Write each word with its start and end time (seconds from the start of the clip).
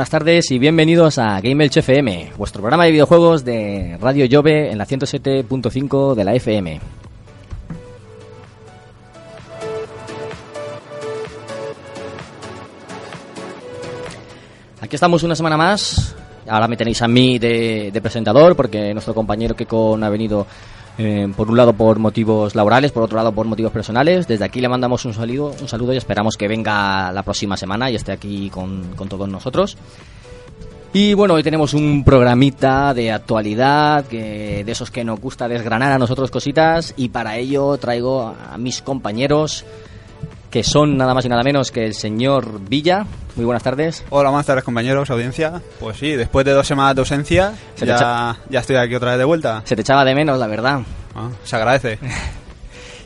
Buenas 0.00 0.08
tardes 0.12 0.50
y 0.50 0.58
bienvenidos 0.58 1.18
a 1.18 1.38
Game 1.42 1.62
Elch 1.62 1.76
FM, 1.76 2.32
vuestro 2.38 2.62
programa 2.62 2.86
de 2.86 2.92
videojuegos 2.92 3.44
de 3.44 3.98
Radio 4.00 4.26
Jove 4.30 4.70
en 4.70 4.78
la 4.78 4.86
107.5 4.86 6.14
de 6.14 6.24
la 6.24 6.32
FM. 6.32 6.80
Aquí 14.80 14.96
estamos 14.96 15.22
una 15.22 15.36
semana 15.36 15.58
más. 15.58 16.16
Ahora 16.48 16.66
me 16.66 16.78
tenéis 16.78 17.02
a 17.02 17.06
mí 17.06 17.38
de, 17.38 17.90
de 17.92 18.00
presentador 18.00 18.56
porque 18.56 18.94
nuestro 18.94 19.14
compañero 19.14 19.54
Kekon 19.54 20.02
ha 20.02 20.08
venido 20.08 20.46
eh, 21.02 21.32
por 21.34 21.48
un 21.48 21.56
lado 21.56 21.72
por 21.72 21.98
motivos 21.98 22.54
laborales, 22.54 22.92
por 22.92 23.02
otro 23.02 23.16
lado 23.16 23.32
por 23.32 23.46
motivos 23.46 23.72
personales. 23.72 24.28
Desde 24.28 24.44
aquí 24.44 24.60
le 24.60 24.68
mandamos 24.68 25.06
un 25.06 25.14
saludo, 25.14 25.54
un 25.58 25.66
saludo 25.66 25.94
y 25.94 25.96
esperamos 25.96 26.36
que 26.36 26.46
venga 26.46 27.10
la 27.10 27.22
próxima 27.22 27.56
semana 27.56 27.90
y 27.90 27.94
esté 27.94 28.12
aquí 28.12 28.50
con, 28.50 28.84
con 28.96 29.08
todos 29.08 29.26
nosotros. 29.26 29.78
Y 30.92 31.14
bueno, 31.14 31.32
hoy 31.34 31.42
tenemos 31.42 31.72
un 31.72 32.04
programita 32.04 32.92
de 32.92 33.12
actualidad, 33.12 34.04
que, 34.04 34.62
de 34.62 34.72
esos 34.72 34.90
que 34.90 35.02
nos 35.02 35.18
gusta 35.20 35.48
desgranar 35.48 35.90
a 35.92 35.98
nosotros 35.98 36.30
cositas, 36.30 36.92
y 36.98 37.08
para 37.08 37.38
ello 37.38 37.78
traigo 37.78 38.34
a 38.52 38.58
mis 38.58 38.82
compañeros, 38.82 39.64
que 40.50 40.64
son 40.64 40.96
nada 40.96 41.14
más 41.14 41.24
y 41.24 41.28
nada 41.28 41.42
menos 41.42 41.70
que 41.70 41.84
el 41.86 41.94
señor 41.94 42.60
Villa. 42.68 43.06
Muy 43.36 43.44
buenas 43.44 43.62
tardes. 43.62 44.04
Hola, 44.10 44.30
buenas 44.30 44.46
tardes 44.46 44.64
compañeros, 44.64 45.08
audiencia. 45.10 45.62
Pues 45.78 45.96
sí, 45.98 46.12
después 46.12 46.44
de 46.44 46.52
dos 46.52 46.66
semanas 46.66 46.96
de 46.96 47.00
ausencia, 47.02 47.52
Se 47.74 47.86
te 47.86 47.92
ya, 47.92 48.36
ya 48.48 48.60
estoy 48.60 48.76
aquí 48.76 48.94
otra 48.94 49.10
vez 49.10 49.18
de 49.18 49.24
vuelta. 49.24 49.62
Se 49.64 49.76
te 49.76 49.82
echaba 49.82 50.04
de 50.04 50.14
menos, 50.14 50.38
la 50.38 50.46
verdad. 50.48 50.80
Ah, 51.14 51.28
se 51.44 51.56
agradece. 51.56 51.98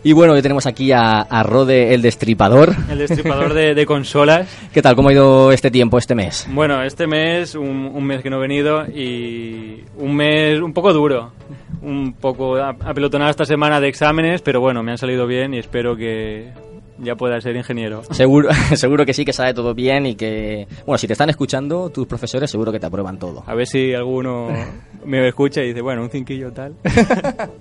Y 0.07 0.13
bueno, 0.13 0.35
hoy 0.35 0.43
tenemos 0.43 0.67
aquí 0.67 0.93
a, 0.93 1.23
a 1.23 1.43
Rode 1.43 1.95
el 1.95 2.03
Destripador. 2.03 2.75
El 2.91 2.99
destripador 2.99 3.55
de, 3.55 3.75
de 3.75 3.87
consolas. 3.87 4.47
¿Qué 4.75 4.83
tal? 4.83 4.95
¿Cómo 4.97 5.09
ha 5.09 5.13
ido 5.15 5.51
este 5.51 5.71
tiempo, 5.71 5.97
este 5.97 6.15
mes? 6.15 6.47
Bueno, 6.51 6.83
este 6.83 7.07
mes, 7.07 7.55
un, 7.55 7.91
un 7.91 8.05
mes 8.05 8.21
que 8.23 8.29
no 8.29 8.37
he 8.37 8.41
venido 8.41 8.85
y 8.85 9.83
un 9.97 10.15
mes 10.15 10.61
un 10.61 10.75
poco 10.75 10.93
duro. 10.93 11.33
Un 11.81 12.13
poco 12.21 12.57
ap- 12.57 12.83
apelotonado 12.87 13.31
esta 13.31 13.47
semana 13.47 13.81
de 13.81 13.89
exámenes, 13.89 14.43
pero 14.43 14.61
bueno, 14.61 14.83
me 14.83 14.91
han 14.91 14.99
salido 14.99 15.27
bien 15.27 15.55
y 15.55 15.59
espero 15.59 15.97
que 15.97 16.51
ya 16.99 17.17
pueda 17.17 17.41
ser 17.41 17.57
ingeniero. 17.57 18.03
Seguro, 18.11 18.51
seguro 18.75 19.07
que 19.07 19.15
sí, 19.15 19.25
que 19.25 19.33
sale 19.33 19.55
todo 19.55 19.75
bien 19.75 20.07
y 20.07 20.15
que... 20.15 20.69
Bueno, 20.87 20.99
si 20.99 21.07
te 21.07 21.15
están 21.15 21.31
escuchando, 21.31 21.89
tus 21.91 22.07
profesores 22.07 22.51
seguro 22.51 22.71
que 22.73 22.81
te 22.81 22.87
aprueban 22.87 23.19
todo. 23.19 23.43
A 23.47 23.55
ver 23.55 23.67
si 23.67 23.95
alguno 23.95 24.49
me 25.05 25.29
escucha 25.29 25.63
y 25.63 25.69
dice, 25.69 25.81
bueno, 25.81 26.03
un 26.03 26.11
cinquillo 26.11 26.53
tal. 26.53 26.75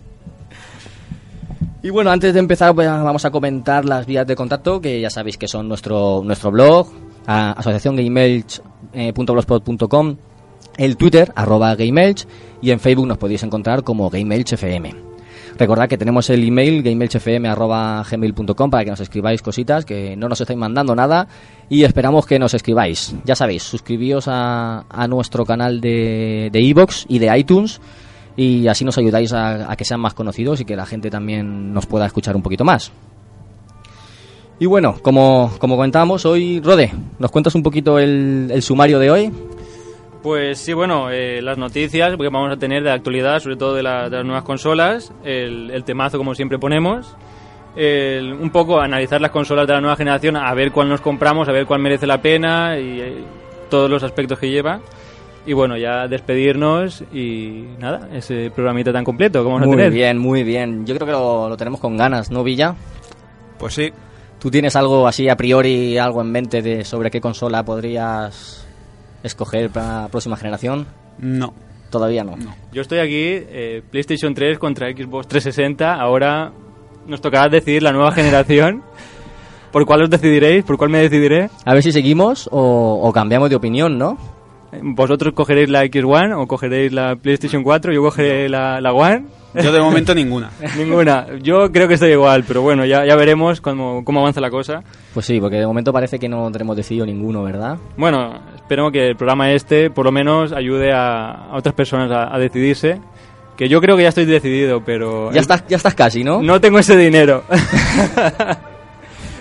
Y 1.85 1.89
bueno, 1.89 2.11
antes 2.11 2.33
de 2.33 2.39
empezar 2.39 2.73
pues, 2.73 2.87
vamos 2.87 3.25
a 3.25 3.31
comentar 3.31 3.83
las 3.83 4.05
vías 4.05 4.25
de 4.25 4.37
contacto, 4.37 4.79
que 4.79 5.01
ya 5.01 5.09
sabéis 5.09 5.37
que 5.37 5.49
son 5.49 5.67
nuestro, 5.67 6.21
nuestro 6.23 6.49
blog, 6.49 6.87
asociaciongameelch.blogspot.com, 7.25 10.15
el 10.77 10.95
Twitter, 10.95 11.33
arroba 11.35 11.75
gameelch, 11.75 12.25
y 12.61 12.71
en 12.71 12.79
Facebook 12.79 13.07
nos 13.07 13.17
podéis 13.17 13.43
encontrar 13.43 13.83
como 13.83 14.09
gameelchfm. 14.09 15.12
Recordad 15.57 15.87
que 15.87 15.97
tenemos 15.97 16.29
el 16.29 16.43
email 16.43 16.81
gameelchfm.gmail.com 16.81 18.69
para 18.69 18.83
que 18.83 18.89
nos 18.89 18.99
escribáis 18.99 19.41
cositas, 19.41 19.85
que 19.85 20.15
no 20.15 20.27
nos 20.27 20.41
estáis 20.41 20.57
mandando 20.57 20.95
nada 20.95 21.27
y 21.69 21.83
esperamos 21.83 22.25
que 22.25 22.39
nos 22.39 22.53
escribáis. 22.53 23.15
Ya 23.23 23.35
sabéis, 23.35 23.63
suscribíos 23.63 24.27
a, 24.27 24.85
a 24.89 25.07
nuestro 25.07 25.45
canal 25.45 25.79
de 25.79 26.49
de 26.51 26.61
iVoox 26.61 27.05
y 27.07 27.19
de 27.19 27.37
iTunes 27.37 27.79
y 28.35 28.67
así 28.67 28.83
nos 28.83 28.97
ayudáis 28.97 29.31
a, 29.33 29.71
a 29.71 29.75
que 29.75 29.85
sean 29.85 29.99
más 29.99 30.13
conocidos 30.13 30.59
y 30.59 30.65
que 30.65 30.75
la 30.75 30.85
gente 30.85 31.09
también 31.09 31.73
nos 31.73 31.85
pueda 31.85 32.05
escuchar 32.05 32.35
un 32.35 32.41
poquito 32.41 32.65
más. 32.65 32.91
Y 34.59 34.65
bueno, 34.65 34.95
como, 35.01 35.51
como 35.59 35.75
comentábamos, 35.75 36.25
hoy, 36.25 36.61
Rode, 36.61 36.91
¿nos 37.19 37.31
cuentas 37.31 37.53
un 37.55 37.63
poquito 37.63 37.99
el, 37.99 38.49
el 38.51 38.61
sumario 38.61 38.99
de 38.99 39.11
hoy? 39.11 39.31
Pues 40.23 40.57
sí, 40.59 40.71
bueno, 40.73 41.09
eh, 41.11 41.41
las 41.41 41.57
noticias 41.57 42.15
que 42.15 42.29
vamos 42.29 42.51
a 42.51 42.55
tener 42.57 42.81
de 42.81 42.91
actualidad, 42.91 43.39
sobre 43.41 43.57
todo 43.57 43.75
de, 43.75 43.83
la- 43.83 44.09
de 44.09 44.15
las 44.17 44.25
nuevas 44.25 44.43
consolas, 44.43 45.11
el, 45.25 45.69
el 45.69 45.83
temazo 45.83 46.17
como 46.17 46.33
siempre 46.33 46.57
ponemos, 46.57 47.13
el- 47.75 48.31
un 48.33 48.49
poco 48.49 48.79
analizar 48.79 49.19
las 49.19 49.31
consolas 49.31 49.67
de 49.67 49.73
la 49.73 49.81
nueva 49.81 49.97
generación, 49.97 50.37
a 50.37 50.53
ver 50.53 50.71
cuál 50.71 50.87
nos 50.87 51.01
compramos, 51.01 51.49
a 51.49 51.51
ver 51.51 51.65
cuál 51.65 51.81
merece 51.81 52.07
la 52.07 52.21
pena 52.21 52.79
y 52.79 53.01
eh, 53.01 53.23
todos 53.69 53.89
los 53.89 54.01
aspectos 54.01 54.39
que 54.39 54.49
lleva. 54.49 54.79
Y 55.45 55.51
bueno, 55.51 55.75
ya 55.75 56.07
despedirnos 56.07 57.03
y 57.11 57.65
nada, 57.77 58.07
ese 58.13 58.49
programita 58.49 58.93
tan 58.93 59.03
completo 59.03 59.43
como 59.43 59.55
vamos 59.55 59.65
a 59.65 59.67
Muy 59.67 59.75
tener. 59.75 59.91
bien, 59.91 60.17
muy 60.17 60.43
bien. 60.43 60.85
Yo 60.85 60.95
creo 60.95 61.05
que 61.05 61.11
lo, 61.11 61.49
lo 61.49 61.57
tenemos 61.57 61.81
con 61.81 61.97
ganas, 61.97 62.31
¿no, 62.31 62.45
Villa? 62.45 62.75
Pues 63.59 63.73
sí, 63.73 63.91
¿Tú 64.39 64.49
tienes 64.49 64.75
algo 64.77 65.05
así 65.05 65.27
a 65.27 65.35
priori, 65.35 65.97
algo 65.97 66.21
en 66.21 66.31
mente 66.31 66.61
de 66.61 66.85
sobre 66.85 67.11
qué 67.11 67.19
consola 67.19 67.63
podrías 67.63 68.62
escoger 69.23 69.69
para 69.69 70.03
la 70.03 70.07
próxima 70.09 70.37
generación? 70.37 70.85
no. 71.19 71.53
Todavía 71.89 72.23
no. 72.23 72.35
Yo 72.71 72.81
estoy 72.81 72.97
aquí, 72.97 73.13
eh, 73.13 73.83
PlayStation 73.91 74.33
3 74.33 74.57
contra 74.57 74.89
Xbox 74.89 75.27
360, 75.27 75.93
ahora 75.93 76.51
nos 77.05 77.21
tocará 77.21 77.49
decidir 77.49 77.83
la 77.83 77.91
nueva 77.91 78.11
generación. 78.11 78.81
¿Por 79.71 79.85
cuál 79.85 80.01
os 80.01 80.09
decidiréis? 80.09 80.63
¿Por 80.63 80.77
cuál 80.77 80.89
me 80.89 80.97
decidiré? 80.97 81.51
A 81.65 81.73
ver 81.75 81.83
si 81.83 81.91
seguimos 81.91 82.49
o, 82.51 82.99
o 82.99 83.13
cambiamos 83.13 83.51
de 83.51 83.57
opinión, 83.57 83.99
¿no? 83.99 84.17
¿Vosotros 84.81 85.33
cogeréis 85.33 85.69
la 85.69 85.85
X1 85.85 86.35
o 86.37 86.47
cogeréis 86.47 86.91
la 86.91 87.15
PlayStation 87.15 87.63
4? 87.63 87.93
Yo 87.93 88.01
cogeré 88.01 88.49
la, 88.49 88.81
la 88.81 88.93
One. 88.93 89.25
Yo 89.53 89.71
de 89.71 89.79
momento 89.79 90.15
ninguna. 90.15 90.49
Ninguna. 90.77 91.27
Yo 91.41 91.71
creo 91.71 91.87
que 91.87 91.93
estoy 91.93 92.11
igual, 92.11 92.43
pero 92.47 92.63
bueno, 92.63 92.85
ya, 92.85 93.05
ya 93.05 93.15
veremos 93.15 93.61
cómo, 93.61 94.03
cómo 94.03 94.21
avanza 94.21 94.41
la 94.41 94.49
cosa. 94.49 94.83
Pues 95.13 95.27
sí, 95.27 95.39
porque 95.39 95.57
de 95.57 95.67
momento 95.67 95.93
parece 95.93 96.17
que 96.17 96.27
no 96.27 96.51
tenemos 96.51 96.75
decidido 96.75 97.05
ninguno, 97.05 97.43
¿verdad? 97.43 97.77
Bueno, 97.95 98.39
espero 98.55 98.91
que 98.91 99.09
el 99.09 99.15
programa 99.15 99.51
este 99.51 99.91
por 99.91 100.05
lo 100.05 100.11
menos 100.11 100.51
ayude 100.53 100.91
a, 100.91 101.49
a 101.51 101.55
otras 101.55 101.75
personas 101.75 102.09
a, 102.11 102.33
a 102.33 102.39
decidirse. 102.39 102.99
Que 103.55 103.69
yo 103.69 103.79
creo 103.79 103.95
que 103.95 104.01
ya 104.01 104.09
estoy 104.09 104.25
decidido, 104.25 104.83
pero... 104.83 105.31
Ya 105.31 105.39
estás, 105.41 105.63
ya 105.67 105.77
estás 105.77 105.93
casi, 105.93 106.23
¿no? 106.23 106.41
No 106.41 106.59
tengo 106.59 106.79
ese 106.79 106.97
dinero. 106.97 107.43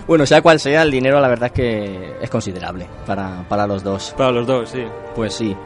Bueno, 0.06 0.26
sea 0.26 0.42
cual 0.42 0.58
sea, 0.58 0.82
el 0.82 0.90
dinero 0.90 1.20
la 1.20 1.28
verdad 1.28 1.46
es 1.46 1.52
que 1.52 2.16
es 2.20 2.30
considerable 2.30 2.86
para, 3.06 3.46
para 3.48 3.66
los 3.66 3.82
dos. 3.82 4.14
Para 4.16 4.32
los 4.32 4.46
dos, 4.46 4.68
sí. 4.68 4.84
Pues 5.14 5.34
sí. 5.34 5.56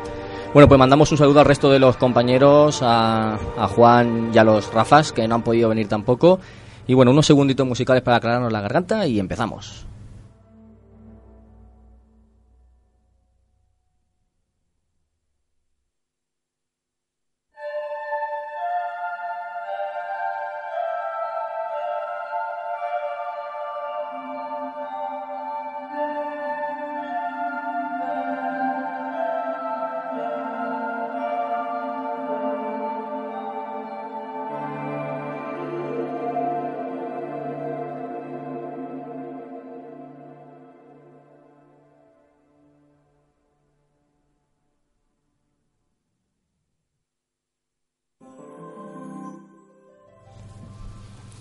Bueno, 0.52 0.68
pues 0.68 0.78
mandamos 0.78 1.10
un 1.12 1.18
saludo 1.18 1.40
al 1.40 1.46
resto 1.46 1.70
de 1.70 1.78
los 1.78 1.96
compañeros, 1.96 2.80
a, 2.82 3.34
a 3.34 3.68
Juan 3.68 4.30
y 4.32 4.38
a 4.38 4.44
los 4.44 4.72
Rafas, 4.72 5.12
que 5.12 5.26
no 5.26 5.36
han 5.36 5.42
podido 5.42 5.68
venir 5.68 5.88
tampoco. 5.88 6.38
Y 6.86 6.94
bueno, 6.94 7.10
unos 7.10 7.26
segunditos 7.26 7.66
musicales 7.66 8.02
para 8.02 8.18
aclararnos 8.18 8.52
la 8.52 8.60
garganta 8.60 9.06
y 9.06 9.18
empezamos. 9.18 9.85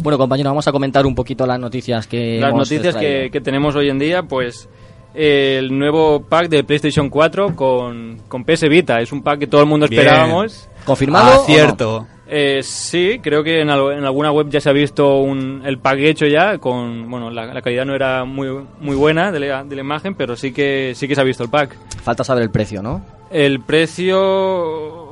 Bueno, 0.06 0.20
compañero, 0.20 0.52
vamos 0.52 0.68
a 0.68 0.72
comentar 0.72 1.04
un 1.08 1.16
poquito 1.16 1.48
las 1.48 1.60
noticias 1.60 2.06
que 2.06 2.40
Las 2.40 2.52
hemos 2.52 2.70
noticias 2.72 2.96
que, 2.96 3.30
que 3.32 3.42
tenemos 3.42 3.76
hoy 3.76 3.90
en 3.90 3.98
día, 3.98 4.22
pues 4.22 4.70
el 5.16 5.76
nuevo 5.76 6.22
pack 6.22 6.48
de 6.48 6.64
PlayStation 6.64 7.10
4 7.10 7.56
con, 7.56 8.22
con 8.28 8.44
PS 8.46 8.70
Vita. 8.70 9.02
Es 9.02 9.12
un 9.12 9.24
pack 9.24 9.40
que 9.40 9.48
todo 9.48 9.62
el 9.62 9.68
mundo 9.68 9.88
Bien. 9.88 10.02
esperábamos. 10.04 10.70
¿Confirmado? 10.86 11.32
o 11.32 11.34
no? 11.38 11.42
Acierto. 11.42 12.08
Eh, 12.28 12.60
sí, 12.62 13.20
creo 13.24 13.44
que 13.44 13.62
en, 13.62 13.70
al- 13.72 13.94
en 13.98 14.04
alguna 14.06 14.32
web 14.32 14.48
ya 14.50 14.60
se 14.62 14.70
ha 14.70 14.74
visto 14.74 15.18
un, 15.22 15.64
el 15.66 15.80
pack 15.80 15.98
hecho 16.02 16.28
ya. 16.28 16.60
Con, 16.60 17.10
bueno, 17.10 17.32
la, 17.32 17.48
la 17.48 17.62
calidad 17.64 17.86
no 17.86 17.96
era 17.96 18.26
muy, 18.26 18.48
muy 18.80 18.96
buena 18.96 19.32
de 19.32 19.40
la, 19.40 19.64
de 19.64 19.76
la 19.76 19.82
imagen, 19.82 20.14
pero 20.14 20.36
sí 20.36 20.52
que, 20.54 20.92
sí 20.96 21.08
que 21.08 21.16
se 21.16 21.22
ha 21.22 21.24
visto 21.24 21.42
el 21.44 21.50
pack. 21.50 21.76
Falta 22.04 22.24
saber 22.24 22.44
el 22.44 22.52
precio, 22.52 22.84
¿no? 22.84 23.04
El 23.32 23.60
precio... 23.62 25.05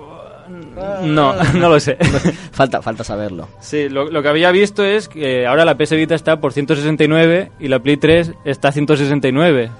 No, 1.04 1.34
no 1.54 1.70
lo 1.70 1.80
sé. 1.80 1.96
falta, 2.52 2.82
falta 2.82 3.04
saberlo. 3.04 3.50
Sí, 3.60 3.90
lo, 3.90 4.10
lo 4.10 4.22
que 4.22 4.30
había 4.30 4.52
visto 4.52 4.84
es 4.84 5.08
que 5.08 5.46
ahora 5.46 5.66
la 5.66 5.78
PS 5.78 5.92
Vita 5.92 6.16
está 6.16 6.40
por 6.40 6.54
169 6.54 7.52
y 7.60 7.68
la 7.68 7.80
Play 7.80 7.98
3 7.98 8.34
está 8.46 8.70
a 8.70 8.72
169. 8.72 9.72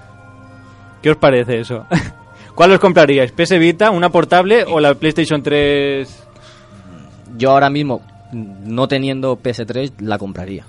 ¿Qué 1.02 1.10
os 1.12 1.18
parece 1.18 1.60
eso? 1.60 1.86
¿Cuál 2.56 2.72
os 2.72 2.80
compraríais? 2.80 3.32
¿PS 3.32 3.58
Vita, 3.58 3.90
una 3.92 4.10
portable 4.10 4.64
o 4.64 4.80
la 4.80 4.94
PlayStation 4.94 5.42
3? 5.42 6.24
Yo 7.36 7.52
ahora 7.52 7.70
mismo, 7.70 8.02
no 8.32 8.88
teniendo 8.88 9.38
PS3, 9.38 9.94
la 10.00 10.20
compraría. 10.20 10.66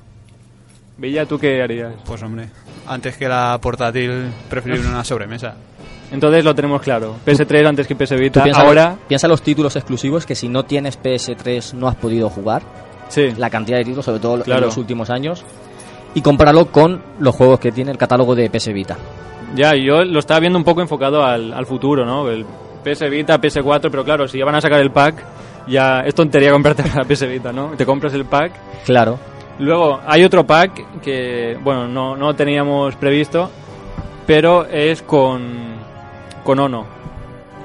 Villa, 0.97 1.27
¿tú 1.27 1.39
qué 1.39 1.63
harías? 1.63 1.93
Pues 2.07 2.23
hombre, 2.23 2.49
antes 2.87 3.17
que 3.17 3.29
la 3.29 3.59
portátil, 3.61 4.31
preferible 4.49 4.89
una 4.89 5.05
sobremesa. 5.05 5.57
Entonces 6.13 6.45
lo 6.45 6.55
tenemos 6.55 6.81
claro. 6.83 7.17
PS3 7.27 7.67
antes 7.67 7.87
que 7.87 7.97
PS 7.97 8.17
Vita. 8.17 8.43
piensa, 8.43 8.61
Ahora, 8.63 8.97
piensa 9.09 9.27
los 9.29 9.43
títulos 9.43 9.75
exclusivos 9.77 10.25
que 10.27 10.35
si 10.35 10.49
no 10.49 10.65
tienes 10.65 11.01
PS3 11.03 11.75
no 11.75 11.89
has 11.89 11.97
podido 11.97 12.29
jugar. 12.31 12.63
sí. 13.09 13.33
La 13.37 13.51
cantidad 13.51 13.79
de 13.79 13.85
títulos, 13.85 14.05
sobre 14.05 14.21
todo 14.21 14.43
Claro. 14.43 14.61
en 14.61 14.67
los 14.67 14.77
últimos 14.77 15.11
años. 15.11 15.45
Y 16.15 16.23
compáralo 16.23 16.67
con 16.67 17.03
los 17.19 17.35
juegos 17.35 17.59
que 17.59 17.73
tiene 17.73 17.91
el 17.91 17.99
catálogo 17.99 18.35
de 18.37 18.49
PS 18.49 18.73
Vita. 18.73 18.97
Ya, 19.57 19.73
yo 19.75 20.05
lo 20.05 20.21
estaba 20.21 20.41
viendo 20.41 20.59
un 20.59 20.65
poco 20.65 20.81
enfocado 20.81 21.25
al, 21.25 21.53
al 21.53 21.67
futuro, 21.67 22.05
¿no? 22.07 22.29
El 22.29 22.45
PS 22.85 23.09
Vita, 23.11 23.41
PS4, 23.41 23.89
pero 23.91 24.05
claro, 24.05 24.29
si 24.29 24.39
ya 24.39 24.45
van 24.45 24.55
a 24.55 24.61
sacar 24.61 24.81
el 24.81 24.91
pack, 24.93 25.17
ya 25.67 26.01
es 26.01 26.15
tontería 26.15 26.53
comprarte 26.53 26.85
la 26.95 27.03
PS 27.05 27.27
Vita, 27.27 27.53
¿no? 27.53 27.71
Te 27.77 27.85
compras 27.87 28.15
el 28.15 28.25
pack 28.27 28.53
Claro. 28.85 29.19
Luego 29.59 30.01
hay 30.07 30.23
otro 30.25 30.45
pack 30.45 31.01
que, 31.01 31.57
bueno, 31.63 31.87
no, 31.89 32.17
no 32.17 32.35
teníamos 32.35 32.95
previsto, 32.97 33.51
pero 34.27 34.67
es 34.67 35.03
con, 35.03 35.75
con 36.45 36.59
Ono. 36.61 36.85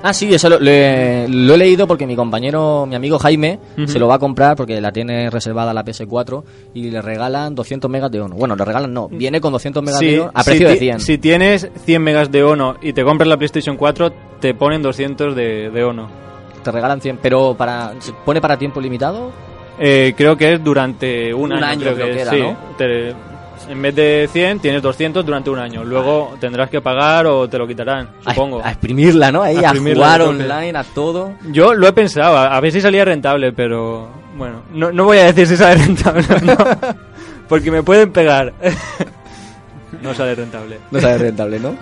Ah, 0.01 0.13
sí, 0.13 0.33
eso 0.33 0.47
lo, 0.47 0.59
le- 0.59 1.27
lo 1.27 1.55
he 1.55 1.57
leído 1.57 1.85
porque 1.85 2.07
mi 2.07 2.15
compañero, 2.15 2.85
mi 2.85 2.95
amigo 2.95 3.19
Jaime, 3.19 3.59
se 3.85 3.99
lo 3.99 4.07
va 4.07 4.15
a 4.15 4.19
comprar 4.19 4.55
porque 4.55 4.79
la 4.79 4.93
tiene 4.93 5.29
reservada 5.29 5.73
la 5.73 5.83
PS4 5.83 6.41
y 6.73 6.89
le 6.89 7.01
regalan 7.01 7.53
200 7.53 7.91
megas 7.91 8.09
de 8.09 8.21
ONU. 8.21 8.37
Bueno, 8.37 8.55
le 8.55 8.63
regalan 8.63 8.93
no, 8.93 9.09
viene 9.09 9.41
con 9.41 9.51
200 9.51 9.83
megas 9.83 9.99
Sí, 9.99 10.05
de 10.11 10.19
ONU 10.21 10.31
a 10.33 10.43
si 10.43 10.49
precio 10.51 10.67
de 10.69 10.73
ti- 10.75 10.79
100. 10.79 10.99
Si 11.01 11.17
tienes 11.17 11.69
100 11.83 12.01
megas 12.01 12.31
de 12.31 12.43
Ono 12.45 12.77
y 12.81 12.93
te 12.93 13.03
compras 13.03 13.27
la 13.27 13.35
PlayStation 13.35 13.75
4, 13.75 14.13
te 14.39 14.53
ponen 14.53 14.81
200 14.81 15.35
de, 15.35 15.69
de 15.69 15.83
Ono. 15.83 16.07
Te 16.63 16.71
regalan 16.71 17.01
100, 17.01 17.17
pero 17.21 17.55
para 17.57 17.91
¿se 17.99 18.13
pone 18.25 18.39
para 18.39 18.57
tiempo 18.57 18.79
limitado? 18.79 19.31
Eh, 19.81 20.13
creo 20.15 20.37
que 20.37 20.53
es 20.53 20.63
durante 20.63 21.33
un, 21.33 21.51
Un 21.51 21.61
año, 21.61 21.65
año 21.65 21.81
creo, 21.81 21.95
creo 21.95 22.07
que, 22.15 22.21
era, 22.21 22.31
sí. 22.31 22.39
¿no? 22.41 22.57
Te- 22.77 23.13
en 23.67 23.81
vez 23.81 23.95
de 23.95 24.29
100 24.31 24.59
tienes 24.59 24.81
200 24.81 25.25
durante 25.25 25.49
un 25.49 25.59
año. 25.59 25.83
Luego 25.83 26.35
tendrás 26.39 26.69
que 26.69 26.81
pagar 26.81 27.25
o 27.27 27.49
te 27.49 27.57
lo 27.57 27.67
quitarán, 27.67 28.09
supongo. 28.27 28.61
A, 28.63 28.69
exprimirla, 28.69 29.31
¿no? 29.31 29.41
Ahí, 29.41 29.57
A 29.57 29.71
a, 29.71 29.75
jugar 29.75 30.21
online, 30.21 30.77
a 30.77 30.83
todo. 30.83 31.33
Yo 31.51 31.73
lo 31.73 31.87
he 31.87 31.93
pensado, 31.93 32.37
a, 32.37 32.55
a 32.55 32.59
ver 32.59 32.71
si 32.71 32.81
salía 32.81 33.05
rentable, 33.05 33.51
pero 33.51 34.09
bueno, 34.35 34.61
no, 34.73 34.91
no 34.91 35.03
voy 35.05 35.17
a 35.17 35.25
decir 35.25 35.47
si 35.47 35.57
sale 35.57 35.75
rentable 35.85 36.25
o 36.29 36.45
no, 36.45 36.57
porque 37.47 37.71
me 37.71 37.83
pueden 37.83 38.11
pegar. 38.11 38.53
no 40.01 40.13
sale 40.13 40.35
rentable. 40.35 40.79
No 40.91 40.99
sabe 40.99 41.17
rentable, 41.17 41.59
¿no? 41.59 41.75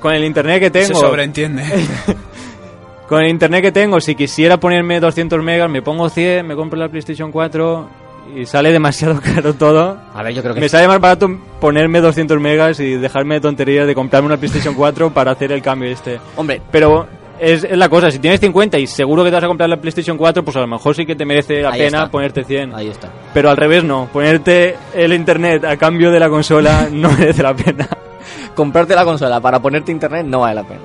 Con 0.00 0.14
el 0.14 0.24
internet 0.24 0.60
que 0.60 0.66
Se 0.66 0.88
tengo, 0.88 1.00
sobreentiende. 1.00 1.64
con 3.08 3.22
el 3.22 3.28
internet 3.28 3.62
que 3.62 3.72
tengo, 3.72 4.00
si 4.00 4.14
quisiera 4.14 4.58
ponerme 4.58 5.00
200 5.00 5.42
megas, 5.42 5.68
me 5.68 5.82
pongo 5.82 6.08
100, 6.08 6.46
me 6.46 6.54
compro 6.54 6.78
la 6.78 6.88
PlayStation 6.88 7.30
4 7.30 8.07
y 8.36 8.46
sale 8.46 8.72
demasiado 8.72 9.20
caro 9.24 9.54
todo. 9.54 9.98
A 10.14 10.22
ver, 10.22 10.34
yo 10.34 10.42
creo 10.42 10.54
que 10.54 10.60
Me 10.60 10.68
sale 10.68 10.88
más 10.88 11.00
barato 11.00 11.28
ponerme 11.60 12.00
200 12.00 12.40
megas 12.40 12.80
y 12.80 12.94
dejarme 12.96 13.36
de 13.36 13.40
tonterías 13.40 13.86
de 13.86 13.94
comprarme 13.94 14.26
una 14.26 14.36
PlayStation 14.36 14.74
4 14.74 15.10
para 15.14 15.32
hacer 15.32 15.52
el 15.52 15.62
cambio 15.62 15.90
este. 15.90 16.20
Hombre, 16.36 16.60
Pero 16.70 17.06
es, 17.40 17.62
es 17.64 17.76
la 17.78 17.88
cosa, 17.88 18.10
si 18.10 18.18
tienes 18.18 18.40
50 18.40 18.78
y 18.78 18.86
seguro 18.86 19.22
que 19.24 19.30
te 19.30 19.34
vas 19.36 19.44
a 19.44 19.48
comprar 19.48 19.68
la 19.68 19.76
PlayStation 19.76 20.16
4, 20.16 20.44
pues 20.44 20.56
a 20.56 20.60
lo 20.60 20.66
mejor 20.66 20.94
sí 20.96 21.06
que 21.06 21.14
te 21.14 21.24
merece 21.24 21.62
la 21.62 21.70
Ahí 21.70 21.80
pena 21.80 21.98
está. 21.98 22.10
ponerte 22.10 22.44
100. 22.44 22.74
ahí 22.74 22.88
está. 22.88 23.08
Pero 23.32 23.50
al 23.50 23.56
revés 23.56 23.84
no, 23.84 24.08
ponerte 24.12 24.76
el 24.94 25.12
internet 25.12 25.64
a 25.64 25.76
cambio 25.76 26.10
de 26.10 26.18
la 26.20 26.28
consola 26.28 26.88
no 26.92 27.10
merece 27.12 27.42
la 27.42 27.54
pena. 27.54 27.88
Comprarte 28.54 28.94
la 28.94 29.04
consola 29.04 29.40
para 29.40 29.60
ponerte 29.60 29.92
internet 29.92 30.26
no 30.26 30.40
vale 30.40 30.56
la 30.56 30.64
pena. 30.64 30.80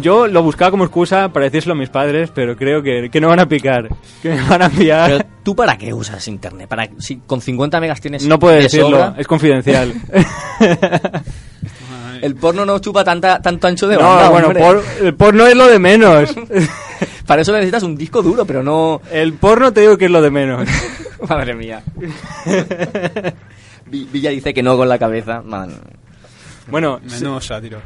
Yo 0.00 0.26
lo 0.26 0.42
buscaba 0.42 0.70
como 0.70 0.84
excusa 0.84 1.28
para 1.30 1.44
decírselo 1.44 1.74
a 1.74 1.76
mis 1.78 1.88
padres, 1.90 2.30
pero 2.34 2.56
creo 2.56 2.82
que, 2.82 3.10
que 3.10 3.20
no 3.20 3.28
van 3.28 3.40
a 3.40 3.48
picar, 3.48 3.88
que 4.22 4.30
me 4.30 4.42
van 4.42 4.62
a 4.62 4.66
enviar. 4.66 5.10
Pero 5.10 5.24
¿tú 5.42 5.54
para 5.56 5.76
qué 5.78 5.92
usas 5.92 6.26
internet? 6.28 6.68
Para 6.68 6.88
si 6.98 7.16
con 7.18 7.40
50 7.40 7.80
megas 7.80 8.00
tienes 8.00 8.26
no 8.26 8.38
puedo 8.38 8.54
de 8.56 8.62
decirlo, 8.62 8.90
sobra? 8.90 9.14
es 9.18 9.26
confidencial. 9.26 9.92
El 12.22 12.36
porno 12.36 12.64
no 12.64 12.78
chupa 12.78 13.04
tanta, 13.04 13.42
tanto 13.42 13.66
ancho 13.66 13.86
de 13.86 13.96
no, 13.96 14.02
banda, 14.02 14.30
bueno, 14.30 14.52
por- 14.52 14.82
el 15.02 15.14
porno 15.14 15.46
es 15.46 15.54
lo 15.54 15.66
de 15.66 15.78
menos. 15.78 16.34
Para 17.26 17.42
eso 17.42 17.52
necesitas 17.52 17.82
un 17.82 17.96
disco 17.96 18.22
duro, 18.22 18.46
pero 18.46 18.62
no... 18.62 19.02
El 19.10 19.34
porno 19.34 19.72
te 19.72 19.80
digo 19.82 19.98
que 19.98 20.06
es 20.06 20.10
lo 20.10 20.22
de 20.22 20.30
menos. 20.30 20.66
Madre 21.28 21.54
mía. 21.54 21.82
Vi- 23.86 24.08
Villa 24.10 24.30
dice 24.30 24.54
que 24.54 24.62
no 24.62 24.76
con 24.76 24.88
la 24.88 24.98
cabeza. 24.98 25.42
Man. 25.42 25.74
Bueno, 26.68 27.00
Menos 27.02 27.44
sátiro. 27.46 27.80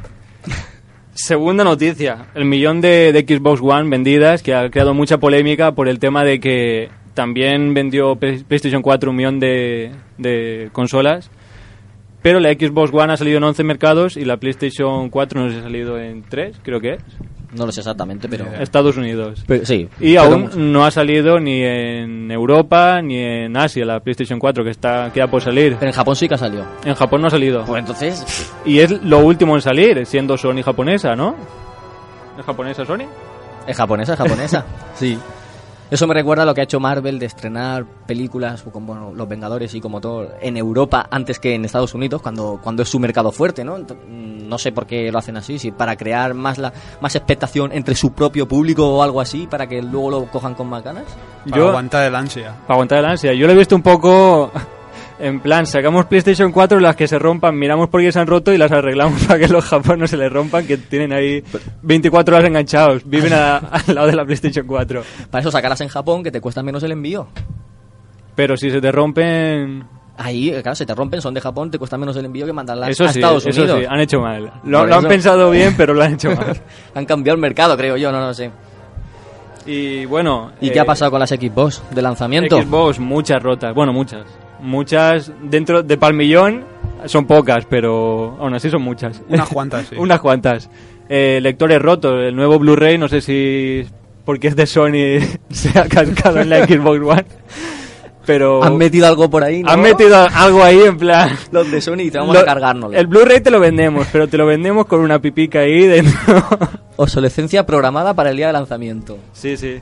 Segunda 1.21 1.65
noticia, 1.65 2.27
el 2.37 2.45
millón 2.45 2.81
de, 2.81 3.11
Xbox 3.27 3.61
One 3.61 3.91
vendidas, 3.91 4.41
que 4.41 4.55
ha 4.55 4.71
creado 4.71 4.95
mucha 4.95 5.19
polémica 5.19 5.73
por 5.73 5.89
el 5.89 5.99
tema 5.99 6.23
de 6.23 6.39
que 6.39 6.91
también 7.15 7.75
vendió 7.75 8.15
Play- 8.15 8.45
PlayStation 8.45 8.83
4 8.83 9.11
un 9.11 9.17
millón 9.17 9.41
de, 9.41 9.91
de 10.17 10.69
consolas, 10.73 11.29
pero 12.23 12.39
la 12.39 12.53
Xbox 12.53 12.93
One 12.95 13.13
ha 13.13 13.17
salido 13.17 13.39
en 13.39 13.43
11 13.45 13.65
mercados 13.65 14.17
y 14.17 14.25
la 14.25 14.37
PlayStation 14.37 15.11
4 15.11 15.41
no 15.41 15.51
se 15.51 15.59
ha 15.59 15.63
salido 15.63 15.99
en 15.99 16.23
3, 16.23 16.61
creo 16.63 16.81
que 16.81 16.93
es, 16.95 17.03
No 17.53 17.65
lo 17.65 17.73
sé 17.73 17.81
exactamente, 17.81 18.29
pero... 18.29 18.45
Estados 18.61 18.97
Unidos. 18.97 19.43
pero 19.47 19.65
sí. 19.65 19.89
Y 20.01 20.17
aún 20.17 20.43
mucho. 20.43 20.59
no 20.59 20.85
ha 20.85 20.91
salido 20.91 21.41
ni 21.41 21.63
en 21.63 22.31
Europa 22.31 23.01
ni 23.01 23.19
en 23.19 23.57
Asia 23.57 23.87
la 23.87 24.01
PlayStation 24.01 24.39
4, 24.39 24.65
que 24.65 24.71
está 24.71 25.11
queda 25.13 25.29
por 25.29 25.41
salir. 25.41 25.77
Pero 25.79 25.91
en 25.91 25.95
Japón 25.97 26.15
sí 26.15 26.29
que 26.29 26.35
ha 26.35 26.39
salido. 26.39 26.67
En 26.85 26.95
Japón 26.95 27.23
no 27.23 27.29
ha 27.29 27.31
salido. 27.31 27.65
Pues 27.65 27.81
entonces... 27.81 28.53
Y 28.67 28.81
es 28.81 29.03
lo 29.03 29.21
último 29.21 29.55
en 29.55 29.63
salir, 29.63 30.05
siendo 30.05 30.37
Sony 30.37 30.63
japonesa, 30.63 31.17
¿no? 31.17 31.35
¿Es 32.39 32.45
japonesa 32.45 32.85
Sony? 32.85 33.07
Es 33.67 33.77
japonesa, 33.77 34.13
es 34.13 34.19
japonesa. 34.19 34.65
sí. 34.95 35.19
Eso 35.91 36.07
me 36.07 36.15
recuerda 36.15 36.43
a 36.43 36.47
lo 36.47 36.55
que 36.55 36.61
ha 36.61 36.65
hecho 36.65 36.81
Marvel 36.81 37.19
de 37.19 37.27
estrenar 37.27 37.85
películas 38.07 38.63
como 38.73 38.87
bueno, 38.95 39.13
Los 39.15 39.29
Vengadores 39.29 39.75
y 39.75 39.81
como 39.81 40.01
todo 40.01 40.29
en 40.41 40.57
Europa 40.57 41.07
antes 41.11 41.39
que 41.39 41.55
en 41.55 41.65
Estados 41.65 41.95
Unidos, 41.95 42.21
cuando, 42.23 42.61
cuando 42.63 42.83
es 42.83 42.89
su 42.89 42.99
mercado 42.99 43.33
fuerte, 43.33 43.65
¿no? 43.65 43.79
Mm, 43.79 44.49
No 44.49 44.59
sé 44.59 44.73
por 44.73 44.87
qué 44.87 45.11
lo 45.13 45.19
hacen 45.19 45.37
así, 45.37 45.59
si 45.59 45.71
para 45.73 45.97
crear 45.97 46.33
más 46.35 46.59
la 46.59 46.73
más 47.01 47.15
expectación 47.15 47.71
entre 47.73 47.95
su 47.95 48.13
propio 48.13 48.47
público 48.49 48.87
o 48.89 49.03
algo 49.03 49.21
así, 49.21 49.47
para 49.47 49.67
que 49.67 49.83
luego 49.83 50.11
lo 50.11 50.25
cojan 50.27 50.55
con 50.55 50.69
más 50.69 50.83
ganas. 50.83 51.05
Para 51.49 51.57
Yo- 51.57 51.69
aguantar 51.69 52.07
el 52.07 52.15
ansia. 52.15 52.55
Para 52.63 52.75
aguantar 52.75 52.99
el 52.99 53.05
ansia. 53.07 53.33
Yo 53.35 53.47
lo 53.47 53.53
he 53.53 53.57
visto 53.57 53.75
un 53.77 53.83
poco 53.83 54.51
En 55.21 55.41
plan, 55.41 55.67
sacamos 55.67 56.07
PlayStation 56.07 56.53
4, 56.53 56.79
las 56.79 56.95
que 56.95 57.09
se 57.09 57.19
rompan, 57.19 57.59
miramos 57.59 57.89
por 57.89 58.01
qué 58.01 58.13
se 58.13 58.21
han 58.21 58.29
roto 58.29 58.53
y 58.53 58.59
las 58.59 58.71
arreglamos 58.71 59.25
para 59.27 59.41
que 59.41 59.49
los 59.49 59.65
japoneses 59.65 59.99
no 59.99 60.07
se 60.07 60.17
les 60.17 60.33
rompan, 60.33 60.65
que 60.67 60.77
tienen 60.77 61.13
ahí 61.13 61.43
24 61.83 62.37
horas 62.37 62.49
enganchados. 62.49 63.03
Viven 63.05 63.33
a- 63.33 63.57
al 63.57 63.95
lado 63.95 64.07
de 64.07 64.15
la 64.17 64.25
PlayStation 64.25 64.65
4. 64.67 65.03
Para 65.31 65.41
eso 65.41 65.51
sacarlas 65.51 65.81
en 65.81 65.89
Japón, 65.89 66.23
que 66.23 66.31
te 66.31 66.41
cuesta 66.41 66.63
menos 66.63 66.83
el 66.85 66.93
envío. 66.93 67.27
Pero 68.37 68.57
si 68.57 68.71
se 68.71 68.81
te 68.81 68.93
rompen... 68.93 69.85
Ahí, 70.21 70.51
eh, 70.51 70.63
claro, 70.63 70.75
se 70.77 70.87
te 70.87 70.95
rompen, 70.95 71.21
son 71.21 71.35
de 71.35 71.41
Japón, 71.41 71.71
te 71.71 71.79
cuesta 71.79 71.97
menos 71.99 72.17
el 72.17 72.25
envío 72.25 72.45
que 72.47 72.53
mandarlas 72.53 72.91
Eso 72.91 73.05
a 73.05 73.09
sí, 73.09 73.19
Estados 73.19 73.45
eso 73.47 73.61
Unidos. 73.63 73.81
sí, 73.81 73.87
han 73.89 74.01
hecho 74.01 74.21
mal. 74.21 74.53
Lo, 74.65 74.81
han 74.81 74.91
eso- 74.91 75.09
pensado 75.09 75.51
bien, 75.53 75.75
pero 75.77 75.95
lo 75.95 76.03
han 76.03 76.15
hecho 76.15 76.31
mal. 76.31 76.61
Han 76.95 77.05
cambiado 77.07 77.35
el 77.35 77.41
mercado, 77.41 77.77
creo 77.77 77.97
yo, 77.97 78.11
no 78.13 78.21
lo 78.21 78.33
sé. 78.35 78.51
Y 79.67 80.05
bueno... 80.07 80.53
¿Y 80.61 80.69
eh, 80.69 80.73
qué 80.73 80.81
ha 80.81 80.85
pasado 80.85 81.11
con 81.11 81.19
las 81.21 81.31
Xbox 81.31 81.83
de 81.91 82.03
lanzamiento? 82.03 82.61
Xbox, 82.63 82.99
muchas 83.01 83.43
rotas. 83.43 83.75
Bueno, 83.75 83.93
muchas. 83.93 84.23
Muchas 84.61 85.33
dentro 85.43 85.83
de 85.83 85.97
Palmillón 85.97 86.65
son 87.07 87.27
pocas, 87.27 87.65
pero 87.69 88.37
aún 88.41 88.55
así 88.55 88.71
son 88.71 88.83
muchas. 88.83 89.23
Unas 89.29 89.49
cuantas, 89.49 89.87
sí. 89.89 89.97
Unas 89.99 90.21
cuantas. 90.21 90.69
Eh, 91.09 91.39
lectores 91.43 91.81
rotos, 91.81 92.21
el 92.23 92.37
nuevo 92.37 92.59
Blu-ray, 92.59 92.99
no 92.99 93.09
sé 93.09 93.21
si 93.21 93.87
porque 94.25 94.49
es 94.49 94.57
de 94.57 94.67
Sony 94.67 95.21
se 95.51 95.79
ha 95.79 95.89
cascado 95.89 96.41
en 96.41 96.51
la 96.51 96.67
Xbox 96.67 97.01
One. 97.01 97.25
Pero 98.27 98.63
Han 98.63 98.77
metido 98.77 99.07
algo 99.07 99.31
por 99.31 99.43
ahí, 99.43 99.63
¿no? 99.63 99.71
han 99.71 99.81
metido 99.81 100.15
algo 100.35 100.63
ahí 100.63 100.83
en 100.83 100.99
plan... 100.99 101.31
los 101.51 101.71
de 101.71 101.81
Sony 101.81 102.01
y 102.01 102.11
te 102.11 102.19
vamos 102.19 102.35
Lo- 102.35 102.41
a 102.41 102.45
cargárnoslo. 102.45 102.99
El 102.99 103.07
Blu-ray 103.07 103.41
te 103.41 103.51
lo 103.51 103.59
vendemos, 103.59 104.07
pero 104.13 104.29
te 104.29 104.37
lo 104.37 104.45
vendemos 104.45 104.85
con 104.85 105.01
una 105.01 105.19
pipica 105.19 105.61
ahí 105.61 105.87
dentro. 105.87 106.45
Obsolescencia 106.97 107.65
programada 107.65 108.13
para 108.13 108.29
el 108.29 108.37
día 108.37 108.49
de 108.49 108.53
lanzamiento. 108.53 109.17
sí, 109.33 109.57
sí. 109.57 109.81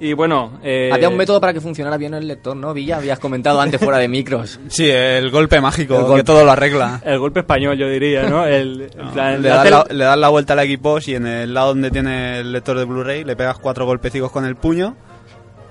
Y 0.00 0.12
bueno... 0.12 0.58
eh, 0.62 0.90
Había 0.92 1.08
un 1.08 1.16
método 1.16 1.40
para 1.40 1.52
que 1.52 1.60
funcionara 1.60 1.96
bien 1.96 2.14
el 2.14 2.26
lector, 2.26 2.56
¿no? 2.56 2.74
Villa, 2.74 2.96
habías 2.96 3.18
comentado 3.20 3.60
antes 3.60 3.80
fuera 3.80 3.98
de 3.98 4.08
micros. 4.08 4.58
Sí, 4.68 4.90
el 4.90 5.30
golpe 5.30 5.60
mágico, 5.60 5.94
El 5.96 6.02
golpe. 6.02 6.16
que 6.18 6.24
todo 6.24 6.44
lo 6.44 6.50
arregla. 6.50 7.00
El 7.04 7.18
golpe 7.20 7.40
español, 7.40 7.78
yo 7.78 7.88
diría, 7.88 8.24
¿no? 8.24 8.44
El, 8.44 8.90
plan, 9.12 9.40
Le 9.40 9.50
hacer- 9.50 9.70
das, 9.72 9.88
la, 9.88 9.94
le 9.94 10.04
das 10.04 10.18
la 10.18 10.28
vuelta 10.28 10.52
al 10.54 10.60
Xbox 10.66 11.08
y 11.08 11.14
en 11.14 11.26
el 11.26 11.54
lado 11.54 11.68
donde 11.68 11.90
tiene 11.90 12.40
el 12.40 12.52
lector 12.52 12.76
de 12.76 12.84
Blu-ray 12.84 13.24
le 13.24 13.36
pegas 13.36 13.58
cuatro 13.58 13.86
golpecicos 13.86 14.30
con 14.32 14.44
el 14.44 14.56
puño. 14.56 14.96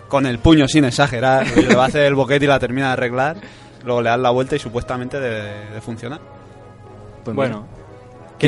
Con 0.08 0.26
el 0.26 0.40
puño 0.40 0.68
sin 0.68 0.86
exagerar. 0.86 1.46
le 1.58 1.76
va 1.76 1.84
a 1.84 1.88
hacer 1.88 2.04
el 2.04 2.16
boquete 2.16 2.46
y 2.46 2.48
la 2.48 2.60
termina 2.60 2.88
de 2.88 2.94
arreglar. 2.94 3.36
Luego 3.84 4.02
le 4.02 4.10
das 4.10 4.20
la 4.20 4.30
vuelta 4.30 4.56
y 4.56 4.60
supuestamente 4.60 5.20
debe 5.20 5.72
de 5.74 5.82
funcionar. 5.82 6.22
Pues 7.26 7.36
Bueno, 7.36 7.68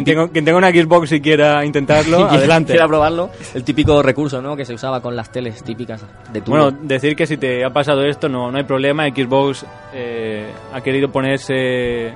quien 0.03 0.05
tenga, 0.05 0.27
quien 0.27 0.45
tenga 0.45 0.57
una 0.57 0.69
Xbox 0.69 1.11
y 1.13 1.21
quiera 1.21 1.65
intentarlo, 1.65 2.25
adelante. 2.29 2.73
Quiera 2.73 2.87
probarlo. 2.87 3.29
El 3.53 3.63
típico 3.63 4.01
recurso, 4.01 4.41
¿no? 4.41 4.55
Que 4.55 4.65
se 4.65 4.73
usaba 4.73 5.01
con 5.01 5.15
las 5.15 5.31
teles 5.31 5.63
típicas 5.63 6.03
de 6.31 6.41
tubo. 6.41 6.57
Bueno, 6.57 6.77
decir 6.81 7.15
que 7.15 7.25
si 7.25 7.37
te 7.37 7.63
ha 7.63 7.69
pasado 7.69 8.03
esto 8.05 8.29
no, 8.29 8.51
no 8.51 8.57
hay 8.57 8.63
problema. 8.63 9.07
Xbox 9.07 9.65
eh, 9.93 10.45
ha 10.73 10.81
querido 10.81 11.09
ponerse 11.09 12.07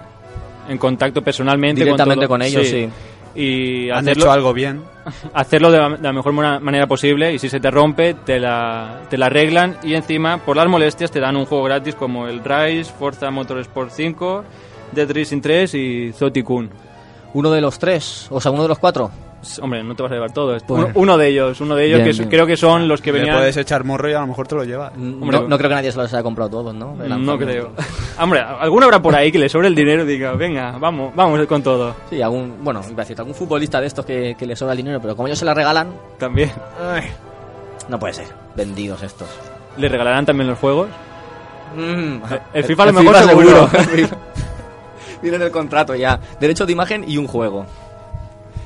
en 0.68 0.78
contacto 0.78 1.22
personalmente 1.22 1.84
Directamente 1.84 2.28
con, 2.28 2.40
con 2.40 2.42
ellos, 2.42 2.68
sí. 2.68 2.90
Y 3.36 3.90
Han 3.90 4.00
hacerlo, 4.00 4.24
hecho 4.24 4.32
algo 4.32 4.54
bien. 4.54 4.82
hacerlo 5.34 5.72
de 5.72 5.78
la, 5.78 5.90
de 5.90 6.02
la 6.02 6.14
mejor 6.14 6.34
manera 6.34 6.88
posible. 6.88 7.34
Y 7.34 7.40
si 7.40 7.50
se 7.50 7.60
te 7.60 7.72
rompe, 7.72 8.14
te 8.14 8.40
la, 8.40 9.02
te 9.10 9.18
la 9.18 9.28
arreglan. 9.28 9.78
Y 9.84 9.94
encima, 9.94 10.40
por 10.40 10.58
las 10.58 10.68
molestias, 10.68 11.12
te 11.12 11.20
dan 11.20 11.38
un 11.38 11.46
juego 11.46 11.64
gratis 11.64 11.96
como 11.96 12.28
el 12.28 12.44
Rise, 12.44 12.92
Forza 12.92 13.30
Motorsport 13.32 13.92
5, 13.92 14.44
Dead 14.92 15.12
Racing 15.12 15.42
3 15.42 15.74
y 15.76 16.12
Zotikun. 16.14 16.70
Uno 17.34 17.52
de 17.52 17.62
los 17.62 17.78
tres, 17.78 18.28
o 18.32 18.42
sea, 18.42 18.52
uno 18.52 18.64
de 18.64 18.70
los 18.70 18.80
cuatro. 18.80 19.12
Hombre, 19.62 19.82
no 19.84 19.96
te 19.96 20.04
vas 20.04 20.12
a 20.12 20.16
llevar 20.16 20.34
todo. 20.34 20.58
Bueno. 20.68 20.88
Uno, 20.88 20.94
uno 20.96 21.18
de 21.18 21.28
ellos, 21.30 21.62
uno 21.62 21.74
de 21.76 21.86
ellos 21.86 22.00
Bien, 22.04 22.12
que 22.12 22.18
bien. 22.18 22.30
creo 22.30 22.46
que 22.46 22.58
son 22.58 22.90
los 22.90 23.02
que 23.02 23.14
Le 23.14 23.20
venían. 23.20 23.38
puedes 23.38 23.56
echar 23.56 23.86
morro 23.86 24.10
y 24.10 24.14
a 24.14 24.20
lo 24.20 24.28
mejor 24.28 24.48
te 24.48 24.56
lo 24.56 24.66
llevas. 24.66 24.92
Hombre, 24.98 25.40
no, 25.40 25.48
no 25.48 25.58
creo 25.58 25.70
que 25.70 25.76
nadie 25.76 25.92
se 25.94 25.98
los 25.98 26.12
haya 26.14 26.24
comprado 26.24 26.50
todos, 26.50 26.74
¿no? 26.76 26.96
No 26.96 27.38
creo. 27.38 27.72
Hombre, 28.20 28.42
alguno 28.42 28.86
habrá 28.86 29.02
por 29.02 29.16
ahí 29.16 29.32
que 29.32 29.40
le 29.40 29.48
sobre 29.48 29.68
el 29.70 29.76
dinero 29.76 30.04
y 30.04 30.08
diga, 30.08 30.34
venga, 30.34 30.78
vamos, 30.78 31.16
vamos 31.16 31.46
con 31.48 31.64
todo. 31.64 31.96
Sí, 32.10 32.22
algún, 32.22 32.56
bueno, 32.62 32.82
iba 32.90 33.02
a 33.02 33.06
decir, 33.06 33.18
algún 33.18 33.34
futbolista 33.34 33.80
de 33.80 33.88
estos 33.88 34.06
que, 34.06 34.36
que 34.38 34.46
le 34.46 34.56
sobra 34.58 34.74
el 34.74 34.78
dinero, 34.78 35.00
pero 35.02 35.16
como 35.16 35.28
ellos 35.28 35.40
se 35.40 35.46
la 35.46 35.54
regalan, 35.54 35.88
También. 36.18 36.52
no 37.88 37.98
puede 38.00 38.14
ser. 38.16 38.28
Vendidos 38.58 39.02
estos. 39.04 39.30
¿Le 39.78 39.88
regalarán 39.88 40.26
también 40.26 40.50
los 40.50 40.60
juegos? 40.60 40.90
Mm, 41.78 42.18
el 42.54 42.64
FIFA 42.66 42.84
a 42.84 42.86
lo 42.88 42.94
mejor 42.94 43.16
seguro. 43.20 43.70
Viene 45.22 45.38
en 45.38 45.44
el 45.44 45.52
contrato 45.52 45.96
ya. 45.96 46.20
Derecho 46.40 46.66
de 46.66 46.74
imagen 46.74 47.06
y 47.08 47.18
un 47.18 47.28
juego. 47.28 47.66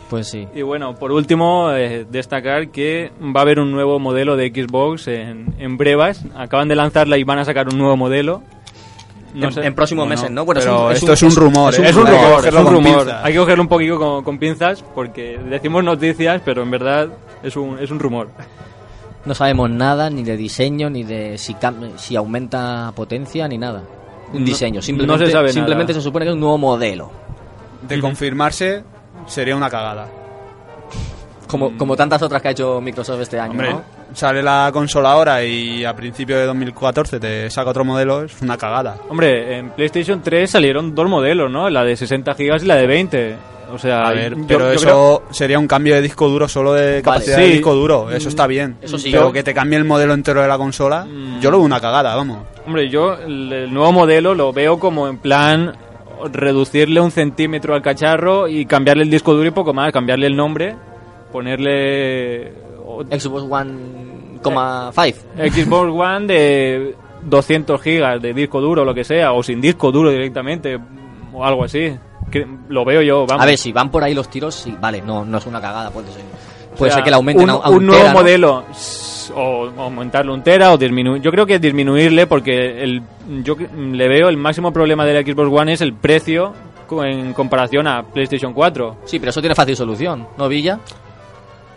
Pues 0.09 0.27
sí. 0.27 0.47
Y 0.53 0.61
bueno, 0.61 0.93
por 0.95 1.11
último, 1.11 1.71
eh, 1.71 2.05
destacar 2.09 2.69
que 2.69 3.11
va 3.19 3.39
a 3.39 3.43
haber 3.43 3.59
un 3.59 3.71
nuevo 3.71 3.99
modelo 3.99 4.35
de 4.35 4.49
Xbox 4.49 5.07
en, 5.07 5.55
en 5.57 5.77
brevas. 5.77 6.23
Acaban 6.35 6.67
de 6.67 6.75
lanzarla 6.75 7.17
y 7.17 7.23
van 7.23 7.39
a 7.39 7.45
sacar 7.45 7.67
un 7.67 7.77
nuevo 7.77 7.97
modelo. 7.97 8.43
No 9.33 9.49
en, 9.49 9.73
próximos 9.73 10.05
Bueno, 10.05 10.21
meses, 10.21 10.31
¿no? 10.31 10.45
Bueno, 10.45 10.61
pero 10.61 10.91
esto 10.91 11.13
es 11.13 11.23
un 11.23 11.35
rumor, 11.35 11.73
es 11.73 11.79
¿eh? 11.79 11.89
Es 11.89 11.95
un 11.95 12.05
rumor, 12.05 12.21
es 12.21 12.35
cogerlo 12.35 12.59
un 12.61 12.67
rumor. 12.67 13.11
Hay 13.23 13.33
que 13.33 13.39
cogerlo 13.39 13.63
un 13.63 13.67
poquito 13.67 13.97
con, 13.97 14.23
con 14.23 14.37
pinzas 14.37 14.83
porque 14.93 15.39
decimos 15.49 15.83
noticias, 15.83 16.41
pero 16.45 16.61
en 16.61 16.69
verdad 16.69 17.09
es 17.41 17.55
un, 17.55 17.79
es 17.79 17.89
un 17.89 17.99
rumor. 17.99 18.29
No 19.25 19.33
sabemos 19.33 19.69
nada, 19.69 20.09
ni 20.09 20.23
de 20.23 20.37
diseño, 20.37 20.89
ni 20.89 21.03
de 21.03 21.37
si, 21.37 21.55
si 21.95 22.15
aumenta 22.15 22.91
potencia, 22.95 23.47
ni 23.47 23.57
nada. 23.57 23.83
Un 24.33 24.39
No- 24.41 24.45
diseño, 24.45 24.75
no 24.77 24.81
simplemente, 24.81 25.25
se 25.27 25.31
sabe 25.31 25.43
nada. 25.43 25.53
simplemente 25.53 25.93
se 25.93 26.01
supone 26.01 26.25
que 26.25 26.29
es 26.29 26.33
un 26.33 26.39
nuevo 26.39 26.57
modelo. 26.57 27.11
De 27.87 27.99
confirmarse, 27.99 28.83
sería 29.27 29.55
una 29.55 29.69
cagada. 29.69 30.07
Como, 31.47 31.77
como 31.77 31.95
tantas 31.95 32.21
otras 32.21 32.41
que 32.41 32.47
ha 32.47 32.51
hecho 32.51 32.79
Microsoft 32.81 33.21
este 33.21 33.39
año, 33.39 33.51
Hombre, 33.51 33.71
¿no? 33.71 33.81
sale 34.13 34.41
la 34.41 34.69
consola 34.73 35.11
ahora 35.11 35.43
y 35.43 35.83
a 35.85 35.95
principio 35.95 36.37
de 36.37 36.45
2014 36.45 37.19
te 37.19 37.49
saca 37.49 37.69
otro 37.69 37.83
modelo, 37.85 38.23
es 38.23 38.41
una 38.41 38.57
cagada. 38.57 38.95
Hombre, 39.09 39.57
en 39.57 39.69
PlayStation 39.71 40.21
3 40.21 40.49
salieron 40.49 40.95
dos 40.95 41.07
modelos, 41.09 41.51
¿no? 41.51 41.69
La 41.69 41.83
de 41.83 41.95
60 41.95 42.33
gigas 42.35 42.63
y 42.63 42.65
la 42.67 42.75
de 42.75 42.87
20. 42.87 43.35
O 43.73 43.77
sea, 43.79 44.01
A 44.03 44.13
ver, 44.13 44.35
yo- 44.37 44.45
pero 44.47 44.59
yo 44.65 44.71
eso 44.73 44.83
creo- 44.85 45.23
sería 45.31 45.57
un 45.57 45.67
cambio 45.67 45.95
de 45.95 46.01
disco 46.01 46.27
duro 46.29 46.47
solo 46.47 46.73
de 46.73 47.01
capacidad 47.01 47.37
sí. 47.37 47.41
de 47.43 47.49
disco 47.49 47.73
duro. 47.73 48.11
Eso 48.11 48.29
está 48.29 48.45
bien. 48.45 48.77
Eso 48.81 48.97
sí. 48.99 49.09
Pero 49.11 49.27
Yo- 49.27 49.31
que 49.33 49.41
te 49.43 49.53
cambie 49.53 49.77
el 49.79 49.85
modelo 49.85 50.13
entero 50.13 50.41
de 50.41 50.47
la 50.47 50.57
consola, 50.57 51.05
Mm. 51.05 51.39
yo 51.39 51.49
lo 51.49 51.57
veo 51.57 51.65
una 51.65 51.79
cagada, 51.81 52.15
vamos. 52.15 52.39
Hombre, 52.67 52.87
yo 52.89 53.13
el 53.15 53.73
nuevo 53.73 53.91
modelo 53.91 54.35
lo 54.35 54.53
veo 54.53 54.77
como 54.79 55.07
en 55.07 55.17
plan 55.17 55.73
reducirle 56.31 57.01
un 57.01 57.11
centímetro 57.11 57.73
al 57.73 57.81
cacharro 57.81 58.47
y 58.47 58.65
cambiarle 58.65 59.03
el 59.03 59.09
disco 59.09 59.33
duro 59.33 59.47
y 59.47 59.51
poco 59.51 59.73
más, 59.73 59.91
cambiarle 59.91 60.27
el 60.27 60.35
nombre, 60.35 60.75
ponerle 61.33 62.53
Xbox 63.11 63.43
One, 63.49 64.39
coma 64.41 64.91
five. 64.93 65.15
Xbox 65.49 65.91
One 65.93 66.27
de 66.27 66.95
200 67.23 67.81
gigas 67.81 68.21
de 68.21 68.33
disco 68.33 68.61
duro, 68.61 68.85
lo 68.85 68.93
que 68.93 69.03
sea, 69.03 69.33
o 69.33 69.43
sin 69.43 69.59
disco 69.59 69.91
duro 69.91 70.11
directamente, 70.11 70.79
o 71.33 71.43
algo 71.43 71.65
así. 71.65 71.93
Que 72.31 72.47
lo 72.69 72.85
veo 72.85 73.01
yo, 73.01 73.25
vamos. 73.25 73.43
A 73.43 73.45
ver, 73.45 73.57
si 73.57 73.71
van 73.71 73.89
por 73.91 74.03
ahí 74.03 74.13
los 74.13 74.29
tiros, 74.29 74.55
sí, 74.55 74.75
vale, 74.79 75.01
no, 75.01 75.25
no 75.25 75.37
es 75.39 75.45
una 75.45 75.59
cagada, 75.59 75.89
puede 75.91 76.07
ser. 76.11 76.21
O 76.21 76.75
Puede 76.75 76.91
sea, 76.91 76.97
ser 76.97 77.03
que 77.03 77.09
le 77.11 77.15
aumenten 77.17 77.43
un, 77.43 77.49
a, 77.49 77.53
a 77.53 77.69
un 77.69 77.77
un 77.77 77.85
nuevo 77.85 78.09
modelo 78.09 78.63
o 79.35 79.69
aumentarle 79.77 80.31
un 80.31 80.41
tera 80.41 80.73
o 80.73 80.77
disminuir 80.77 81.21
yo 81.21 81.31
creo 81.31 81.45
que 81.45 81.59
disminuirle 81.59 82.25
porque 82.25 82.83
el 82.83 83.01
yo 83.43 83.55
le 83.55 84.07
veo 84.07 84.27
el 84.27 84.37
máximo 84.37 84.73
problema 84.73 85.05
de 85.05 85.13
la 85.13 85.21
Xbox 85.21 85.49
One 85.51 85.73
es 85.73 85.81
el 85.81 85.93
precio 85.93 86.51
en 87.03 87.33
comparación 87.33 87.87
a 87.87 88.03
PlayStation 88.03 88.53
4 88.53 88.97
Sí, 89.05 89.19
pero 89.19 89.29
eso 89.29 89.39
tiene 89.39 89.55
fácil 89.55 89.75
solución, 89.75 90.27
¿no, 90.37 90.47
Villa? 90.47 90.79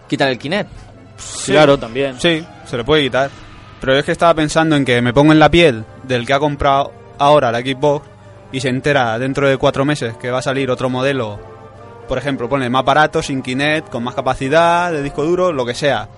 Quitar 0.09 0.29
el 0.29 0.39
Kinect. 0.39 0.71
claro 1.47 1.79
también 1.79 2.21
Sí, 2.21 2.45
se 2.67 2.77
le 2.77 2.85
puede 2.85 3.03
quitar. 3.03 3.31
Pero 3.81 3.97
es 3.97 4.05
que 4.05 4.13
estaba 4.13 4.35
pensando 4.35 4.75
en 4.77 4.85
que 4.85 5.01
me 5.03 5.13
pongo 5.13 5.33
en 5.33 5.39
la 5.39 5.51
piel 5.51 5.85
del 6.05 6.27
que 6.27 6.33
ha 6.33 6.39
comprado 6.39 6.93
ahora 7.19 7.53
la 7.53 7.61
Xbox 7.61 8.07
y 8.53 8.61
se 8.61 8.69
entera 8.69 9.19
dentro 9.19 9.49
de 9.49 9.57
cuatro 9.59 9.85
meses 9.85 10.17
que 10.17 10.31
va 10.31 10.39
a 10.39 10.43
salir 10.43 10.71
otro 10.71 10.89
modelo, 10.89 11.39
por 12.09 12.17
ejemplo, 12.19 12.49
pone 12.49 12.71
más 12.71 12.85
barato, 12.85 13.21
sin 13.23 13.43
Kinect, 13.43 13.91
con 13.91 14.03
más 14.05 14.15
capacidad 14.15 14.91
de 14.93 15.03
disco 15.03 15.25
duro, 15.25 15.53
lo 15.53 15.67
que 15.67 15.75
sea. 15.75 16.09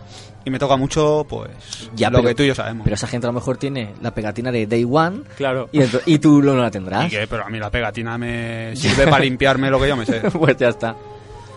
Y 0.45 0.51
me 0.51 0.59
toca 0.59 0.77
mucho, 0.77 1.27
pues, 1.29 1.51
Ya, 1.95 2.11
lo 2.11 2.19
pero- 2.19 2.29
que 2.29 2.35
tú 2.37 2.43
y 2.45 2.47
yo 2.49 2.55
sabemos. 2.55 2.85
Pero 2.85 2.95
esa 2.95 3.07
gente 3.07 3.27
a 3.27 3.31
lo 3.31 3.35
mejor 3.35 3.57
tiene 3.57 3.95
la 4.01 4.13
pegatina 4.15 4.53
de 4.53 4.67
Day 4.67 4.87
One 4.89 5.23
claro 5.37 5.69
y, 5.73 5.81
y 6.07 6.19
tú 6.19 6.41
no 6.43 6.55
la 6.55 6.69
¿Y 6.69 6.71
tendrás. 6.71 7.11
qué? 7.11 7.27
Pero 7.29 7.45
a 7.45 7.49
mí 7.51 7.59
la 7.59 7.71
pegatina 7.71 8.17
me 8.17 8.75
sirve 8.77 9.07
para 9.09 9.25
limpiarme 9.25 9.69
lo 9.69 9.81
que 9.81 9.89
yo 9.89 9.97
me 9.97 10.07
sé. 10.07 10.21
pues 10.33 10.57
ya 10.57 10.69
está. 10.69 10.95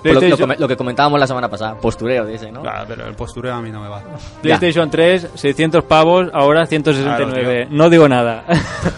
Pues 0.01 0.13
lo, 0.15 0.22
lo 0.22 0.27
PlayStation, 0.27 0.55
lo 0.60 0.67
que 0.67 0.75
comentábamos 0.77 1.20
la 1.20 1.27
semana 1.27 1.48
pasada, 1.50 1.75
postureo 1.75 2.25
de 2.25 2.36
ese, 2.36 2.51
¿no? 2.51 2.62
Claro, 2.62 2.86
pero 2.88 3.08
el 3.08 3.13
postureo 3.15 3.53
a 3.53 3.62
mí 3.62 3.70
no 3.72 3.81
me 3.81 3.88
va. 3.88 4.01
PlayStation 4.41 4.89
3 4.89 5.29
600 5.36 5.84
pavos 5.84 6.27
ahora 6.34 6.65
169 6.65 7.55
Claro, 7.55 7.70
no 7.72 7.89
digo 7.89 8.08
nada 8.10 8.43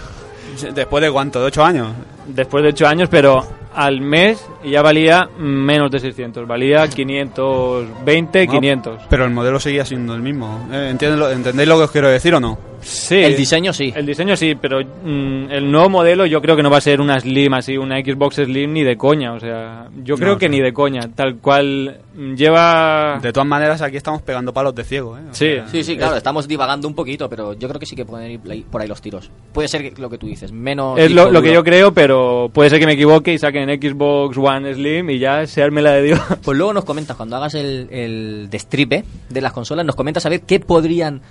¿Después 0.74 1.04
de 1.04 1.12
cuánto? 1.12 1.40
¿De 1.42 1.48
ocho 1.48 1.64
años? 1.64 1.90
después 2.26 2.64
de 2.64 2.70
8 2.70 2.88
años 2.88 3.10
pero 3.10 3.46
al 3.76 4.02
mes 4.02 4.46
y 4.64 4.72
ya 4.72 4.82
valía 4.82 5.30
menos 5.38 5.92
de 5.92 6.00
600, 6.00 6.48
valía 6.48 6.88
520, 6.88 8.48
500. 8.48 9.02
Pero 9.10 9.26
el 9.26 9.32
modelo 9.32 9.60
seguía 9.60 9.86
siendo 9.86 10.14
el 10.16 10.22
mismo. 10.22 10.68
Eh, 10.72 10.90
¿entiendes 10.92 11.20
lo- 11.20 11.32
¿Entendéis 11.32 11.68
lo 11.70 11.78
que 11.78 11.84
os 11.84 11.92
quiero 11.92 12.10
decir 12.10 12.34
o 12.36 12.40
no? 12.40 12.58
Sí. 12.82 13.16
El 13.16 13.38
diseño 13.38 13.72
sí. 13.72 13.94
El 13.96 14.06
diseño 14.06 14.36
sí, 14.36 14.56
pero 14.60 14.82
mm, 14.82 15.50
el 15.52 15.72
nuevo 15.72 15.88
modelo 15.90 16.26
yo 16.26 16.42
creo 16.42 16.58
que 16.58 16.64
no 16.64 16.70
va 16.70 16.78
a 16.80 16.82
ser 16.82 17.00
una 17.00 17.18
Slim 17.18 17.54
así, 17.54 17.78
una 17.78 17.98
Xbox 18.02 18.36
Slim 18.36 18.74
ni 18.74 18.84
de 18.84 18.98
coña, 18.98 19.32
o 19.34 19.40
sea, 19.40 19.88
yo 20.04 20.18
creo 20.18 20.34
No, 20.34 20.38
que 20.38 20.48
sí. 20.48 20.52
ni 20.52 20.60
de 20.60 20.74
coña, 20.74 21.10
tal 21.16 21.38
cual 21.38 21.98
mm, 22.14 22.34
lleva... 22.34 23.20
De 23.22 23.32
todas 23.32 23.48
maneras, 23.48 23.82
aquí 23.82 23.96
estamos 23.96 24.22
pegando 24.22 24.52
palos 24.54 24.76
de 24.76 24.84
ciego, 24.84 25.18
¿eh? 25.18 25.22
O 25.32 25.34
Sí. 25.34 25.54
sea, 25.54 25.68
Sí, 25.70 25.82
sí, 25.82 25.96
claro, 25.96 26.18
estamos 26.18 26.46
divagando 26.46 26.86
un 26.90 26.94
poquito, 26.94 27.30
pero 27.30 27.54
yo 27.54 27.70
creo 27.70 27.80
que 27.80 27.86
sí 27.86 27.96
que 27.96 28.04
pueden 28.04 28.32
ir 28.32 28.66
por 28.66 28.82
ahí 28.82 28.88
los 28.90 29.02
tiros. 29.02 29.32
Puede 29.54 29.70
ser 29.70 29.98
lo 29.98 30.10
que 30.10 30.18
tú 30.18 30.28
dices, 30.28 30.52
menos... 30.52 31.00
Es 31.00 31.10
lo, 31.10 31.32
lo 31.32 31.42
que 31.42 31.54
yo 31.54 31.64
creo, 31.64 31.94
pero 31.94 32.50
puede 32.54 32.70
ser 32.70 32.80
que 32.82 32.86
me 32.86 32.94
equivoque 32.94 33.32
y 33.34 33.38
saquen 33.38 33.63
Xbox 33.70 34.38
One 34.38 34.74
Slim 34.74 35.10
y 35.10 35.20
ya 35.20 35.46
se 35.48 35.62
arme 35.64 35.82
la 35.82 35.92
de 35.94 36.04
Dios. 36.04 36.20
Pues 36.44 36.58
luego 36.58 36.74
nos 36.74 36.86
comentas, 36.86 37.16
cuando 37.18 37.36
hagas 37.38 37.54
el, 37.56 37.88
el 37.92 38.48
destripe 38.50 39.04
de 39.30 39.42
las 39.42 39.54
consolas, 39.54 39.86
nos 39.86 39.96
comentas 39.96 40.26
a 40.26 40.30
ver 40.30 40.42
qué 40.42 40.60
podrían... 40.60 41.22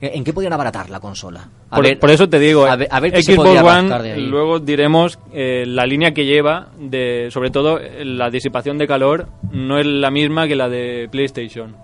¿En 0.00 0.22
qué 0.22 0.32
podrían 0.32 0.52
abaratar 0.52 0.90
la 0.90 1.00
consola? 1.00 1.48
A 1.70 1.74
Por, 1.74 1.84
ver- 1.84 1.98
por 1.98 2.08
eso 2.10 2.28
te 2.28 2.38
digo, 2.38 2.64
a 2.66 2.76
ver, 2.76 2.86
a 2.88 3.00
ver 3.00 3.10
qué 3.12 3.20
Xbox 3.20 3.60
One, 3.60 4.16
luego 4.18 4.60
diremos 4.60 5.18
eh, 5.32 5.64
la 5.66 5.86
línea 5.86 6.14
que 6.14 6.24
lleva, 6.24 6.68
de 6.78 7.30
sobre 7.32 7.50
todo 7.50 7.80
eh, 7.80 8.04
la 8.04 8.30
disipación 8.30 8.78
de 8.78 8.86
calor, 8.86 9.26
no 9.50 9.76
es 9.76 9.86
la 9.86 10.12
misma 10.12 10.46
que 10.46 10.54
la 10.54 10.68
de 10.68 11.08
PlayStation. 11.10 11.74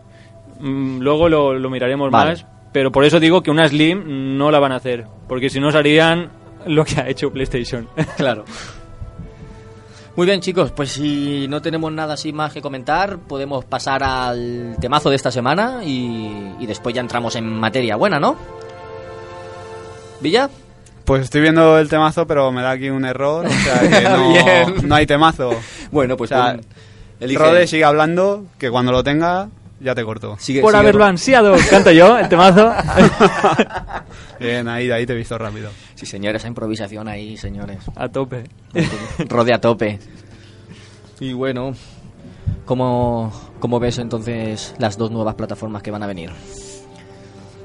Mm, 0.60 1.00
luego 1.00 1.28
lo, 1.28 1.54
lo 1.58 1.68
miraremos 1.70 2.12
Vale. 2.12 2.30
más, 2.30 2.46
pero 2.72 2.92
por 2.92 3.04
eso 3.04 3.18
digo 3.18 3.42
que 3.42 3.50
una 3.50 3.68
Slim 3.68 4.36
no 4.38 4.52
la 4.52 4.60
van 4.60 4.70
a 4.70 4.76
hacer, 4.76 5.06
porque 5.28 5.50
si 5.50 5.58
no 5.58 5.70
harían 5.70 6.30
lo 6.68 6.84
que 6.84 7.00
ha 7.00 7.08
hecho 7.08 7.32
PlayStation. 7.32 7.88
Claro. 8.16 8.44
Muy 10.16 10.26
bien, 10.26 10.40
chicos, 10.40 10.70
pues 10.70 10.92
si 10.92 11.48
no 11.48 11.60
tenemos 11.60 11.90
nada 11.92 12.14
así 12.14 12.32
más 12.32 12.52
que 12.52 12.62
comentar, 12.62 13.18
podemos 13.18 13.64
pasar 13.64 14.04
al 14.04 14.76
temazo 14.80 15.10
de 15.10 15.16
esta 15.16 15.32
semana 15.32 15.80
y, 15.84 16.54
y 16.60 16.66
después 16.66 16.94
ya 16.94 17.00
entramos 17.00 17.34
en 17.34 17.48
materia 17.58 17.96
buena, 17.96 18.20
¿no? 18.20 18.36
¿Villa? 20.20 20.48
Pues 21.04 21.22
estoy 21.24 21.40
viendo 21.40 21.78
el 21.78 21.88
temazo, 21.88 22.26
pero 22.28 22.52
me 22.52 22.62
da 22.62 22.70
aquí 22.70 22.90
un 22.90 23.04
error. 23.04 23.44
O 23.44 23.50
sea, 23.50 23.80
que 23.80 24.04
no, 24.76 24.82
no 24.86 24.94
hay 24.94 25.04
temazo. 25.04 25.50
Bueno, 25.90 26.16
pues 26.16 26.30
O 26.30 26.34
sea, 26.34 26.56
elige- 27.20 27.36
Rode 27.38 27.66
sigue 27.66 27.84
hablando, 27.84 28.44
que 28.56 28.70
cuando 28.70 28.92
lo 28.92 29.02
tenga, 29.02 29.48
ya 29.80 29.96
te 29.96 30.04
corto. 30.04 30.36
sigue- 30.38 30.60
por 30.60 30.70
sigue- 30.70 30.78
haberlo 30.80 31.04
ansiado, 31.06 31.56
canto 31.68 31.90
yo, 31.90 32.16
el 32.16 32.28
temazo. 32.28 32.72
Bien, 34.38 34.68
ahí, 34.68 34.90
ahí 34.92 35.04
te 35.06 35.12
he 35.12 35.16
visto 35.16 35.36
rápido. 35.36 35.70
Sí, 35.94 36.06
señores, 36.06 36.42
esa 36.42 36.48
improvisación 36.48 37.06
ahí, 37.08 37.36
señores. 37.36 37.78
a 37.96 38.08
tope. 38.08 38.44
Rode 39.28 39.54
a 39.54 39.60
tope. 39.60 39.98
Y 41.20 41.32
bueno, 41.32 41.72
¿cómo, 42.64 43.32
¿cómo 43.60 43.78
ves 43.78 43.98
entonces 43.98 44.74
las 44.78 44.98
dos 44.98 45.10
nuevas 45.10 45.34
plataformas 45.36 45.82
que 45.82 45.90
van 45.90 46.02
a 46.02 46.06
venir? 46.06 46.30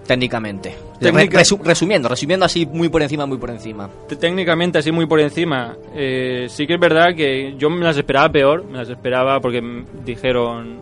Técnicamente. 0.06 0.76
Técnica- 1.00 1.38
Re- 1.38 1.44
resu- 1.44 1.62
resumiendo, 1.64 2.10
resumiendo 2.10 2.46
así 2.46 2.66
muy 2.66 2.90
por 2.90 3.02
encima, 3.04 3.26
muy 3.28 3.38
por 3.38 3.52
encima. 3.52 3.90
Técnicamente, 4.20 4.80
así 4.80 4.92
muy 4.92 5.06
por 5.06 5.20
encima, 5.20 5.76
eh, 5.96 6.48
sí 6.50 6.66
que 6.66 6.74
es 6.76 6.80
verdad 6.80 7.14
que 7.16 7.56
yo 7.58 7.70
me 7.70 7.84
las 7.86 7.96
esperaba 7.98 8.30
peor, 8.32 8.66
me 8.66 8.80
las 8.80 8.90
esperaba 8.90 9.40
porque 9.40 9.62
dijeron 10.04 10.80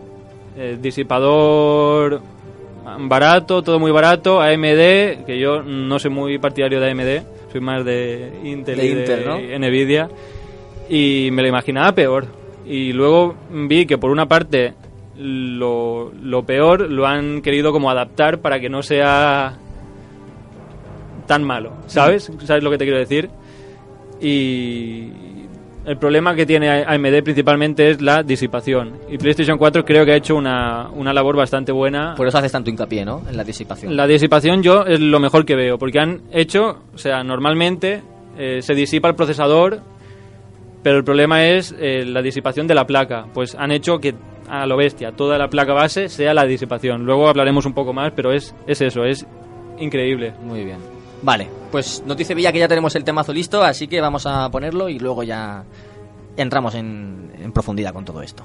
eh, 0.56 0.78
disipador 0.80 2.22
barato, 3.00 3.62
todo 3.62 3.78
muy 3.78 3.90
barato, 3.92 4.40
AMD, 4.40 5.24
que 5.26 5.38
yo 5.38 5.62
no 5.62 5.98
soy 5.98 6.10
muy 6.10 6.38
partidario 6.38 6.80
de 6.80 6.90
AMD, 6.90 7.22
soy 7.50 7.60
más 7.60 7.84
de 7.84 8.32
Intel 8.44 8.76
De 8.76 8.84
y 8.84 8.94
de 8.94 9.00
Intel, 9.00 9.26
¿no? 9.26 9.68
Nvidia, 9.68 10.08
y 10.88 11.30
me 11.32 11.42
lo 11.42 11.48
imaginaba 11.48 11.92
peor. 11.92 12.26
Y 12.66 12.92
luego 12.92 13.34
vi 13.50 13.86
que 13.86 13.96
por 13.96 14.10
una 14.10 14.26
parte 14.26 14.74
lo, 15.16 16.12
lo 16.12 16.42
peor 16.44 16.90
lo 16.90 17.06
han 17.06 17.40
querido 17.40 17.72
como 17.72 17.90
adaptar 17.90 18.40
para 18.40 18.60
que 18.60 18.68
no 18.68 18.82
sea 18.82 19.56
tan 21.26 21.44
malo, 21.44 21.72
¿sabes? 21.86 22.30
¿Sabes 22.44 22.62
lo 22.62 22.70
que 22.70 22.78
te 22.78 22.84
quiero 22.84 22.98
decir? 22.98 23.30
Y 24.20 25.10
el 25.88 25.96
problema 25.96 26.34
que 26.34 26.44
tiene 26.44 26.84
AMD 26.84 27.22
principalmente 27.22 27.90
es 27.90 28.02
la 28.02 28.22
disipación. 28.22 28.98
Y 29.08 29.16
PlayStation 29.16 29.56
4 29.56 29.86
creo 29.86 30.04
que 30.04 30.12
ha 30.12 30.16
hecho 30.16 30.36
una, 30.36 30.88
una 30.90 31.14
labor 31.14 31.36
bastante 31.36 31.72
buena. 31.72 32.14
Por 32.14 32.28
eso 32.28 32.36
haces 32.36 32.52
tanto 32.52 32.68
hincapié, 32.68 33.06
¿no? 33.06 33.22
En 33.26 33.38
la 33.38 33.42
disipación. 33.42 33.96
La 33.96 34.06
disipación 34.06 34.62
yo 34.62 34.84
es 34.84 35.00
lo 35.00 35.18
mejor 35.18 35.46
que 35.46 35.56
veo, 35.56 35.78
porque 35.78 35.98
han 35.98 36.24
hecho, 36.30 36.82
o 36.92 36.98
sea, 36.98 37.24
normalmente 37.24 38.02
eh, 38.36 38.60
se 38.60 38.74
disipa 38.74 39.08
el 39.08 39.14
procesador, 39.14 39.80
pero 40.82 40.98
el 40.98 41.04
problema 41.04 41.46
es 41.46 41.74
eh, 41.78 42.04
la 42.04 42.20
disipación 42.20 42.66
de 42.66 42.74
la 42.74 42.86
placa. 42.86 43.24
Pues 43.32 43.54
han 43.54 43.72
hecho 43.72 43.98
que 43.98 44.14
a 44.46 44.66
lo 44.66 44.76
bestia, 44.76 45.12
toda 45.12 45.38
la 45.38 45.48
placa 45.48 45.72
base 45.72 46.10
sea 46.10 46.34
la 46.34 46.44
disipación. 46.44 47.06
Luego 47.06 47.28
hablaremos 47.28 47.64
un 47.64 47.72
poco 47.72 47.94
más, 47.94 48.12
pero 48.14 48.32
es, 48.32 48.54
es 48.66 48.82
eso, 48.82 49.04
es 49.04 49.26
increíble. 49.78 50.34
Muy 50.42 50.64
bien. 50.64 50.97
Vale, 51.22 51.48
pues 51.70 52.02
nos 52.06 52.16
Villa 52.34 52.52
que 52.52 52.58
ya 52.58 52.68
tenemos 52.68 52.94
el 52.94 53.04
temazo 53.04 53.32
listo, 53.32 53.62
así 53.62 53.88
que 53.88 54.00
vamos 54.00 54.26
a 54.26 54.48
ponerlo 54.50 54.88
y 54.88 54.98
luego 54.98 55.22
ya 55.22 55.64
entramos 56.36 56.74
en, 56.74 57.32
en 57.38 57.52
profundidad 57.52 57.92
con 57.92 58.04
todo 58.04 58.22
esto. 58.22 58.44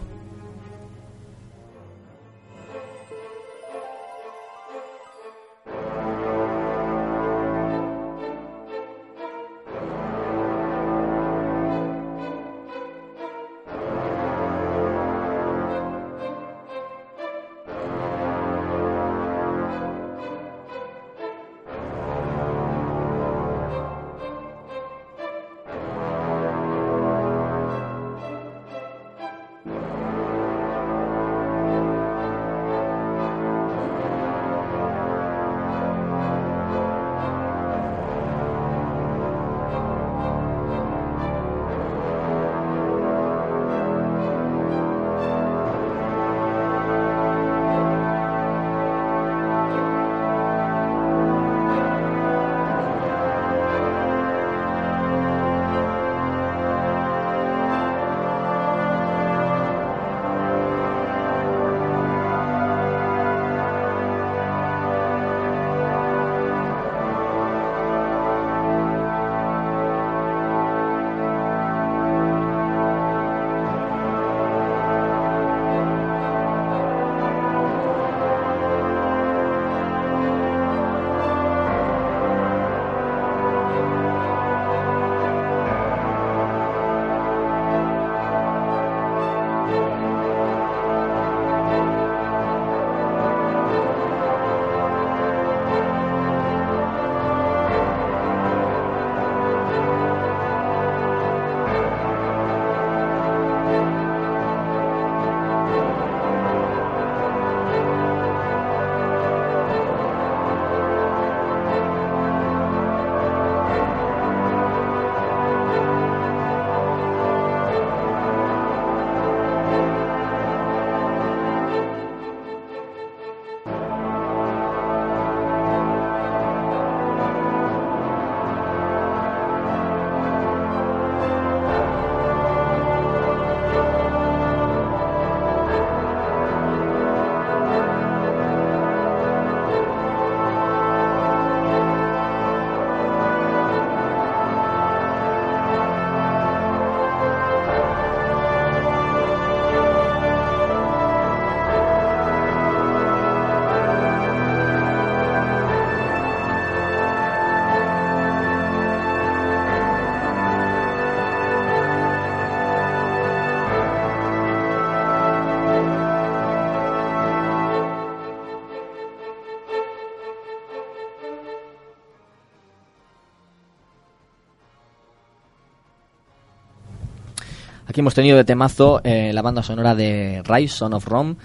Aquí 177.93 177.99
hemos 178.01 178.15
tenido 178.15 178.37
de 178.37 178.43
temazo 178.43 179.01
eh, 179.03 179.31
la 179.33 179.43
banda 179.43 179.61
sonora 179.61 179.93
de 179.93 180.41
Rise, 180.43 180.73
Son 180.77 180.95
of 180.95 181.05
Rome, 181.05 181.35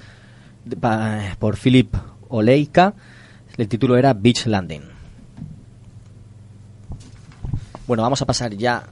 por 1.38 1.58
Philip 1.58 1.94
Oleika. 2.30 2.94
El 3.58 3.68
título 3.68 3.98
era 3.98 4.14
Beach 4.14 4.46
Landing. 4.46 4.80
Bueno, 7.86 8.02
vamos 8.02 8.22
a 8.22 8.24
pasar 8.24 8.54
ya 8.54 8.82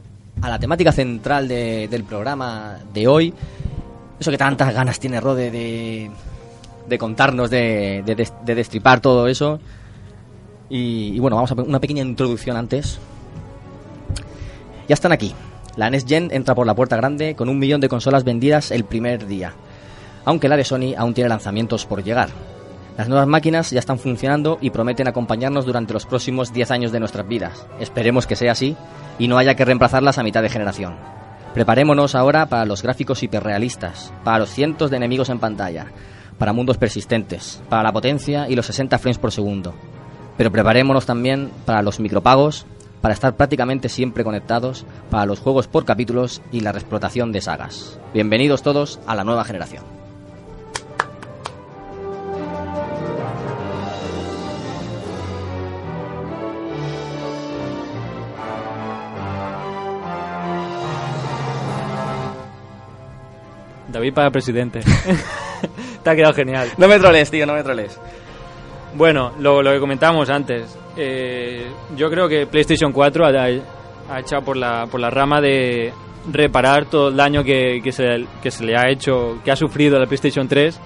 a 0.42 0.50
la 0.50 0.58
temática 0.58 0.92
central 0.92 1.48
de- 1.48 1.88
del 1.90 2.04
programa 2.04 2.76
de 2.92 3.08
hoy. 3.08 3.32
Eso 4.20 4.30
que 4.30 4.36
tantas 4.36 4.74
ganas 4.74 5.00
tiene 5.00 5.18
Rode 5.18 5.50
de, 5.50 6.10
de 6.86 6.98
contarnos, 6.98 7.48
de, 7.48 8.02
de 8.04 8.14
des- 8.16 8.34
de 8.44 8.54
destripar 8.54 9.00
todo 9.00 9.28
eso. 9.28 9.60
Y, 10.68 11.12
y 11.14 11.18
bueno, 11.20 11.36
vamos 11.36 11.52
a 11.52 11.54
una 11.54 11.80
pequeña 11.80 12.02
introducción 12.02 12.54
antes. 12.58 12.98
Ya 14.86 14.92
están 14.92 15.12
aquí. 15.12 15.32
La 15.76 15.90
NES 15.90 16.06
Gen 16.06 16.30
entra 16.32 16.54
por 16.54 16.66
la 16.66 16.74
puerta 16.74 16.96
grande 16.96 17.34
con 17.34 17.50
un 17.50 17.58
millón 17.58 17.82
de 17.82 17.90
consolas 17.90 18.24
vendidas 18.24 18.70
el 18.70 18.84
primer 18.84 19.26
día. 19.26 19.52
Aunque 20.24 20.48
la 20.48 20.56
de 20.56 20.64
Sony 20.64 20.94
aún 20.96 21.12
tiene 21.12 21.28
lanzamientos 21.28 21.84
por 21.84 22.02
llegar. 22.02 22.30
Las 22.96 23.08
nuevas 23.08 23.28
máquinas 23.28 23.70
ya 23.70 23.78
están 23.78 23.98
funcionando 23.98 24.56
y 24.62 24.70
prometen 24.70 25.06
acompañarnos 25.06 25.66
durante 25.66 25.92
los 25.92 26.06
próximos 26.06 26.54
10 26.54 26.70
años 26.70 26.92
de 26.92 27.00
nuestras 27.00 27.28
vidas. 27.28 27.66
Esperemos 27.78 28.26
que 28.26 28.36
sea 28.36 28.52
así 28.52 28.74
y 29.18 29.28
no 29.28 29.36
haya 29.36 29.54
que 29.54 29.66
reemplazarlas 29.66 30.16
a 30.16 30.22
mitad 30.22 30.40
de 30.40 30.48
generación. 30.48 30.96
Preparémonos 31.52 32.14
ahora 32.14 32.46
para 32.46 32.64
los 32.64 32.82
gráficos 32.82 33.22
hiperrealistas, 33.22 34.14
para 34.24 34.38
los 34.38 34.50
cientos 34.50 34.90
de 34.90 34.96
enemigos 34.96 35.28
en 35.28 35.40
pantalla, 35.40 35.86
para 36.38 36.54
mundos 36.54 36.78
persistentes, 36.78 37.62
para 37.68 37.82
la 37.82 37.92
potencia 37.92 38.48
y 38.48 38.56
los 38.56 38.66
60 38.66 38.98
frames 38.98 39.18
por 39.18 39.30
segundo. 39.30 39.74
Pero 40.38 40.50
preparémonos 40.50 41.04
también 41.04 41.50
para 41.66 41.82
los 41.82 42.00
micropagos, 42.00 42.66
para 43.00 43.14
estar 43.14 43.36
prácticamente 43.36 43.88
siempre 43.88 44.24
conectados, 44.24 44.86
para 45.10 45.26
los 45.26 45.40
juegos 45.40 45.68
por 45.68 45.84
capítulos 45.84 46.42
y 46.52 46.60
la 46.60 46.72
reexplotación 46.72 47.32
de 47.32 47.40
sagas. 47.40 47.98
Bienvenidos 48.12 48.62
todos 48.62 49.00
a 49.06 49.14
la 49.14 49.24
nueva 49.24 49.44
generación. 49.44 49.84
David 63.96 64.12
para 64.12 64.30
presidente. 64.30 64.80
Te 66.02 66.10
ha 66.10 66.14
quedado 66.14 66.34
genial. 66.34 66.68
No 66.76 66.86
me 66.86 66.98
troles, 66.98 67.30
tío, 67.30 67.46
no 67.46 67.54
me 67.54 67.62
troles. 67.62 67.98
Bueno, 68.96 69.32
lo, 69.38 69.62
que 69.62 69.78
comentábamos 69.78 70.30
antes. 70.30 70.76
eh, 70.96 71.66
yo 71.96 72.08
creo 72.08 72.28
que 72.28 72.46
PlayStation 72.46 72.92
4 72.92 73.26
ha, 73.26 73.30
ha 73.30 74.20
echado 74.20 74.42
por 74.42 74.56
la, 74.56 74.86
por 74.86 75.00
la 75.00 75.10
rama 75.10 75.40
de 75.40 75.92
reparar 76.32 76.86
todo 76.86 77.08
el 77.08 77.16
daño 77.16 77.44
que, 77.44 77.80
se, 77.92 78.64
le 78.64 78.76
ha 78.76 78.88
hecho, 78.90 79.38
que 79.44 79.50
ha 79.50 79.56
sufrido 79.56 79.98
la 79.98 80.06
PlayStation 80.06 80.48
3 80.48 80.80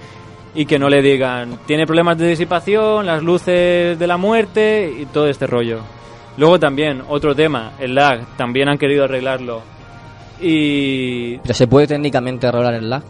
y 0.55 0.65
que 0.65 0.77
no 0.77 0.89
le 0.89 1.01
digan, 1.01 1.59
tiene 1.65 1.85
problemas 1.85 2.17
de 2.17 2.27
disipación, 2.27 3.05
las 3.05 3.23
luces 3.23 3.97
de 3.97 4.07
la 4.07 4.17
muerte 4.17 4.93
y 4.99 5.05
todo 5.05 5.27
este 5.27 5.47
rollo. 5.47 5.79
Luego 6.37 6.59
también, 6.59 7.01
otro 7.07 7.33
tema, 7.33 7.73
el 7.79 7.95
lag, 7.95 8.25
también 8.35 8.67
han 8.67 8.77
querido 8.77 9.05
arreglarlo. 9.05 9.61
Y 10.41 11.37
¿Pero 11.37 11.53
se 11.53 11.67
puede 11.67 11.87
técnicamente 11.87 12.47
arreglar 12.47 12.73
el 12.73 12.89
lag? 12.89 13.03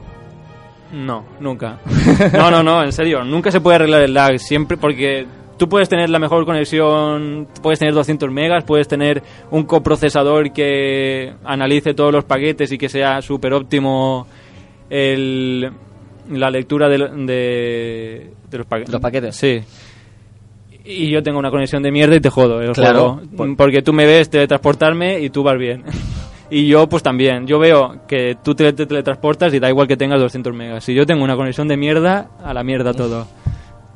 No, 0.93 1.25
nunca. 1.39 1.79
No, 2.33 2.51
no, 2.51 2.61
no, 2.63 2.83
en 2.83 2.91
serio, 2.91 3.23
nunca 3.23 3.51
se 3.51 3.61
puede 3.61 3.75
arreglar 3.75 4.01
el 4.03 4.13
lag, 4.13 4.37
siempre 4.39 4.77
porque 4.77 5.25
tú 5.57 5.67
puedes 5.69 5.87
tener 5.89 6.09
la 6.09 6.19
mejor 6.19 6.45
conexión, 6.45 7.47
puedes 7.61 7.79
tener 7.79 7.93
200 7.93 8.31
megas, 8.31 8.63
puedes 8.63 8.87
tener 8.87 9.21
un 9.51 9.63
coprocesador 9.63 10.51
que 10.51 11.33
analice 11.43 11.93
todos 11.93 12.11
los 12.11 12.23
paquetes 12.25 12.71
y 12.71 12.77
que 12.77 12.89
sea 12.89 13.21
súper 13.21 13.53
óptimo 13.53 14.27
el, 14.89 15.71
la 16.29 16.49
lectura 16.49 16.89
de, 16.89 16.97
de, 16.97 18.31
de 18.49 18.57
los, 18.57 18.65
paquetes. 18.67 18.91
¿Los 18.91 19.01
paquetes? 19.01 19.35
Sí. 19.35 19.61
Y 20.83 21.11
yo 21.11 21.21
tengo 21.21 21.37
una 21.37 21.51
conexión 21.51 21.83
de 21.83 21.91
mierda 21.91 22.15
y 22.15 22.19
te 22.19 22.29
jodo 22.31 22.59
el 22.59 22.71
Claro, 22.73 23.13
juego. 23.19 23.29
por- 23.37 23.55
Porque 23.55 23.81
tú 23.83 23.93
me 23.93 24.05
ves 24.07 24.29
teletransportarme 24.31 25.19
y 25.19 25.29
tú 25.29 25.43
vas 25.43 25.57
bien. 25.57 25.83
Y 26.51 26.67
yo, 26.67 26.87
pues 26.87 27.01
también. 27.01 27.47
Yo 27.47 27.59
veo 27.59 28.01
que 28.07 28.37
tú 28.43 28.53
te, 28.53 28.73
te 28.73 28.85
teletransportas 28.85 29.53
y 29.53 29.59
da 29.59 29.69
igual 29.69 29.87
que 29.87 29.95
tengas 29.95 30.19
200 30.19 30.53
megas. 30.53 30.83
Si 30.83 30.93
yo 30.93 31.05
tengo 31.05 31.23
una 31.23 31.37
conexión 31.37 31.69
de 31.69 31.77
mierda, 31.77 32.27
a 32.43 32.53
la 32.53 32.61
mierda 32.61 32.93
todo. 32.93 33.25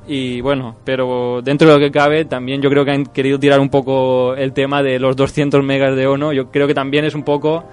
Y 0.08 0.40
bueno, 0.40 0.76
pero 0.86 1.42
dentro 1.44 1.68
de 1.68 1.74
lo 1.74 1.80
que 1.80 1.92
cabe, 1.92 2.24
también 2.24 2.62
yo 2.62 2.70
creo 2.70 2.86
que 2.86 2.92
han 2.92 3.06
querido 3.08 3.40
tirar 3.40 3.60
un 3.60 3.70
poco 3.70 4.36
el 4.36 4.54
tema 4.54 4.82
de 4.82 5.00
los 5.00 5.18
200 5.18 5.64
megas 5.64 5.98
de 5.98 6.08
ONO. 6.08 6.32
Yo 6.32 6.50
creo 6.50 6.66
que 6.66 6.74
también 6.74 7.04
es 7.04 7.14
un 7.14 7.24
poco 7.24 7.66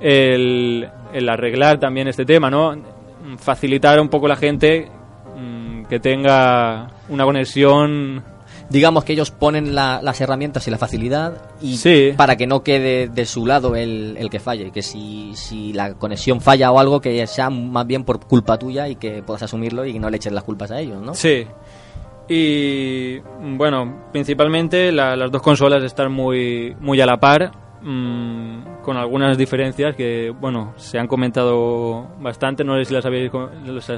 el, 0.00 0.90
arreglar 1.28 1.78
también 1.78 2.08
este 2.08 2.26
tema, 2.26 2.50
¿no? 2.50 2.76
Facilitar 3.38 3.98
un 3.98 4.08
poco 4.08 4.28
la 4.28 4.36
gente 4.36 4.88
mm, 5.36 5.84
que 5.84 6.00
tenga 6.00 6.90
una 7.08 7.24
conexión 7.24 8.22
Digamos 8.70 9.04
que 9.04 9.14
ellos 9.14 9.30
ponen 9.30 9.74
la- 9.74 10.00
las 10.02 10.20
herramientas 10.20 10.66
y 10.68 10.70
la 10.70 10.76
facilidad 10.78 11.32
y 11.62 11.78
Sí. 11.78 12.12
para 12.16 12.36
que 12.36 12.46
no 12.46 12.62
quede 12.62 13.08
de 13.08 13.24
su 13.24 13.46
lado 13.46 13.74
el, 13.76 14.16
el 14.18 14.28
que 14.28 14.40
falle, 14.40 14.70
que 14.70 14.82
si, 14.82 15.32
si 15.34 15.72
la 15.72 15.94
conexión 15.94 16.40
falla 16.42 16.70
o 16.70 16.78
algo 16.78 17.00
que 17.00 17.26
sea 17.26 17.48
más 17.48 17.86
bien 17.86 18.04
por 18.04 18.20
culpa 18.26 18.58
tuya 18.58 18.86
y 18.88 18.96
que 18.96 19.22
puedas 19.22 19.42
asumirlo 19.42 19.86
y 19.86 19.98
no 19.98 20.10
le 20.10 20.18
eches 20.18 20.32
las 20.32 20.44
culpas 20.44 20.70
a 20.70 20.80
ellos, 20.80 21.00
¿no? 21.00 21.14
Sí. 21.14 21.46
Y 22.28 23.20
bueno, 23.56 24.02
principalmente 24.12 24.92
la- 24.92 25.16
las 25.16 25.30
dos 25.30 25.40
consolas 25.40 25.82
están 25.82 26.12
muy, 26.12 26.76
muy 26.78 27.00
a 27.00 27.06
la 27.06 27.18
par, 27.18 27.50
mm, 27.80 28.82
con 28.82 28.98
algunas 28.98 29.38
diferencias 29.38 29.94
que, 29.96 30.30
bueno, 30.38 30.74
se 30.76 30.98
han 30.98 31.06
comentado 31.06 32.06
bastante. 32.20 32.64
No 32.64 32.76
sé 32.76 32.84
si 32.84 32.92
las 32.94 33.06
habéis, 33.06 33.30
las, 33.64 33.88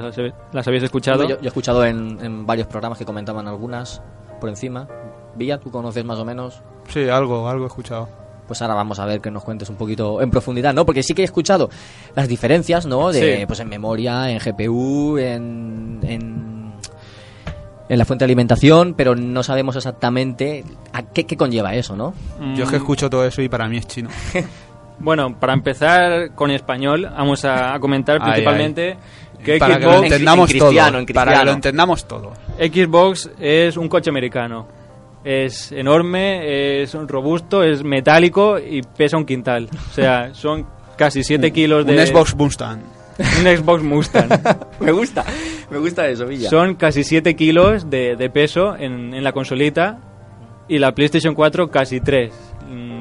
las 0.53 0.67
habéis 0.67 0.83
escuchado. 0.83 1.23
Yo, 1.23 1.35
yo 1.39 1.43
he 1.43 1.47
escuchado 1.47 1.83
en, 1.83 2.17
en 2.23 2.45
varios 2.45 2.67
programas 2.67 2.97
que 2.97 3.05
comentaban 3.05 3.47
algunas 3.49 4.01
por 4.41 4.49
encima. 4.49 4.89
Villa, 5.35 5.57
tú 5.59 5.71
conoces 5.71 6.03
más 6.03 6.19
o 6.19 6.25
menos. 6.25 6.61
Sí, 6.89 7.07
algo, 7.07 7.47
algo 7.47 7.63
he 7.63 7.67
escuchado. 7.67 8.09
Pues 8.47 8.61
ahora 8.61 8.73
vamos 8.73 8.99
a 8.99 9.05
ver 9.05 9.21
que 9.21 9.31
nos 9.31 9.45
cuentes 9.45 9.69
un 9.69 9.77
poquito 9.77 10.21
en 10.21 10.29
profundidad, 10.29 10.73
¿no? 10.73 10.85
Porque 10.85 11.03
sí 11.03 11.13
que 11.13 11.21
he 11.21 11.25
escuchado 11.25 11.69
las 12.15 12.27
diferencias, 12.27 12.85
¿no? 12.85 13.09
De, 13.13 13.37
Sí. 13.37 13.45
pues 13.45 13.61
en 13.61 13.69
memoria, 13.69 14.29
en 14.29 14.39
GPU, 14.39 15.17
en, 15.17 15.99
en, 16.03 16.73
en 17.87 17.97
la 17.97 18.03
fuente 18.03 18.23
de 18.23 18.27
alimentación, 18.27 18.93
pero 18.97 19.15
no 19.15 19.41
sabemos 19.43 19.77
exactamente 19.77 20.65
a 20.91 21.03
qué, 21.03 21.25
qué 21.25 21.37
conlleva 21.37 21.75
eso, 21.75 21.95
¿no? 21.95 22.13
Mm, 22.41 22.55
Yo 22.55 22.65
es 22.65 22.69
que 22.71 22.75
escucho 22.77 23.09
todo 23.09 23.25
eso 23.25 23.41
y 23.41 23.47
para 23.47 23.69
mí 23.69 23.77
es 23.77 23.87
chino. 23.87 24.09
Bueno, 25.03 25.39
para 25.39 25.53
empezar 25.53 26.35
con 26.35 26.51
español, 26.51 27.09
vamos 27.11 27.43
a, 27.43 27.73
a 27.73 27.79
comentar 27.79 28.17
Ay, 28.21 28.21
principalmente 28.33 28.97
que 29.43 29.57
para 29.57 29.77
que 29.77 29.85
lo 29.85 29.91
Xbox, 29.91 30.03
entendamos 30.03 30.51
en 30.51 30.59
cristiano, 30.59 30.91
todo. 30.91 30.99
en 30.99 31.05
Para 31.13 31.39
que 31.39 31.45
lo 31.45 31.51
entendamos 31.51 32.07
todo. 32.07 32.33
Xbox 32.57 33.29
es 33.39 33.77
un 33.77 33.87
coche 33.87 34.09
americano. 34.09 34.67
Es 35.23 35.71
enorme, 35.71 36.81
es 36.81 36.93
robusto, 36.93 37.63
es 37.63 37.83
metálico 37.83 38.57
y 38.57 38.81
pesa 38.81 39.17
un 39.17 39.25
quintal. 39.25 39.69
O 39.91 39.93
sea, 39.93 40.33
son 40.33 40.65
casi 40.97 41.23
7 41.23 41.51
kilos 41.51 41.85
de... 41.85 41.93
Un 41.93 42.07
Xbox 42.07 42.35
Mustang. 42.35 42.81
Un 43.19 43.57
Xbox 43.57 43.83
Mustang. 43.83 44.29
me 44.79 44.91
gusta, 44.91 45.23
me 45.69 45.77
gusta 45.77 46.07
eso, 46.07 46.25
Villa. 46.25 46.49
Son 46.49 46.75
casi 46.75 47.03
7 47.03 47.35
kilos 47.35 47.89
de, 47.89 48.15
de 48.15 48.29
peso 48.29 48.75
en, 48.75 49.13
en 49.13 49.23
la 49.23 49.31
consolita 49.31 49.99
y 50.67 50.79
la 50.79 50.93
PlayStation 50.93 51.35
4 51.35 51.69
casi 51.69 51.99
3. 52.01 52.33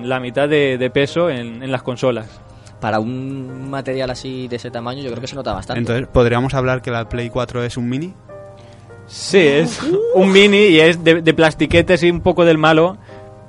La 0.05 0.19
mitad 0.21 0.49
de, 0.49 0.77
de 0.77 0.91
peso 0.91 1.31
en, 1.31 1.63
en 1.63 1.71
las 1.71 1.83
consolas. 1.83 2.41
Para 2.81 2.99
un 2.99 3.71
material 3.71 4.11
así 4.11 4.49
de 4.49 4.57
ese 4.57 4.71
tamaño, 4.71 5.03
yo 5.03 5.11
creo 5.11 5.21
que 5.21 5.27
se 5.27 5.37
nota 5.37 5.53
bastante. 5.53 5.81
Entonces, 5.81 6.09
¿podríamos 6.09 6.55
hablar 6.55 6.81
que 6.81 6.91
la 6.91 7.09
Play 7.09 7.29
4 7.29 7.63
es 7.65 7.77
un 7.77 7.89
mini? 7.89 8.15
Sí, 9.07 9.39
es 9.39 9.81
un 10.15 10.31
mini 10.33 10.59
y 10.67 10.81
es 10.81 11.03
de, 11.03 11.21
de 11.21 11.35
plastiquete 11.35 11.95
así 11.95 12.11
un 12.11 12.21
poco 12.21 12.45
del 12.45 12.59
malo, 12.59 12.97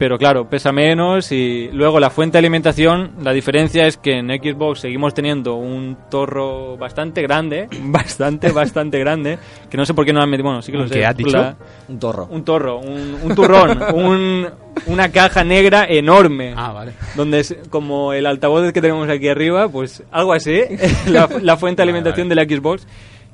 pero 0.02 0.18
claro, 0.18 0.50
pesa 0.50 0.72
menos 0.72 1.32
y 1.32 1.70
luego 1.72 2.00
la 2.00 2.10
fuente 2.10 2.34
de 2.34 2.40
alimentación, 2.40 3.12
la 3.22 3.34
diferencia 3.34 3.86
es 3.86 3.98
que 3.98 4.18
en 4.18 4.30
Xbox 4.30 4.80
seguimos 4.80 5.14
teniendo 5.14 5.54
un 5.58 5.96
torro 6.10 6.76
bastante 6.76 7.22
grande, 7.22 7.68
bastante, 7.84 8.52
bastante 8.52 8.98
grande, 8.98 9.38
que 9.70 9.78
no 9.78 9.86
sé 9.86 9.94
por 9.94 10.04
qué 10.04 10.12
no 10.12 10.18
lo 10.18 10.24
han 10.24 10.30
metido, 10.32 10.46
bueno, 10.50 10.64
sí 10.64 10.72
que 10.72 10.80
lo 10.80 10.86
¿Un 10.86 10.90
sé. 10.90 10.96
qué 10.96 11.06
has 11.06 11.16
dicho? 11.16 11.38
la- 11.38 11.56
Un 11.88 12.00
torro. 12.00 12.26
un 12.32 12.44
torro, 12.44 12.80
un, 12.80 13.16
un 13.22 13.36
turrón, 13.36 13.80
un- 13.94 14.48
una 14.88 15.12
caja 15.12 15.44
negra 15.44 15.86
enorme. 15.88 16.56
Ah, 16.58 16.72
vale. 16.74 16.94
Donde 17.16 17.42
es 17.42 17.56
como 17.70 18.12
el 18.14 18.26
altavoz 18.26 18.74
que 18.74 18.82
tenemos 18.82 19.08
aquí 19.08 19.28
arriba, 19.28 19.70
pues 19.70 20.02
algo 20.12 20.34
así, 20.34 20.62
la, 21.12 21.30
la 21.44 21.58
fuente 21.58 21.84
de 21.84 21.86
Vale, 21.86 21.92
alimentación 21.92 22.28
de 22.28 22.34
la 22.36 22.44
Xbox 22.46 22.88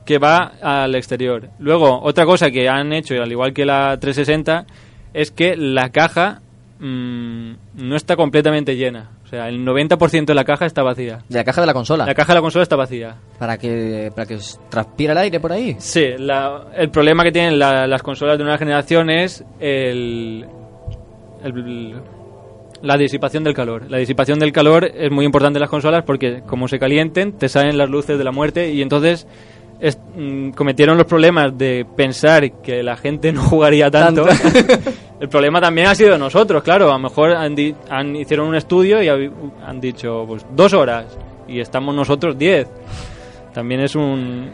que 0.05 0.17
va 0.17 0.51
al 0.61 0.95
exterior. 0.95 1.47
Luego, 1.59 2.01
otra 2.01 2.25
cosa 2.25 2.51
que 2.51 2.67
han 2.67 2.91
hecho, 2.91 3.13
al 3.23 3.31
igual 3.31 3.53
que 3.53 3.65
la 3.65 3.97
360, 3.97 4.65
es 5.13 5.31
que 5.31 5.55
la 5.55 5.91
caja 5.93 6.41
mm, 6.79 7.51
no 7.75 7.95
está 7.95 8.15
completamente 8.15 8.75
llena. 8.75 9.11
O 9.23 9.27
sea, 9.27 9.49
el 9.49 9.65
90% 9.65 10.25
de 10.25 10.33
la 10.35 10.43
caja 10.45 10.65
está 10.65 10.83
vacía. 10.83 11.19
De 11.27 11.37
la 11.39 11.43
caja 11.43 11.61
de 11.61 11.67
la 11.67 11.73
consola. 11.73 12.05
La 12.05 12.15
caja 12.15 12.33
de 12.33 12.37
la 12.37 12.41
consola 12.41 12.63
está 12.63 12.75
vacía. 12.75 13.15
Para 13.39 13.57
que, 13.57 14.11
para 14.15 14.25
que 14.25 14.37
transpire 14.69 15.11
el 15.11 15.17
aire 15.17 15.39
por 15.39 15.51
ahí. 15.51 15.75
Sí, 15.79 16.05
la- 16.17 16.67
el 16.75 16.89
problema 16.89 17.23
que 17.23 17.31
tienen 17.31 17.59
la- 17.59 17.87
las 17.87 18.01
consolas 18.01 18.37
de 18.37 18.43
nueva 18.45 18.57
generación 18.57 19.09
es 19.09 19.43
el, 19.59 20.45
el- 21.43 21.95
la 22.81 22.95
disipación 22.97 23.43
del 23.43 23.53
calor. 23.53 23.89
La 23.89 23.97
disipación 23.97 24.39
del 24.39 24.51
calor 24.51 24.85
es 24.85 25.11
muy 25.11 25.25
importante 25.25 25.57
en 25.57 25.61
las 25.61 25.69
consolas 25.69 26.03
porque 26.03 26.41
como 26.45 26.67
se 26.67 26.77
calienten 26.79 27.33
te 27.33 27.49
salen 27.49 27.77
las 27.77 27.89
luces 27.89 28.17
de 28.17 28.23
la 28.23 28.31
muerte 28.31 28.71
y 28.71 28.81
entonces 28.81 29.27
es- 29.79 29.99
mm, 30.15 30.51
cometieron 30.51 30.97
los 30.97 31.05
problemas 31.05 31.57
de 31.57 31.85
pensar 31.95 32.51
que 32.61 32.81
la 32.83 32.95
gente 32.97 33.31
no 33.33 33.41
jugaría 33.43 33.89
tanto. 33.91 34.25
El 35.19 35.29
problema 35.29 35.59
también 35.59 35.87
ha 35.87 35.95
sido 35.95 36.17
nosotros, 36.17 36.61
claro. 36.63 36.89
A 36.89 36.93
lo 36.93 36.99
mejor 36.99 37.31
han, 37.35 37.55
di- 37.55 37.75
han- 37.89 38.15
hicieron 38.15 38.47
un 38.47 38.55
estudio 38.55 39.01
y 39.01 39.07
han 39.09 39.79
dicho 39.81 40.25
pues 40.27 40.45
dos 40.51 40.73
horas 40.73 41.05
y 41.47 41.59
estamos 41.59 41.95
nosotros 41.95 42.37
diez. 42.37 42.67
También 43.53 43.81
es 43.81 43.95
un, 43.95 44.51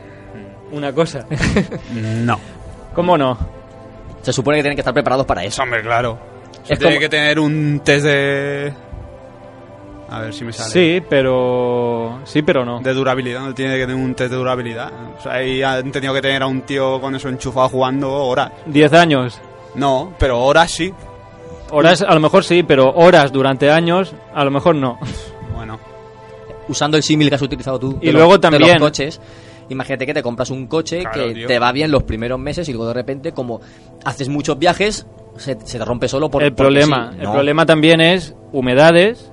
una 0.72 0.94
cosa. 0.94 1.26
No. 1.94 2.40
¿Cómo 2.96 3.18
no? 3.18 3.38
Se 4.22 4.32
supone 4.32 4.58
que 4.58 4.64
tienen 4.64 4.76
que 4.78 4.82
estar 4.82 4.94
preparados 4.94 5.26
para 5.26 5.42
eso. 5.42 5.50
Eso, 5.56 5.64
hombre, 5.64 5.82
claro. 5.82 6.18
Es 6.70 6.80
tiene 6.80 6.96
como- 6.96 7.00
que 7.02 7.10
tener 7.10 7.40
un 7.40 7.82
test 7.84 8.06
de... 8.06 8.72
A 10.13 10.19
ver 10.21 10.34
si 10.34 10.43
me 10.45 10.54
sale. 10.54 10.69
Sí, 10.69 11.04
pero 11.10 12.19
sí, 12.23 12.41
pero 12.43 12.63
no. 12.63 12.80
De 12.82 12.93
durabilidad, 12.93 13.41
no 13.41 13.54
tiene 13.54 13.73
que 13.78 13.88
tener 13.88 13.95
un 13.95 14.13
test 14.13 14.30
de 14.32 14.38
durabilidad. 14.38 14.91
O 15.17 15.21
sea, 15.23 15.34
ahí 15.34 15.63
han 15.63 15.91
tenido 15.91 16.13
que 16.13 16.21
tener 16.21 16.43
a 16.43 16.47
un 16.47 16.62
tío 16.62 17.02
con 17.02 17.15
eso 17.15 17.30
enchufado 17.30 17.67
jugando 17.69 18.13
horas. 18.13 18.52
Diez 18.67 18.93
años. 18.93 19.39
No, 19.76 20.13
pero 20.19 20.39
horas 20.43 20.69
sí. 20.69 20.93
Horas, 21.71 22.04
a 22.04 22.13
lo 22.13 22.19
mejor 22.19 22.43
sí, 22.43 22.62
pero 22.62 22.93
horas 22.93 23.32
durante 23.32 23.71
años, 23.71 24.13
a 24.36 24.43
lo 24.45 24.52
mejor 24.52 24.76
no. 24.76 24.99
Bueno, 25.56 25.80
Usando 26.67 26.95
el 26.97 27.02
símil 27.04 27.30
que 27.30 27.36
has 27.36 27.41
utilizado 27.41 27.80
tú. 27.80 27.97
Y 27.99 28.08
de 28.08 28.13
luego 28.13 28.34
los, 28.34 28.38
de 28.41 28.41
también- 28.49 28.73
los 28.73 28.80
coches. 28.80 29.19
Imagínate 29.69 30.06
que 30.06 30.13
te 30.13 30.21
compras 30.21 30.49
un 30.52 30.67
coche 30.67 30.99
Claro, 30.99 31.28
que 31.30 31.34
tío. 31.34 31.47
te 31.47 31.58
va 31.58 31.71
bien 31.71 31.89
los 31.89 32.04
primeros 32.04 32.38
meses 32.38 32.67
y 32.69 32.73
luego 32.73 32.88
de 32.89 32.93
repente, 32.93 33.32
como 33.32 33.62
haces 34.06 34.28
muchos 34.30 34.60
viajes, 34.60 35.08
se, 35.38 35.58
se 35.65 35.80
te 35.80 35.86
rompe 35.86 36.08
solo 36.08 36.30
por 36.30 36.43
el 36.43 36.54
problema, 36.54 37.10
sí. 37.13 37.17
el 37.19 37.23
No. 37.23 37.32
problema 37.34 37.65
también 37.65 38.02
es 38.02 38.36
humedades, 38.52 39.32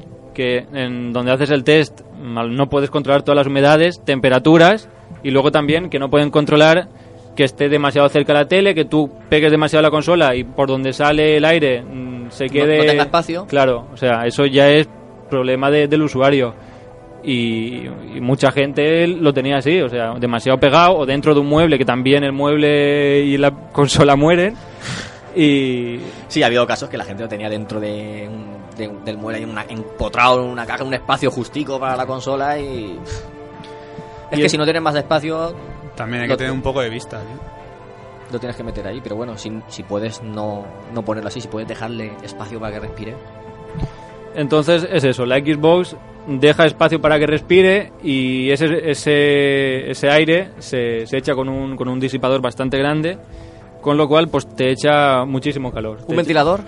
en 0.73 1.13
donde 1.13 1.33
haces 1.33 1.51
el 1.51 1.65
test 1.65 2.01
no 2.23 2.69
puedes 2.69 2.91
controlar 2.91 3.23
todas 3.23 3.37
las 3.37 3.47
humedades, 3.47 4.01
temperaturas 4.05 4.89
y 5.23 5.31
luego 5.31 5.51
también 5.51 5.89
que 5.91 5.99
no 5.99 6.11
pueden 6.11 6.31
controlar 6.31 6.89
que 7.37 7.45
esté 7.45 7.69
demasiado 7.69 8.09
cerca 8.09 8.33
la 8.35 8.47
tele, 8.47 8.75
que 8.75 8.85
tú 8.85 9.11
pegues 9.29 9.51
demasiado 9.51 9.83
la 9.83 9.91
consola 9.91 10.35
y 10.35 10.45
por 10.45 10.69
donde 10.69 10.93
sale 10.93 11.37
el 11.37 11.45
aire 11.45 11.83
mm, 11.83 12.31
se 12.31 12.47
No- 12.47 12.53
quede 12.53 12.79
no 12.79 12.85
tenga 12.85 13.03
espacio. 13.05 13.47
Claro, 13.47 13.87
o 13.93 13.97
sea, 13.97 14.27
eso 14.27 14.45
ya 14.47 14.69
es 14.69 14.89
problema 15.31 15.71
de- 15.71 15.89
del 15.89 16.03
usuario. 16.03 16.55
Y, 17.23 17.87
y 18.17 18.21
mucha 18.21 18.51
gente 18.51 19.07
lo 19.07 19.33
tenía 19.35 19.59
así, 19.59 19.81
o 19.81 19.89
sea, 19.91 20.15
demasiado 20.19 20.59
pegado 20.59 20.97
o 20.99 21.07
dentro 21.07 21.35
de 21.35 21.41
un 21.41 21.49
mueble 21.49 21.77
que 21.79 21.85
también 21.85 22.25
el 22.25 22.33
mueble 22.33 23.21
y 23.21 23.37
la 23.37 23.51
consola 23.73 24.17
mueren. 24.17 24.55
Y, 25.37 25.99
Sí, 26.29 26.43
ha 26.43 26.47
habido 26.47 26.67
casos 26.67 26.89
que 26.89 26.97
la 26.97 27.05
gente 27.05 27.23
lo 27.23 27.29
tenía 27.29 27.49
dentro 27.49 27.79
de 27.81 28.27
un- 28.29 28.60
de 28.81 28.89
del 29.05 29.17
mueble, 29.19 29.43
en 29.43 29.51
una, 29.51 29.63
empotrado 29.69 30.43
en 30.45 30.51
una 30.51 30.67
caja, 30.67 30.83
un 30.85 30.95
espacio 30.95 31.31
justico 31.31 31.79
para 31.79 31.97
la 31.97 32.07
consola 32.07 32.59
y... 32.59 32.99
Es 34.31 34.39
Y 34.39 34.43
que 34.43 34.49
si 34.49 34.57
no 34.59 34.65
tienes 34.65 34.83
más 34.83 34.95
espacio, 34.97 35.55
también 35.97 36.23
hay 36.23 36.29
que 36.29 36.37
tener 36.37 36.53
un 36.53 36.63
poco 36.63 36.81
de 36.81 36.89
vista, 36.91 37.19
tío. 37.21 38.33
lo 38.33 38.39
tienes 38.39 38.57
que 38.57 38.63
meter 38.65 38.87
ahí. 38.87 39.01
Pero 39.03 39.17
bueno, 39.17 39.37
si, 39.37 39.53
si 39.69 39.83
puedes 39.83 40.23
no, 40.23 40.65
no 40.95 41.03
ponerlo 41.03 41.29
así, 41.29 41.41
si 41.41 41.49
puedes 41.49 41.69
dejarle 41.69 42.13
espacio 42.23 42.59
para 42.61 42.73
que 42.75 42.81
respire. 42.81 43.15
Entonces 44.35 44.87
es 44.91 45.03
eso, 45.05 45.27
la 45.27 45.39
Xbox 45.39 45.97
deja 46.29 46.65
espacio 46.67 47.01
para 47.01 47.19
que 47.19 47.27
respire 47.27 47.93
y 48.03 48.51
ese, 48.51 48.67
ese, 48.91 49.91
ese 49.91 50.09
aire 50.11 50.51
se, 50.59 51.07
se 51.07 51.17
echa 51.17 51.35
con 51.35 51.49
un, 51.49 51.77
con 51.77 51.89
un 51.89 51.99
disipador 51.99 52.41
bastante 52.41 52.79
grande, 52.79 53.19
con 53.81 53.97
lo 53.97 54.07
cual 54.07 54.29
pues 54.29 54.47
te 54.55 54.71
echa 54.71 55.25
muchísimo 55.25 55.73
calor. 55.73 55.97
¿Un 56.03 56.05
echa- 56.05 56.17
ventilador? 56.17 56.61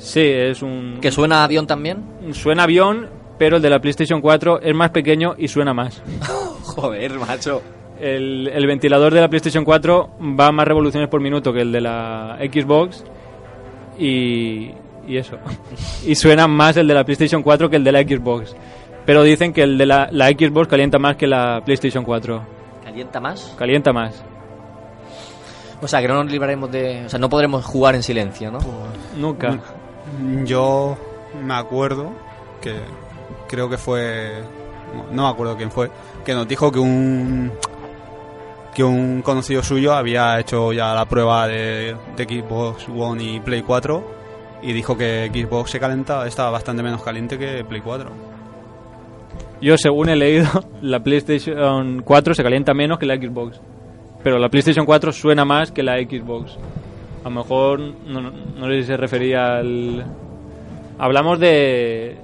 Sí, 0.00 0.20
es 0.22 0.62
un... 0.62 0.98
¿Que 1.00 1.10
suena 1.10 1.40
a 1.40 1.44
avión 1.44 1.66
también? 1.66 2.02
Suena 2.32 2.64
avión, 2.64 3.08
pero 3.38 3.56
el 3.56 3.62
de 3.62 3.70
la 3.70 3.80
PlayStation 3.80 4.20
4 4.20 4.60
es 4.62 4.74
más 4.74 4.90
pequeño 4.90 5.34
y 5.36 5.48
suena 5.48 5.74
más. 5.74 6.02
Joder, 6.64 7.18
macho. 7.18 7.62
El, 8.00 8.48
el 8.48 8.66
ventilador 8.66 9.12
de 9.12 9.20
la 9.20 9.28
PlayStation 9.28 9.64
4 9.64 10.10
va 10.38 10.46
a 10.46 10.52
más 10.52 10.66
revoluciones 10.66 11.08
por 11.10 11.20
minuto 11.20 11.52
que 11.52 11.60
el 11.60 11.70
de 11.70 11.82
la 11.82 12.38
Xbox 12.40 13.04
y, 13.98 14.70
y 15.06 15.16
eso. 15.16 15.36
Y 16.06 16.14
suena 16.14 16.48
más 16.48 16.78
el 16.78 16.88
de 16.88 16.94
la 16.94 17.04
PlayStation 17.04 17.42
4 17.42 17.68
que 17.68 17.76
el 17.76 17.84
de 17.84 17.92
la 17.92 18.00
Xbox. 18.00 18.56
Pero 19.04 19.22
dicen 19.22 19.52
que 19.52 19.62
el 19.62 19.76
de 19.76 19.86
la, 19.86 20.08
la 20.10 20.28
Xbox 20.28 20.68
calienta 20.68 20.98
más 20.98 21.16
que 21.16 21.26
la 21.26 21.62
PlayStation 21.64 22.04
4. 22.04 22.42
¿Calienta 22.84 23.20
más? 23.20 23.54
Calienta 23.58 23.92
más. 23.92 24.24
O 25.82 25.88
sea, 25.88 26.00
que 26.00 26.08
no 26.08 26.22
nos 26.22 26.30
libraremos 26.30 26.70
de... 26.70 27.04
O 27.06 27.08
sea, 27.08 27.18
no 27.18 27.28
podremos 27.28 27.64
jugar 27.64 27.94
en 27.94 28.02
silencio, 28.02 28.50
¿no? 28.50 28.58
Nunca. 29.18 29.58
Yo 30.44 30.96
me 31.42 31.54
acuerdo 31.54 32.12
que 32.60 32.74
creo 33.48 33.68
que 33.68 33.78
fue 33.78 34.42
no 35.12 35.24
me 35.24 35.28
acuerdo 35.28 35.56
quién 35.56 35.70
fue 35.70 35.90
que 36.24 36.34
nos 36.34 36.46
dijo 36.46 36.70
que 36.70 36.78
un 36.78 37.52
que 38.74 38.84
un 38.84 39.22
conocido 39.22 39.62
suyo 39.62 39.94
había 39.94 40.38
hecho 40.38 40.72
ya 40.72 40.94
la 40.94 41.04
prueba 41.06 41.46
de, 41.48 41.96
Xbox 42.16 42.88
One 42.88 43.22
y 43.22 43.40
Play 43.40 43.62
4 43.62 44.20
y 44.62 44.72
dijo 44.72 44.96
que 44.96 45.30
Xbox 45.32 45.70
se 45.70 45.80
calentaba 45.80 46.26
estaba 46.26 46.50
bastante 46.50 46.82
menos 46.82 47.02
caliente 47.02 47.38
que 47.38 47.64
Play 47.64 47.80
4 47.80 48.10
Yo, 49.60 49.76
según 49.76 50.08
he 50.08 50.16
leído, 50.16 50.48
la 50.82 51.02
PlayStation 51.02 52.02
4 52.02 52.34
se 52.34 52.42
calienta 52.42 52.74
menos 52.74 52.98
que 52.98 53.06
la 53.06 53.16
Xbox. 53.16 53.60
Pero 54.22 54.38
la 54.38 54.48
PlayStation 54.48 54.84
4 54.84 55.12
suena 55.12 55.44
más 55.44 55.72
que 55.72 55.82
la 55.82 55.96
Xbox. 55.98 56.58
A 57.20 57.24
lo 57.24 57.30
mejor, 57.30 57.80
no, 57.80 58.20
no- 58.20 58.32
no 58.58 58.66
sé 58.68 58.80
si 58.80 58.84
se 58.84 58.96
refería 58.96 59.56
al... 59.58 60.04
Hablamos 60.98 61.38
de... 61.38 62.16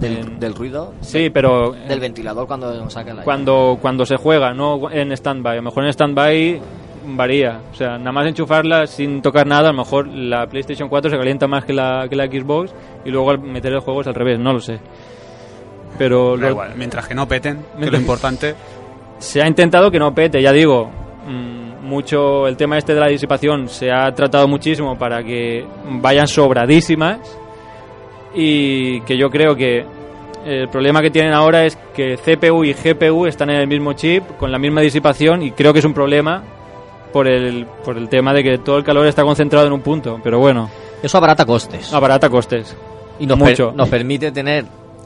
Del, 0.00 0.54
ruido. 0.54 0.92
Sí, 1.00 1.30
pero 1.30 1.72
Del 1.72 2.00
ventilador 2.00 2.48
cuando 2.48 2.90
saca 2.90 3.12
aire. 3.12 3.22
cuando, 3.22 3.78
cuando 3.80 4.04
se 4.04 4.16
juega, 4.16 4.52
no 4.52 4.90
en 4.90 5.12
stand-by. 5.12 5.52
A 5.52 5.56
lo 5.56 5.62
mejor 5.62 5.84
en 5.84 5.90
stand-by 5.90 6.60
varía. 7.06 7.60
O 7.70 7.74
sea, 7.76 7.98
nada 7.98 8.10
más 8.10 8.26
enchufarla 8.26 8.86
sin 8.88 9.22
tocar 9.22 9.46
nada, 9.46 9.68
a 9.68 9.72
lo 9.72 9.78
mejor 9.78 10.08
la 10.08 10.46
PlayStation 10.48 10.88
4 10.88 11.08
se 11.10 11.16
calienta 11.16 11.46
más 11.46 11.64
que 11.64 11.72
la, 11.72 12.06
que 12.08 12.16
la 12.16 12.26
Xbox 12.26 12.74
y 13.04 13.10
luego 13.10 13.30
al 13.30 13.38
meter 13.40 13.72
el 13.74 13.80
juego 13.80 14.00
es 14.00 14.06
al 14.08 14.14
revés, 14.14 14.40
no 14.40 14.52
lo 14.52 14.60
sé. 14.60 14.80
Pero 15.98 16.36
Da 16.36 16.44
lo- 16.46 16.50
igual, 16.50 16.72
mientras 16.76 17.06
que 17.06 17.14
no 17.14 17.28
peten 17.28 17.64
que 17.78 17.90
lo 17.90 17.96
importante 17.98 18.54
se 19.18 19.40
ha 19.40 19.46
intentado 19.46 19.90
que 19.90 19.98
no 20.00 20.12
pete, 20.12 20.42
ya 20.42 20.50
digo. 20.52 20.90
mm, 21.28 21.61
mucho 21.92 22.48
el 22.48 22.56
tema 22.56 22.78
este 22.78 22.94
de 22.94 23.00
la 23.00 23.08
disipación 23.08 23.68
se 23.68 23.92
ha 23.92 24.12
tratado 24.14 24.48
muchísimo 24.48 24.98
para 24.98 25.22
que 25.22 25.64
vayan 26.00 26.26
sobradísimas 26.26 27.18
y 28.34 29.00
que 29.02 29.16
yo 29.16 29.30
creo 29.30 29.54
que 29.54 29.84
el 30.44 30.68
problema 30.68 31.00
que 31.02 31.10
tienen 31.10 31.32
ahora 31.32 31.64
es 31.64 31.76
que 31.94 32.16
CPU 32.16 32.64
y 32.64 32.72
GPU 32.72 33.26
están 33.26 33.50
en 33.50 33.56
el 33.56 33.66
mismo 33.68 33.92
chip 33.92 34.24
con 34.38 34.50
la 34.50 34.58
misma 34.58 34.80
disipación 34.80 35.42
y 35.42 35.52
creo 35.52 35.72
que 35.72 35.78
es 35.78 35.84
un 35.84 35.94
problema 35.94 36.42
por 37.12 37.28
el, 37.28 37.66
por 37.84 37.96
el 37.96 38.08
tema 38.08 38.32
de 38.32 38.42
que 38.42 38.58
todo 38.58 38.78
el 38.78 38.84
calor 38.84 39.06
está 39.06 39.22
concentrado 39.22 39.66
en 39.66 39.72
un 39.74 39.82
punto, 39.82 40.18
pero 40.24 40.38
bueno, 40.38 40.70
Eso 41.02 41.18
abarata 41.18 41.44
costes. 41.44 41.92
abarata 41.92 42.28
costes. 42.30 42.74
y 43.20 43.26
nos, 43.26 43.38
mucho. 43.38 43.68
per- 43.68 43.76
nos 43.76 43.88
permite 43.88 44.32
tener 44.32 44.64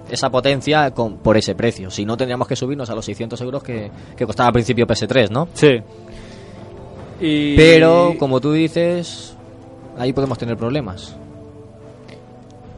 esa 0.08 0.30
potencia 0.30 0.92
con, 0.92 1.16
por 1.16 1.36
ese 1.36 1.56
precio. 1.56 1.90
Si 1.90 2.04
no, 2.06 2.16
tendríamos 2.16 2.46
que 2.46 2.54
subirnos 2.54 2.88
a 2.90 2.94
los 2.94 3.04
600 3.04 3.40
euros 3.40 3.60
que, 3.64 3.90
que 4.16 4.24
costaba 4.24 4.46
al 4.46 4.52
principio 4.52 4.86
PS3, 4.86 5.30
¿no? 5.30 5.48
Sí. 5.52 5.80
Y... 7.20 7.56
Pero, 7.56 8.14
como 8.18 8.40
tú 8.40 8.52
dices, 8.52 9.36
ahí 9.98 10.12
podemos 10.12 10.38
tener 10.38 10.56
problemas. 10.56 11.16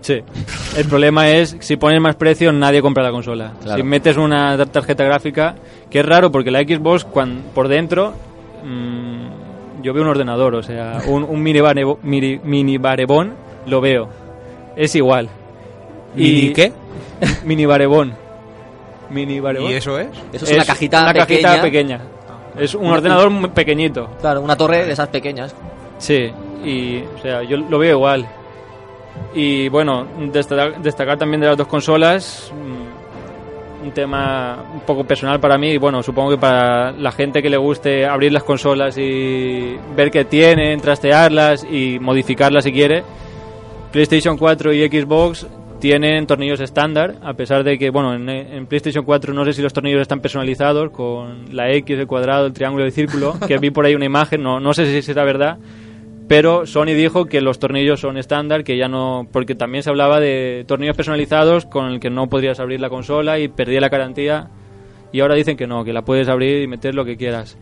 Sí. 0.00 0.20
El 0.76 0.86
problema 0.86 1.28
es, 1.30 1.56
si 1.60 1.76
pones 1.76 2.00
más 2.00 2.14
precio, 2.16 2.52
nadie 2.52 2.80
compra 2.80 3.02
la 3.02 3.10
consola. 3.10 3.52
Claro. 3.62 3.76
Si 3.76 3.82
metes 3.82 4.16
una 4.16 4.56
tar- 4.56 4.68
tarjeta 4.68 5.04
gráfica, 5.04 5.54
que 5.90 6.00
es 6.00 6.06
raro 6.06 6.30
porque 6.32 6.50
la 6.50 6.60
Xbox, 6.60 7.04
cuan- 7.04 7.42
por 7.54 7.68
dentro, 7.68 8.14
mm, 8.64 9.82
yo 9.82 9.92
veo 9.92 10.02
un 10.04 10.08
ordenador, 10.08 10.54
o 10.54 10.62
sea, 10.62 11.02
un, 11.08 11.24
un 11.24 11.42
mini, 11.42 11.58
barebo- 11.60 11.98
mini, 12.02 12.40
mini 12.42 12.78
barebón, 12.78 13.34
lo 13.66 13.80
veo. 13.80 14.08
Es 14.76 14.94
igual. 14.94 15.28
¿Mini 16.14 16.52
qué? 16.52 16.72
Mini 17.44 17.66
barebón. 17.66 18.14
Mini 19.10 19.40
barebón. 19.40 19.70
y 19.70 19.74
eso 19.74 19.98
es 19.98 20.08
Eso 20.32 20.44
es, 20.46 20.52
una 20.52 20.64
cajita 20.64 21.02
una 21.02 21.12
pequeña. 21.12 21.42
cajita 21.42 21.62
pequeña. 21.62 22.00
Es 22.56 22.74
un 22.74 22.86
ordenador 22.86 23.30
muy 23.30 23.50
pequeñito. 23.50 24.10
Claro, 24.20 24.40
una 24.40 24.56
torre 24.56 24.84
de 24.84 24.92
esas 24.92 25.08
pequeñas. 25.08 25.54
Sí, 25.98 26.32
y 26.64 27.02
o 27.02 27.18
sea, 27.20 27.42
yo 27.42 27.56
lo 27.56 27.78
veo 27.78 27.96
igual. 27.96 28.28
Y 29.34 29.68
bueno, 29.68 30.06
destacar, 30.32 30.80
destacar 30.80 31.18
también 31.18 31.40
de 31.40 31.48
las 31.48 31.56
dos 31.56 31.66
consolas, 31.66 32.52
mm, 32.54 33.84
un 33.86 33.92
tema 33.92 34.64
un 34.72 34.80
poco 34.80 35.04
personal 35.04 35.38
para 35.40 35.58
mí, 35.58 35.70
y 35.70 35.78
bueno, 35.78 36.02
supongo 36.02 36.30
que 36.30 36.38
para 36.38 36.92
la 36.92 37.12
gente 37.12 37.42
que 37.42 37.50
le 37.50 37.56
guste 37.56 38.06
abrir 38.06 38.32
las 38.32 38.42
consolas 38.42 38.96
y 38.98 39.76
ver 39.96 40.10
qué 40.10 40.24
tienen, 40.24 40.80
trastearlas 40.80 41.64
y 41.64 41.98
modificarlas 42.00 42.64
si 42.64 42.72
quiere, 42.72 43.02
PlayStation 43.92 44.36
4 44.36 44.72
y 44.72 44.88
Xbox 44.88 45.46
tienen 45.80 46.26
tornillos 46.26 46.60
estándar, 46.60 47.16
a 47.22 47.34
pesar 47.34 47.62
de 47.64 47.78
que, 47.78 47.90
bueno, 47.90 48.14
en, 48.14 48.28
en 48.28 48.66
PlayStation 48.66 49.04
4 49.04 49.32
no 49.32 49.44
sé 49.44 49.52
si 49.52 49.62
los 49.62 49.72
tornillos 49.72 50.00
están 50.02 50.20
personalizados 50.20 50.90
con 50.90 51.54
la 51.54 51.70
X, 51.72 51.98
el 51.98 52.06
cuadrado, 52.06 52.46
el 52.46 52.52
triángulo 52.52 52.84
y 52.84 52.88
el 52.88 52.92
círculo, 52.92 53.34
que 53.46 53.58
vi 53.58 53.70
por 53.70 53.86
ahí 53.86 53.94
una 53.94 54.04
imagen, 54.06 54.42
no, 54.42 54.58
no 54.60 54.72
sé 54.74 54.86
si 54.86 55.10
es 55.10 55.16
la 55.16 55.24
verdad, 55.24 55.58
pero 56.26 56.66
Sony 56.66 56.86
dijo 56.94 57.26
que 57.26 57.40
los 57.40 57.58
tornillos 57.58 58.00
son 58.00 58.18
estándar, 58.18 58.64
que 58.64 58.76
ya 58.76 58.88
no, 58.88 59.26
porque 59.32 59.54
también 59.54 59.82
se 59.82 59.90
hablaba 59.90 60.20
de 60.20 60.64
tornillos 60.66 60.96
personalizados 60.96 61.64
con 61.64 61.86
el 61.92 62.00
que 62.00 62.10
no 62.10 62.28
podrías 62.28 62.60
abrir 62.60 62.80
la 62.80 62.90
consola 62.90 63.38
y 63.38 63.48
perdía 63.48 63.80
la 63.80 63.88
garantía, 63.88 64.48
y 65.12 65.20
ahora 65.20 65.36
dicen 65.36 65.56
que 65.56 65.66
no, 65.66 65.84
que 65.84 65.92
la 65.92 66.02
puedes 66.02 66.28
abrir 66.28 66.62
y 66.62 66.66
meter 66.66 66.94
lo 66.94 67.04
que 67.04 67.16
quieras. 67.16 67.56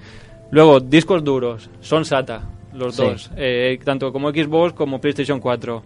Luego, 0.51 0.81
discos 0.81 1.23
duros, 1.23 1.71
son 1.81 2.05
SATA, 2.05 2.43
los 2.75 2.97
Sí. 2.97 3.03
dos, 3.03 3.31
eh, 3.37 3.79
tanto 3.85 4.13
como 4.13 4.31
Xbox 4.31 4.73
como 4.73 5.01
PlayStation 5.01 5.39
4. 5.39 5.83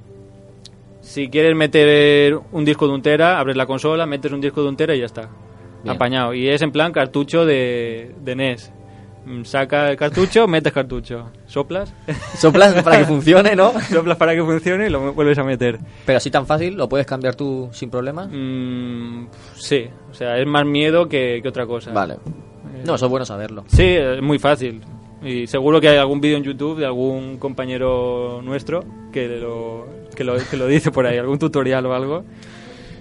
Si 1.01 1.29
quieres 1.29 1.57
meter 1.57 2.39
un 2.53 2.65
disco 2.65 2.87
de 2.87 2.95
un 2.95 3.03
tera, 3.03 3.39
abres 3.39 3.57
la 3.57 3.67
consola, 3.67 4.07
metes 4.07 4.33
un 4.33 4.41
disco 4.41 4.63
de 4.63 4.69
un 4.69 4.77
tera 4.77 4.95
y 4.95 5.01
ya 5.01 5.07
está. 5.07 5.29
Bien. 5.83 5.97
Apañado. 5.97 6.35
Y 6.35 6.49
es 6.49 6.61
en 6.63 6.73
plan 6.73 6.93
cartucho 6.93 7.47
de, 7.47 8.15
de 8.23 8.37
NES. 8.37 8.73
Mm, 9.25 9.45
Saca 9.45 9.91
el 9.91 9.97
cartucho, 9.97 10.47
metes 10.49 10.73
cartucho. 10.73 11.31
Soplas, 11.47 11.95
Soplas 12.37 12.83
para 12.83 12.99
que 12.99 13.05
funcione, 13.05 13.57
¿no? 13.57 13.73
soplas 13.91 14.17
para 14.17 14.35
que 14.35 14.43
funcione 14.43 14.87
y 14.87 14.91
lo 14.91 15.13
vuelves 15.13 15.39
a 15.39 15.45
meter. 15.45 15.79
Pero 16.05 16.19
así 16.19 16.31
tan 16.31 16.47
fácil, 16.47 16.75
lo 16.75 16.89
puedes 16.89 17.07
cambiar 17.07 17.35
tú 17.35 17.69
sin 17.73 17.91
problemas. 17.91 18.29
Mm, 18.31 19.27
sí, 19.55 19.87
o 20.11 20.15
sea, 20.15 20.39
es 20.39 20.47
más 20.47 20.67
miedo 20.67 21.09
que, 21.09 21.41
que 21.43 21.49
otra 21.49 21.67
cosa. 21.67 21.93
Vale. 21.93 22.17
No, 22.85 22.95
eso 22.95 23.07
es 23.07 23.11
bueno 23.11 23.27
saberlo. 23.27 23.65
Sí, 23.69 23.85
es 23.85 24.23
muy 24.23 24.39
fácil. 24.39 24.81
Y 25.23 25.47
seguro 25.47 25.81
que 25.81 25.89
hay 25.89 25.99
algún 25.99 26.21
vídeo 26.21 26.39
en 26.39 26.45
YouTube 26.45 26.79
de 26.79 26.87
algún 26.87 27.37
compañero 27.37 28.41
nuestro 28.43 28.85
que 29.13 29.29
lo, 29.29 29.87
que 30.21 30.25
lo, 30.25 30.37
que 30.37 30.57
lo 30.59 30.67
dice 30.67 30.91
por 30.91 31.07
ahí, 31.07 31.17
algún 31.17 31.39
tutorial 31.39 31.87
o 31.87 31.95
algo. 31.95 32.25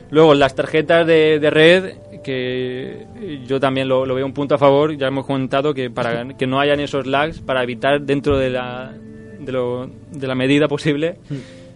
Luego, 0.10 0.34
las 0.36 0.56
tarjetas 0.56 1.06
de, 1.06 1.38
de 1.38 1.50
red, 1.50 1.94
que 2.24 3.06
yo 3.46 3.60
también 3.60 3.90
lo, 3.90 4.06
lo 4.06 4.16
veo 4.16 4.26
un 4.26 4.32
punto 4.34 4.56
a 4.56 4.58
favor, 4.58 4.96
ya 4.96 5.08
hemos 5.08 5.26
comentado 5.26 5.74
que 5.74 5.90
para 5.90 6.30
que 6.38 6.48
no 6.48 6.62
hayan 6.62 6.80
esos 6.80 7.06
lags, 7.06 7.42
para 7.42 7.62
evitar 7.62 8.02
dentro 8.02 8.38
de 8.38 8.50
la, 8.50 8.94
de, 9.38 9.52
lo- 9.52 9.90
de 10.14 10.28
la 10.28 10.34
medida 10.36 10.70
posible, 10.70 11.18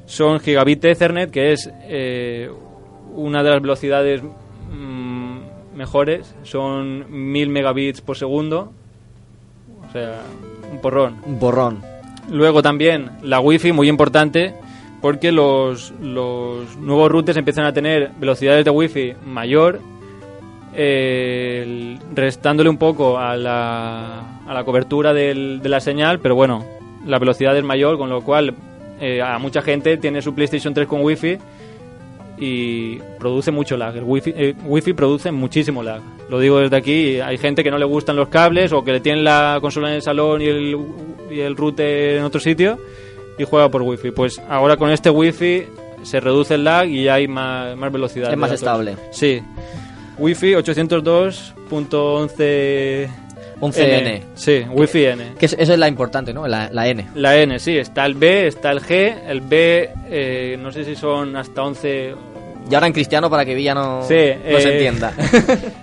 son 0.06 0.40
gigabit 0.40 0.86
Ethernet, 0.86 1.30
que 1.30 1.52
es 1.52 1.70
eh, 1.90 2.50
una 3.14 3.44
de 3.44 3.50
las 3.50 3.62
velocidades 3.62 4.22
mm, 4.24 5.38
mejores, 5.76 6.34
son 6.44 7.06
1000 7.10 7.50
megabits 7.50 8.00
por 8.00 8.16
segundo, 8.18 8.72
o 9.88 9.92
sea, 9.92 10.22
un 10.72 10.80
porrón. 10.80 11.18
Un 11.26 11.38
borrón. 11.38 11.82
Luego 12.32 12.62
también 12.64 13.12
la 13.22 13.42
wifi, 13.42 13.74
muy 13.74 13.90
importante, 13.90 14.54
porque 15.04 15.32
los, 15.34 15.92
los 16.02 16.78
nuevos 16.78 17.12
routers 17.12 17.38
empiezan 17.38 17.66
a 17.66 17.74
tener 17.74 18.12
velocidades 18.18 18.64
de 18.66 18.72
wifi 18.72 19.14
mayor, 19.26 19.80
eh, 20.74 21.98
restándole 22.16 22.70
un 22.70 22.78
poco 22.78 23.20
a 23.20 23.36
la, 23.36 24.40
a 24.48 24.54
la 24.54 24.64
cobertura 24.64 25.14
del- 25.14 25.60
de 25.62 25.70
la 25.70 25.80
señal, 25.80 26.20
pero 26.20 26.36
bueno, 26.36 26.66
la 27.06 27.20
velocidad 27.20 27.56
es 27.58 27.64
mayor, 27.64 27.98
con 27.98 28.10
lo 28.10 28.22
cual 28.22 28.54
eh, 29.02 29.22
a 29.22 29.38
mucha 29.40 29.62
gente 29.62 29.98
tiene 29.98 30.22
su 30.22 30.34
PlayStation 30.34 30.74
3 30.74 30.88
con 30.88 31.02
wifi 31.02 31.38
y 32.38 32.98
produce 33.20 33.52
mucho 33.52 33.78
lag. 33.78 33.96
El 33.98 34.04
wifi, 34.04 34.34
eh, 34.36 34.56
wifi 34.66 34.94
produce 34.94 35.32
muchísimo 35.32 35.84
lag. 35.84 36.02
Lo 36.30 36.40
digo 36.40 36.60
desde 36.60 36.78
aquí, 36.78 37.20
hay 37.20 37.38
gente 37.38 37.64
que 37.64 37.70
no 37.72 37.78
le 37.78 37.86
gustan 37.86 38.16
los 38.16 38.30
cables 38.30 38.72
o 38.72 38.84
que 38.84 38.94
le 38.94 39.00
tienen 39.02 39.24
la 39.24 39.58
consola 39.62 39.90
en 39.90 39.96
el 39.96 40.02
salón 40.02 40.42
y 40.42 40.46
el, 40.46 40.78
y 41.30 41.40
el 41.42 41.56
router 41.58 42.18
en 42.18 42.24
otro 42.24 42.40
sitio 42.40 42.80
y 43.38 43.44
juega 43.44 43.70
por 43.70 43.82
wifi. 43.82 44.12
Pues 44.12 44.40
ahora 44.50 44.78
con 44.78 44.90
este 44.92 45.10
wifi 45.10 45.64
se 46.04 46.20
reduce 46.20 46.56
el 46.56 46.64
lag 46.64 46.88
y 46.88 47.08
hay 47.08 47.28
más, 47.28 47.76
más 47.78 47.92
velocidad. 47.92 48.32
Es 48.32 48.38
más 48.38 48.50
datos. 48.50 48.62
estable. 48.62 48.96
Sí. 49.12 49.42
Wi-Fi 50.18 50.54
802.11 51.70 53.08
11N. 53.60 54.22
Sí, 54.36 54.66
Wi-Fi 54.70 55.06
N. 55.06 55.24
Que 55.40 55.46
es- 55.46 55.54
esa 55.58 55.74
es 55.74 55.80
la 55.80 55.88
importante, 55.88 56.34
¿no? 56.34 56.46
La, 56.48 56.70
la 56.72 56.88
N. 56.88 57.08
La 57.16 57.38
N, 57.38 57.58
sí, 57.60 57.78
está 57.78 58.06
el 58.06 58.14
B, 58.16 58.48
está 58.48 58.72
el 58.72 58.82
G. 58.82 59.16
El 59.28 59.42
B, 59.42 59.90
eh, 60.10 60.58
no 60.62 60.72
sé 60.72 60.84
si 60.84 60.96
son 60.96 61.36
hasta 61.38 61.64
11. 61.64 62.14
Y 62.70 62.76
ahora 62.76 62.88
en 62.88 62.94
cristiano 62.94 63.30
para 63.30 63.46
que 63.46 63.56
Villa 63.56 63.74
no, 63.74 64.04
Sí, 64.04 64.16
no 64.52 64.60
se 64.60 64.70
eh, 64.70 64.74
entienda. 64.74 65.14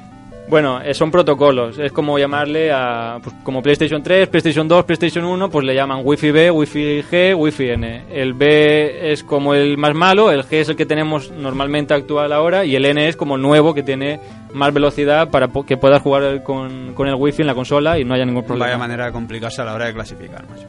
Bueno, 0.50 0.80
eh, 0.82 0.94
son 0.94 1.12
protocolos. 1.12 1.78
Es 1.78 1.92
como 1.92 2.18
llamarle 2.18 2.72
a. 2.72 3.20
Pues, 3.22 3.36
como 3.44 3.62
PlayStation 3.62 4.02
3, 4.02 4.28
PlayStation 4.28 4.66
2, 4.66 4.84
PlayStation 4.84 5.24
1, 5.24 5.48
pues 5.48 5.64
le 5.64 5.76
llaman 5.76 6.00
Wi-Fi 6.04 6.30
B, 6.32 6.50
Wi-Fi 6.50 7.04
G, 7.08 7.34
Wi-Fi 7.38 7.70
N. 7.70 8.04
El 8.10 8.34
B 8.34 9.12
es 9.12 9.22
como 9.22 9.54
el 9.54 9.78
más 9.78 9.94
malo, 9.94 10.32
el 10.32 10.42
G 10.42 10.54
es 10.54 10.68
el 10.68 10.76
que 10.76 10.86
tenemos 10.86 11.30
normalmente 11.30 11.94
actual 11.94 12.32
ahora, 12.32 12.64
y 12.64 12.74
el 12.74 12.84
N 12.84 13.08
es 13.08 13.16
como 13.16 13.36
el 13.36 13.42
nuevo 13.42 13.72
que 13.74 13.84
tiene 13.84 14.18
más 14.52 14.74
velocidad 14.74 15.30
para 15.30 15.48
que 15.64 15.76
puedas 15.76 16.02
jugar 16.02 16.42
con, 16.42 16.94
con 16.94 17.06
el 17.06 17.14
Wi-Fi 17.14 17.42
en 17.42 17.46
la 17.46 17.54
consola 17.54 17.96
y 17.98 18.04
no 18.04 18.14
haya 18.14 18.24
ningún 18.24 18.42
problema. 18.42 18.66
Vaya 18.66 18.78
manera 18.78 19.06
de 19.06 19.12
complicarse 19.12 19.62
a 19.62 19.64
la 19.64 19.74
hora 19.74 19.86
de 19.86 19.94
clasificar, 19.94 20.44
macho. 20.48 20.66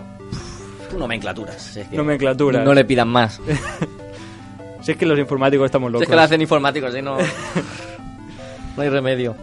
Nomenclaturas. 0.95 1.77
es 1.77 1.87
que. 1.87 1.97
No 2.65 2.73
le 2.73 2.85
pidan 2.85 3.07
más. 3.09 3.41
Si 4.81 4.93
es 4.93 4.97
que 4.97 5.05
los 5.05 5.19
informáticos 5.19 5.65
estamos 5.65 5.89
Si 5.89 5.93
locos. 5.93 6.03
es 6.03 6.09
que 6.09 6.15
lo 6.15 6.21
hacen 6.23 6.41
informáticos, 6.41 6.91
¿sí? 6.91 7.03
no, 7.03 7.15
no 8.75 8.81
hay 8.81 8.89
remedio. 8.89 9.35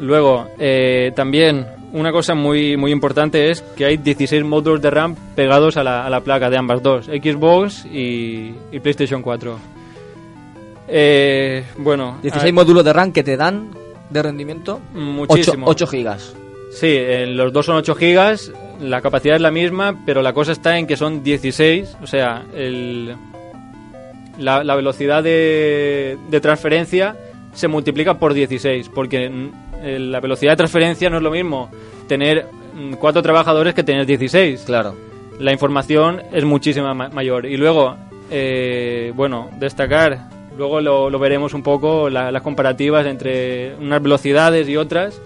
Luego, 0.00 0.48
eh, 0.58 1.12
también 1.14 1.66
una 1.92 2.10
cosa 2.10 2.34
muy, 2.34 2.76
muy 2.78 2.90
importante 2.90 3.50
es 3.50 3.60
que 3.76 3.84
hay 3.84 3.98
16 3.98 4.44
módulos 4.44 4.80
de 4.80 4.90
RAM 4.90 5.14
pegados 5.34 5.76
a 5.76 5.84
la, 5.84 6.06
a 6.06 6.10
la 6.10 6.22
placa 6.22 6.48
de 6.48 6.56
ambas 6.56 6.82
dos, 6.82 7.06
Xbox 7.06 7.84
y, 7.84 8.54
y 8.72 8.80
PlayStation 8.80 9.20
4. 9.20 9.58
Eh, 10.88 11.64
bueno, 11.76 12.18
16 12.22 12.50
ah, 12.50 12.54
módulos 12.54 12.82
de 12.82 12.92
RAM 12.94 13.12
que 13.12 13.22
te 13.22 13.36
dan 13.36 13.68
de 14.08 14.22
rendimiento 14.22 14.80
muchísimo. 14.94 15.66
8, 15.68 15.86
gigas. 15.86 16.34
Sí, 16.72 16.88
eh, 16.88 17.26
los 17.26 17.52
dos 17.52 17.66
son 17.66 17.76
8 17.76 17.94
gigas, 17.94 18.50
la 18.80 19.02
capacidad 19.02 19.36
es 19.36 19.42
la 19.42 19.50
misma, 19.50 20.00
pero 20.06 20.22
la 20.22 20.32
cosa 20.32 20.52
está 20.52 20.78
en 20.78 20.86
que 20.86 20.96
son 20.96 21.22
16, 21.22 21.98
o 22.02 22.06
sea, 22.06 22.44
el, 22.54 23.14
la, 24.38 24.64
la 24.64 24.74
velocidad 24.76 25.22
de, 25.22 26.16
de 26.30 26.40
transferencia 26.40 27.16
se 27.52 27.68
multiplica 27.68 28.18
por 28.18 28.32
16, 28.32 28.88
porque 28.88 29.50
la 29.82 30.20
velocidad 30.20 30.52
de 30.52 30.56
transferencia 30.56 31.08
no 31.10 31.16
es 31.18 31.22
lo 31.22 31.30
mismo 31.30 31.70
tener 32.08 32.46
mm, 32.74 32.94
cuatro 32.94 33.22
trabajadores 33.22 33.74
que 33.74 33.82
tener 33.84 34.06
16. 34.06 34.62
Claro. 34.66 34.94
La 35.38 35.52
información 35.52 36.20
es 36.32 36.44
muchísima 36.44 36.92
ma- 36.94 37.08
mayor. 37.08 37.46
Y 37.46 37.56
luego, 37.56 37.96
eh, 38.30 39.12
bueno, 39.14 39.48
destacar, 39.58 40.28
luego 40.56 40.80
lo, 40.80 41.08
lo 41.10 41.18
veremos 41.18 41.54
un 41.54 41.62
poco, 41.62 42.10
la- 42.10 42.30
las 42.30 42.42
comparativas 42.42 43.06
entre 43.06 43.74
unas 43.76 44.02
velocidades 44.02 44.68
y 44.68 44.76
otras, 44.76 45.20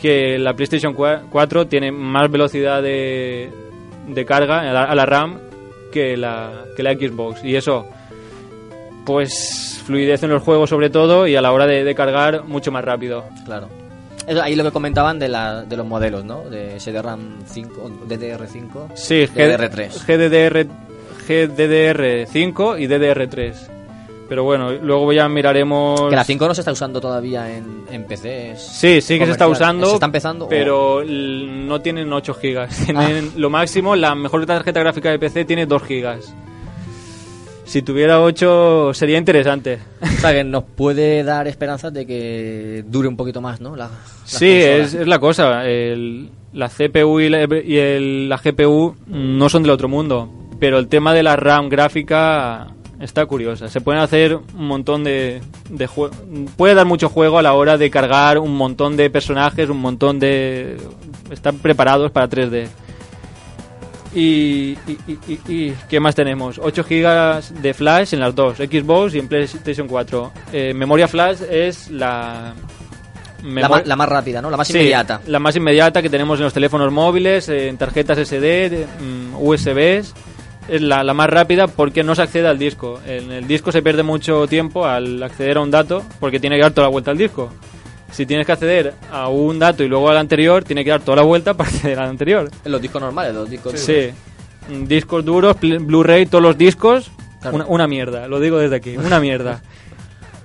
que 0.00 0.38
la 0.38 0.54
PlayStation 0.54 0.94
4 0.94 1.66
tiene 1.66 1.92
más 1.92 2.30
velocidad 2.30 2.82
de, 2.82 3.50
de 4.08 4.24
carga 4.24 4.60
a 4.60 4.72
la, 4.72 4.84
a 4.84 4.94
la 4.94 5.06
RAM 5.06 5.38
que 5.92 6.16
la, 6.16 6.64
que 6.76 6.82
la 6.82 6.92
Xbox. 6.94 7.44
Y 7.44 7.54
eso, 7.56 7.86
pues, 9.04 9.82
fluidez 9.84 10.22
en 10.22 10.30
los 10.30 10.42
juegos 10.42 10.70
sobre 10.70 10.90
todo 10.90 11.26
y 11.26 11.36
a 11.36 11.42
la 11.42 11.52
hora 11.52 11.66
de, 11.66 11.84
de 11.84 11.94
cargar 11.94 12.44
mucho 12.44 12.70
más 12.72 12.84
rápido. 12.84 13.24
Claro. 13.44 13.68
Eso, 14.26 14.42
ahí 14.42 14.54
lo 14.54 14.64
que 14.64 14.70
comentaban 14.70 15.18
de, 15.18 15.28
la, 15.28 15.62
de 15.62 15.76
los 15.76 15.86
modelos, 15.86 16.24
¿no? 16.24 16.44
De 16.44 16.78
SDRAM 16.78 17.40
5, 17.44 17.90
DDR5. 18.08 18.94
Sí, 18.94 19.26
DDR3. 19.26 20.06
GDDR, 20.06 20.66
GDDR5 21.28 22.80
y 22.80 22.86
DDR3. 22.86 23.54
Pero 24.28 24.44
bueno, 24.44 24.72
luego 24.72 25.12
ya 25.12 25.28
miraremos... 25.28 26.08
Que 26.08 26.16
la 26.16 26.24
5 26.24 26.48
no 26.48 26.54
se 26.54 26.62
está 26.62 26.72
usando 26.72 27.00
todavía 27.00 27.54
en, 27.54 27.84
en 27.90 28.06
PCs. 28.06 28.62
Sí, 28.62 29.00
sí 29.02 29.18
que 29.18 29.26
se 29.26 29.32
está 29.32 29.46
usando. 29.46 29.88
Se 29.88 29.94
está 29.94 30.06
empezando. 30.06 30.48
Pero 30.48 31.02
no 31.04 31.80
tienen 31.82 32.10
8 32.10 32.32
gigas. 32.34 32.74
Tienen 32.86 33.32
lo 33.36 33.50
máximo, 33.50 33.94
la 33.94 34.14
mejor 34.14 34.46
tarjeta 34.46 34.80
gráfica 34.80 35.10
de 35.10 35.18
PC 35.18 35.44
tiene 35.44 35.66
2 35.66 35.82
gigas. 35.82 36.34
Si 37.72 37.80
tuviera 37.80 38.20
8 38.20 38.92
sería 38.92 39.16
interesante. 39.16 39.78
O 40.02 40.20
sea, 40.20 40.32
que 40.34 40.44
nos 40.44 40.62
puede 40.64 41.24
dar 41.24 41.48
esperanzas 41.48 41.90
de 41.90 42.04
que 42.06 42.84
dure 42.86 43.08
un 43.08 43.16
poquito 43.16 43.40
más, 43.40 43.62
¿no? 43.62 43.74
La, 43.76 43.88
Sí, 44.26 44.46
es, 44.50 44.92
es 44.92 45.06
la 45.08 45.18
cosa. 45.18 45.66
El- 45.66 46.28
la 46.52 46.68
CPU 46.68 47.18
y, 47.20 47.30
la, 47.30 47.44
y 47.64 47.76
el- 47.78 48.28
la 48.28 48.36
GPU 48.36 48.94
no 49.06 49.48
son 49.48 49.62
del 49.62 49.70
otro 49.70 49.88
mundo. 49.88 50.30
Pero 50.60 50.78
el 50.78 50.88
tema 50.88 51.14
de 51.14 51.22
la 51.22 51.34
RAM 51.34 51.70
gráfica 51.70 52.66
está 53.00 53.24
curiosa. 53.24 53.68
Se 53.70 53.80
pueden 53.80 54.02
hacer 54.02 54.34
un 54.36 54.66
montón 54.66 55.02
de, 55.02 55.40
de 55.70 55.88
jue- 55.88 56.10
Puede 56.58 56.74
dar 56.74 56.84
mucho 56.84 57.08
juego 57.08 57.38
a 57.38 57.42
la 57.42 57.54
hora 57.54 57.78
de 57.78 57.88
cargar 57.90 58.38
un 58.38 58.54
montón 58.54 58.98
de 58.98 59.08
personajes, 59.08 59.70
un 59.70 59.78
montón 59.80 60.18
de... 60.20 60.76
Están 61.30 61.56
preparados 61.56 62.10
para 62.10 62.28
3D. 62.28 62.68
Y, 64.14 64.76
y, 64.86 64.98
y- 65.28 65.40
y- 65.48 65.74
¿qué 65.88 65.98
más 65.98 66.14
tenemos? 66.14 66.60
8 66.62 66.84
GB 66.84 67.62
de 67.62 67.72
flash 67.74 68.12
en 68.14 68.20
las 68.20 68.34
dos, 68.34 68.58
Xbox 68.58 69.14
y 69.14 69.18
en 69.20 69.28
PlayStation 69.28 69.88
4. 69.88 70.32
Eh, 70.52 70.74
memoria 70.74 71.08
flash 71.08 71.38
es 71.50 71.90
la... 71.90 72.52
La, 73.42 73.48
memor- 73.48 73.70
ma- 73.70 73.82
la 73.84 73.96
más 73.96 74.08
rápida, 74.08 74.40
¿no? 74.40 74.50
La 74.50 74.56
más 74.56 74.68
Sí, 74.68 74.74
inmediata. 74.74 75.20
La 75.26 75.38
más 75.40 75.56
inmediata 75.56 76.00
que 76.02 76.08
tenemos 76.10 76.38
en 76.38 76.44
los 76.44 76.52
teléfonos 76.52 76.92
móviles, 76.92 77.48
en 77.48 77.76
tarjetas 77.76 78.18
SD, 78.18 78.68
de- 78.70 78.86
mm, 79.00 79.34
USBs. 79.36 80.14
Es 80.68 80.80
la, 80.80 81.02
la 81.02 81.12
más 81.12 81.28
rápida 81.28 81.66
porque 81.66 82.04
no 82.04 82.14
se 82.14 82.22
accede 82.22 82.46
al 82.46 82.56
disco. 82.58 83.00
En 83.04 83.32
el 83.32 83.48
disco 83.48 83.72
se 83.72 83.82
pierde 83.82 84.04
mucho 84.04 84.46
tiempo 84.46 84.86
al 84.86 85.20
acceder 85.22 85.56
a 85.56 85.60
un 85.60 85.72
dato 85.72 86.04
porque 86.20 86.38
tiene 86.38 86.54
que 86.56 86.62
dar 86.62 86.70
toda 86.72 86.86
la 86.86 86.90
vuelta 86.92 87.10
al 87.10 87.18
disco. 87.18 87.52
Si 88.12 88.26
tienes 88.26 88.46
que 88.46 88.52
acceder 88.52 88.94
a 89.10 89.28
un 89.28 89.58
dato 89.58 89.82
y 89.82 89.88
luego 89.88 90.08
al 90.10 90.18
anterior, 90.18 90.62
tiene 90.62 90.84
que 90.84 90.90
dar 90.90 91.00
toda 91.00 91.16
la 91.16 91.22
vuelta 91.22 91.54
para 91.54 91.68
acceder 91.70 91.98
al 91.98 92.10
anterior. 92.10 92.48
En 92.64 92.70
los 92.72 92.80
discos 92.80 93.00
normales, 93.02 93.34
los 93.34 93.48
discos 93.50 93.72
duros. 93.72 93.86
Sí. 93.86 94.10
discos 94.86 95.24
duros, 95.24 95.56
Blu-ray, 95.60 96.26
todos 96.26 96.42
los 96.42 96.56
discos, 96.56 97.10
Claro. 97.40 97.56
una, 97.56 97.66
una 97.66 97.86
mierda, 97.88 98.28
lo 98.28 98.38
digo 98.38 98.58
desde 98.58 98.76
aquí, 98.76 98.96
una 98.96 99.18
mierda. 99.18 99.62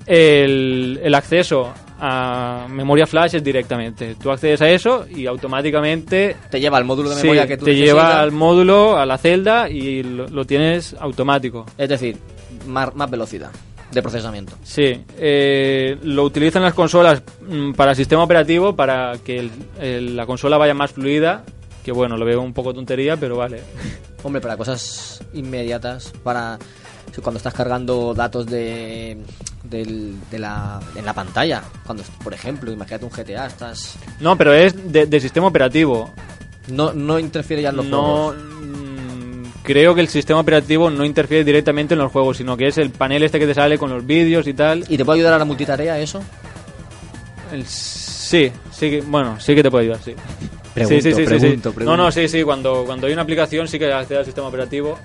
El, 0.05 0.99
el 1.03 1.13
acceso 1.13 1.73
a 1.99 2.67
memoria 2.69 3.05
flash 3.05 3.35
es 3.35 3.43
directamente. 3.43 4.15
Tú 4.15 4.31
accedes 4.31 4.61
a 4.61 4.69
eso 4.69 5.05
y 5.09 5.25
automáticamente 5.25 6.35
Te 6.49 6.59
lleva 6.59 6.77
al 6.77 6.85
módulo 6.85 7.09
de 7.09 7.15
sí, 7.15 7.21
memoria 7.23 7.45
que 7.47 7.57
tú 7.57 7.65
te 7.65 7.75
lleva 7.75 8.21
al 8.21 8.31
módulo, 8.31 8.97
a 8.97 9.05
la 9.05 9.17
celda 9.17 9.69
y 9.69 10.03
lo, 10.03 10.27
lo 10.27 10.45
tienes 10.45 10.95
automático. 10.99 11.65
Es 11.77 11.89
decir, 11.89 12.17
más, 12.67 12.95
más 12.95 13.09
velocidad 13.11 13.49
de 13.91 14.01
procesamiento. 14.01 14.53
Sí, 14.63 15.03
eh, 15.17 15.97
lo 16.03 16.23
utilizan 16.23 16.61
las 16.63 16.73
consolas 16.73 17.21
mm, 17.47 17.71
para 17.73 17.95
sistema 17.95 18.23
operativo 18.23 18.75
para 18.75 19.17
que 19.23 19.39
el- 19.39 19.51
el- 19.79 20.15
la 20.17 20.25
consola 20.25 20.57
vaya 20.57 20.73
más 20.73 20.91
fluida. 20.91 21.43
Que 21.83 21.91
bueno, 21.93 22.17
lo 22.17 22.25
veo 22.25 22.41
un 22.41 22.53
poco 22.53 22.73
tontería, 22.73 23.15
pero 23.15 23.37
vale. 23.37 23.61
Hombre, 24.23 24.41
para 24.41 24.57
cosas 24.57 25.23
inmediatas, 25.33 26.11
para 26.23 26.57
cuando 27.23 27.37
estás 27.37 27.53
cargando 27.53 28.13
datos 28.13 28.45
de, 28.45 29.17
de 29.63 30.37
la, 30.39 30.79
en 30.95 31.03
la 31.05 31.13
pantalla, 31.13 31.63
cuando 31.85 32.03
por 32.23 32.33
ejemplo, 32.33 32.71
imagínate 32.71 33.05
un 33.05 33.11
GTA, 33.11 33.47
estás 33.47 33.95
No, 34.19 34.37
pero 34.37 34.53
es 34.53 34.91
de, 34.91 35.07
de 35.07 35.19
sistema 35.19 35.47
operativo. 35.47 36.13
no, 36.67 36.93
no 36.93 37.17
interfiere 37.17 37.61
ya 37.63 37.69
en 37.69 37.77
los 37.77 37.85
No, 37.87 38.03
juegos. 38.03 38.35
Creo 39.67 39.93
que 39.93 39.99
el 39.99 40.07
sistema 40.07 40.39
operativo 40.39 40.89
no 40.89 41.03
interfiere 41.03 41.43
directamente 41.43 41.93
en 41.93 41.99
los 41.99 42.09
juegos, 42.09 42.37
sino 42.37 42.55
que 42.55 42.67
es 42.67 42.77
el 42.77 42.89
panel 42.89 43.21
este 43.23 43.37
que 43.37 43.45
te 43.45 43.53
sale 43.53 43.77
con 43.77 43.89
los 43.89 44.05
vídeos 44.05 44.47
y 44.47 44.53
tal. 44.53 44.85
¿Y 44.87 44.95
te 44.95 45.03
puede 45.03 45.19
ayudar 45.19 45.33
a 45.33 45.39
la 45.39 45.43
multitarea 45.45 45.99
eso? 45.99 46.23
El- 47.51 47.65
sí, 47.65 48.49
sí, 48.71 48.89
que- 48.89 49.01
bueno, 49.01 49.37
sí 49.41 49.53
que 49.53 49.63
te 49.63 49.69
puede 49.69 49.83
ayudar, 49.85 49.99
sí. 50.03 50.13
Pregunto, 50.73 50.95
sí, 50.95 51.01
sí, 51.01 51.15
sí, 51.15 51.21
sí, 51.21 51.25
pregunto, 51.25 51.69
sí. 51.69 51.75
pregunto. 51.75 51.97
No, 51.97 52.03
no, 52.05 52.11
sí, 52.11 52.27
sí, 52.29 52.43
cuando, 52.43 52.83
cuando 52.85 53.07
hay 53.07 53.13
una 53.13 53.23
aplicación 53.23 53.67
sí 53.67 53.77
que 53.77 53.91
accede 53.91 54.19
al 54.19 54.25
sistema 54.25 54.47
operativo. 54.47 54.97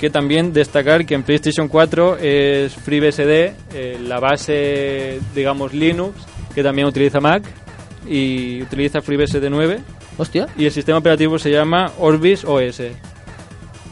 Que 0.00 0.08
también 0.10 0.52
destacar 0.54 1.04
que 1.04 1.14
en 1.14 1.22
PlayStation 1.22 1.68
4 1.68 2.16
es 2.18 2.72
FreeBSD, 2.74 3.52
eh, 3.74 3.98
la 4.02 4.18
base, 4.18 5.20
digamos, 5.34 5.74
Linux, 5.74 6.16
que 6.54 6.62
también 6.62 6.88
utiliza 6.88 7.20
Mac 7.20 7.42
y 8.08 8.62
utiliza 8.62 9.02
FreeBSD 9.02 9.50
9 9.50 9.78
Hostia. 10.16 10.46
y 10.56 10.64
el 10.64 10.72
sistema 10.72 10.96
operativo 10.98 11.38
se 11.38 11.50
llama 11.50 11.92
Orbis 11.98 12.44
OS. 12.44 12.80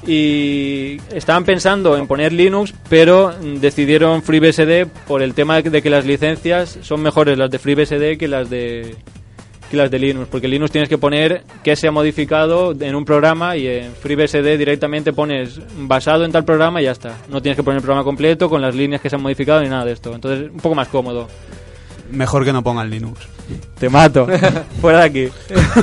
Y 0.07 1.01
estaban 1.13 1.45
pensando 1.45 1.97
en 1.97 2.07
poner 2.07 2.33
Linux, 2.33 2.73
pero 2.89 3.35
decidieron 3.61 4.23
FreeBSD 4.23 4.87
por 5.07 5.23
el 5.23 5.35
tema 5.35 5.61
de 5.61 5.83
que 5.83 5.91
las 5.91 6.07
licencias 6.07 6.79
son 6.83 7.03
mejores 7.03 7.37
las 7.37 7.51
de 7.51 7.59
FreeBSD 7.59 8.17
que 8.17 8.29
las 8.29 8.49
de 8.49 8.97
que 9.71 9.77
las 9.77 9.91
de 9.91 9.99
Linux, 9.99 10.29
porque 10.31 10.49
Linux 10.49 10.73
tienes 10.73 10.89
que 10.89 10.99
poner 10.99 11.43
que 11.63 11.77
se 11.77 11.89
ha 11.89 11.91
modificado 11.91 12.75
en 12.81 12.95
un 12.95 13.05
programa 13.05 13.57
y 13.57 13.67
en 13.67 13.93
FreeBSD 13.93 14.57
directamente 14.57 15.13
pones 15.13 15.61
basado 15.77 16.25
en 16.25 16.33
tal 16.33 16.45
programa 16.45 16.81
y 16.81 16.85
ya 16.85 16.93
está. 16.93 17.17
No 17.29 17.43
tienes 17.43 17.57
que 17.57 17.63
poner 17.63 17.77
el 17.77 17.83
programa 17.83 18.05
completo 18.05 18.49
con 18.49 18.63
las 18.63 18.75
líneas 18.75 19.03
que 19.03 19.11
se 19.11 19.17
han 19.17 19.23
modificado 19.23 19.61
ni 19.61 19.69
nada 19.69 19.85
de 19.85 19.93
esto. 19.93 20.15
Entonces, 20.15 20.51
un 20.51 20.59
poco 20.59 20.75
más 20.75 20.89
cómodo. 20.89 21.29
Mejor 22.11 22.45
que 22.45 22.53
no 22.53 22.63
pongan 22.63 22.89
Linux. 22.89 23.21
Te 23.79 23.91
mato. 23.91 24.27
Fuera 24.81 25.01
de 25.01 25.05
aquí. 25.05 25.29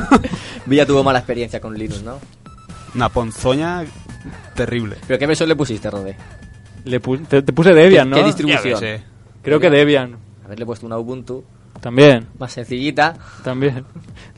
Villa 0.65 0.85
tuvo 0.85 1.03
mala 1.03 1.19
experiencia 1.19 1.59
con 1.59 1.77
Linux, 1.77 2.01
¿no? 2.01 2.19
Una 2.95 3.09
ponzoña 3.09 3.83
terrible. 4.55 4.97
¿Pero 5.07 5.19
qué 5.19 5.27
versión 5.27 5.49
le 5.49 5.55
pusiste, 5.55 5.89
Rodé? 5.89 6.15
Le 6.85 7.01
pu- 7.01 7.25
te, 7.27 7.41
te 7.41 7.51
puse 7.53 7.73
Debian, 7.73 8.09
¿Qué 8.11 8.21
¿no? 8.21 8.25
distribución? 8.25 8.63
Ya 8.75 8.79
ves, 8.79 9.01
eh. 9.01 9.03
Creo 9.43 9.59
que 9.59 9.69
Debian. 9.69 10.15
Haberle 10.45 10.65
puesto 10.65 10.85
una 10.85 10.97
Ubuntu 10.97 11.43
También, 11.81 12.27
más 12.39 12.53
sencillita. 12.53 13.15
también. 13.43 13.83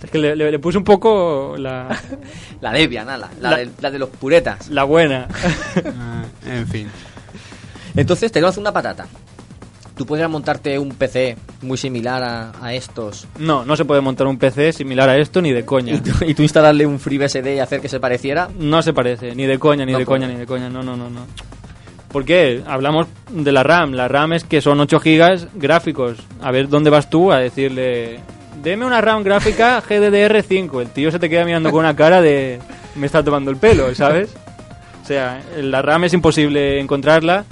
Es 0.01 0.10
que 0.10 0.18
le, 0.18 0.36
le- 0.36 0.51
le 0.51 0.60
puse 0.60 0.78
un 0.78 0.84
poco 0.84 1.55
la, 1.58 1.88
La 2.62 2.72
Debian, 2.72 3.10
ala, 3.10 3.30
la, 3.41 3.51
La- 3.51 3.58
de, 3.58 3.70
la 3.80 3.91
de 3.91 3.99
los 3.99 4.10
puretas. 4.10 4.70
la 4.70 4.84
buena. 4.86 5.28
Eh, 5.76 6.24
en 6.60 6.68
fin. 6.68 6.88
Entonces, 7.95 8.32
te 8.32 8.39
hacer 8.45 8.60
una 8.60 8.72
patata. 8.74 9.08
Tú 9.95 10.05
podrías 10.05 10.30
montarte 10.30 10.78
un 10.80 10.89
PC 10.89 11.36
muy 11.68 11.78
similar 11.78 12.24
a, 12.24 12.51
a 12.61 12.74
estos 12.74 13.28
No, 13.38 13.63
no 13.65 13.76
se 13.76 13.86
puede 13.86 14.01
montar 14.01 14.26
un 14.28 14.38
PC 14.38 14.74
similar 14.74 15.09
a 15.09 15.18
esto 15.18 15.41
ni 15.41 15.51
de 15.51 15.63
coña. 15.65 15.93
y 15.93 15.99
tú, 15.99 16.11
y 16.26 16.34
tú 16.34 16.41
instalarle 16.41 16.86
un 16.86 16.99
FreeBSD 16.99 17.55
y 17.55 17.59
hacer 17.59 17.82
que 17.82 17.89
se 17.89 17.99
pareciera. 17.99 18.49
No 18.57 18.82
se 18.82 18.93
parece, 18.93 19.36
ni 19.36 19.45
de 19.45 19.59
coña, 19.59 19.86
ni 19.86 19.91
No 19.91 19.99
de 19.99 20.05
puede. 20.05 20.22
coña, 20.22 20.34
ni 20.34 20.39
de 20.39 20.45
coña. 20.45 20.70
No, 20.70 20.82
no, 20.82 20.97
no, 20.97 21.09
no. 21.09 21.22
¿Por 22.11 22.24
qué? 22.26 22.63
Hablamos 22.65 23.07
de 23.30 23.51
la 23.51 23.63
RAM. 23.63 23.91
La 23.91 24.07
RAM 24.07 24.34
es 24.34 24.43
que 24.45 24.61
son 24.61 24.80
8 24.80 24.99
gigas 25.01 25.47
gráficos. 25.55 26.18
A 26.41 26.51
ver 26.51 26.70
dónde 26.70 26.89
vas 26.89 27.09
tú 27.09 27.32
a 27.32 27.39
decirle... 27.39 28.20
Deme 28.63 28.86
una 28.86 29.01
RAM 29.01 29.24
gráfica 29.24 29.84
GDDR5. 29.84 30.82
El 30.82 30.89
tío 30.89 31.11
se 31.11 31.20
te 31.20 31.30
queda 31.30 31.45
mirando 31.45 31.70
con 31.70 31.82
una 31.82 31.95
cara 31.95 32.22
de... 32.22 32.59
Me 32.95 33.05
está 33.05 33.24
tomando 33.24 33.51
el 33.51 33.57
pelo, 33.57 33.93
¿sabes? 33.93 34.30
O 35.03 35.05
sea, 35.05 35.41
la 35.61 35.82
RAM 35.82 36.05
es 36.05 36.13
imposible 36.13 36.80
encontrarla 36.80 37.45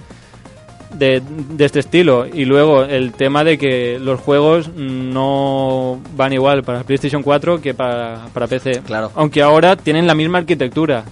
de, 0.98 1.22
de 1.26 1.66
este 1.66 1.80
estilo. 1.80 2.26
Y 2.32 2.46
luego 2.46 2.84
el 2.84 3.12
tema 3.14 3.44
de 3.44 3.58
que 3.58 4.00
los 4.00 4.20
juegos 4.20 4.70
no 4.76 6.00
van 6.16 6.34
igual 6.34 6.64
para 6.64 6.84
PlayStation 6.84 7.22
4 7.24 7.62
que 7.62 7.74
para, 7.74 8.26
para 8.34 8.48
PC. 8.48 8.82
Claro. 8.86 9.12
Aunque 9.16 9.42
ahora 9.42 9.76
tienen 9.76 10.08
la 10.08 10.16
misma 10.16 10.40
arquitectura. 10.40 11.04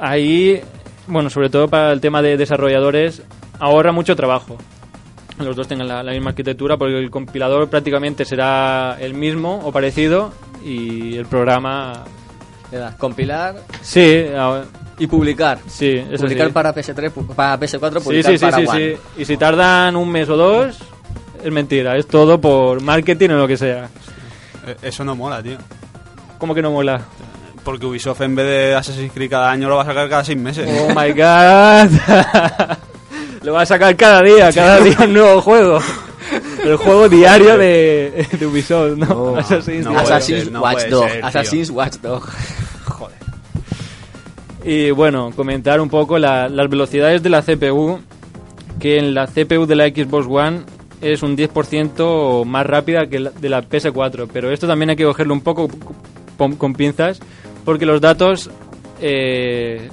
Ahí, 0.00 0.60
bueno, 1.06 1.30
sobre 1.30 1.50
todo 1.50 1.68
para 1.68 1.92
el 1.92 2.00
tema 2.00 2.20
de 2.22 2.36
desarrolladores, 2.36 3.22
ahorra 3.58 3.92
mucho 3.92 4.16
trabajo. 4.16 4.56
Los 5.38 5.56
dos 5.56 5.66
tengan 5.66 5.88
la, 5.88 6.02
la 6.02 6.12
misma 6.12 6.30
arquitectura 6.30 6.76
porque 6.76 6.98
el 6.98 7.10
compilador 7.10 7.68
prácticamente 7.68 8.24
será 8.24 8.96
el 9.00 9.14
mismo 9.14 9.60
o 9.64 9.72
parecido 9.72 10.32
y 10.64 11.16
el 11.16 11.26
programa... 11.26 12.04
Le 12.72 12.78
das 12.78 12.94
compilar 12.96 13.56
Sí, 13.82 14.24
ahora- 14.36 14.64
y 14.98 15.06
publicar. 15.06 15.58
sí, 15.66 16.04
eso 16.10 16.22
publicar 16.24 16.46
sí. 16.48 16.52
para 16.52 16.74
PS3, 16.74 17.12
pu- 17.12 17.34
para 17.34 17.58
PS4, 17.58 17.98
Sí, 17.98 18.04
publicar 18.04 18.32
sí, 18.32 18.38
sí, 18.38 18.44
para 18.44 18.56
sí, 18.58 18.66
One. 18.66 18.90
sí. 18.94 18.96
Y 19.18 19.24
si 19.24 19.36
tardan 19.36 19.96
un 19.96 20.10
mes 20.10 20.28
o 20.28 20.36
dos, 20.36 20.78
es 21.42 21.52
mentira. 21.52 21.96
Es 21.96 22.06
todo 22.06 22.40
por 22.40 22.80
marketing 22.82 23.30
o 23.30 23.34
lo 23.38 23.48
que 23.48 23.56
sea. 23.56 23.88
Eh, 24.66 24.76
Eso 24.82 25.04
no 25.04 25.14
mola, 25.16 25.42
tío. 25.42 25.58
¿Cómo 26.38 26.54
que 26.54 26.62
no 26.62 26.70
mola? 26.70 27.00
Porque 27.64 27.86
Ubisoft 27.86 28.20
en 28.20 28.34
vez 28.34 28.46
de 28.46 28.74
Assassin's 28.74 29.10
Creed 29.12 29.30
cada 29.30 29.50
año 29.50 29.68
lo 29.68 29.76
va 29.76 29.82
a 29.82 29.86
sacar 29.86 30.08
cada 30.08 30.24
seis 30.24 30.38
meses. 30.38 30.68
Oh 30.82 30.88
my 30.88 31.12
god. 31.12 32.76
Lo 33.42 33.52
va 33.52 33.60
a 33.62 33.66
sacar 33.66 33.94
cada 33.94 34.22
día, 34.22 34.50
cada 34.52 34.80
día 34.80 34.96
un 35.04 35.12
nuevo 35.12 35.42
juego. 35.42 35.78
El 36.64 36.76
juego 36.76 37.10
diario 37.10 37.58
de, 37.58 38.26
de 38.38 38.46
Ubisoft, 38.46 38.96
¿no? 38.96 39.06
Oh, 39.14 39.36
Assassin's 39.36 39.84
no 39.84 39.98
Assassin's 39.98 40.44
ser, 40.44 40.52
no 40.52 40.62
Watch 40.62 40.74
puede 40.76 40.88
Dog. 40.88 41.04
ser, 41.04 41.12
tío. 41.18 41.26
Assassin's 41.26 41.70
Watch 41.70 41.94
Dog. 41.96 42.22
Joder. 42.22 42.34
Y 44.64 44.90
bueno, 44.92 45.30
comentar 45.36 45.80
un 45.80 45.88
poco 45.90 46.18
la- 46.18 46.48
las 46.48 46.68
velocidades 46.70 47.22
de 47.22 47.30
la 47.30 47.42
CPU, 47.42 47.98
que 48.80 48.98
en 48.98 49.14
la 49.14 49.26
CPU 49.26 49.66
de 49.66 49.76
la 49.76 49.86
Xbox 49.88 50.26
One 50.28 50.60
es 51.02 51.22
un 51.22 51.36
10% 51.36 52.44
más 52.46 52.66
rápida 52.66 53.06
que 53.06 53.20
la 53.20 53.30
de 53.30 53.48
la 53.50 53.62
PS4, 53.62 54.26
pero 54.32 54.50
esto 54.50 54.66
también 54.66 54.90
hay 54.90 54.96
que 54.96 55.04
cogerlo 55.04 55.34
un 55.34 55.42
poco 55.42 55.68
con, 56.38 56.56
con 56.56 56.72
pinzas, 56.72 57.20
porque 57.64 57.84
los 57.84 58.00
datos 58.00 58.50
eh, 59.02 59.90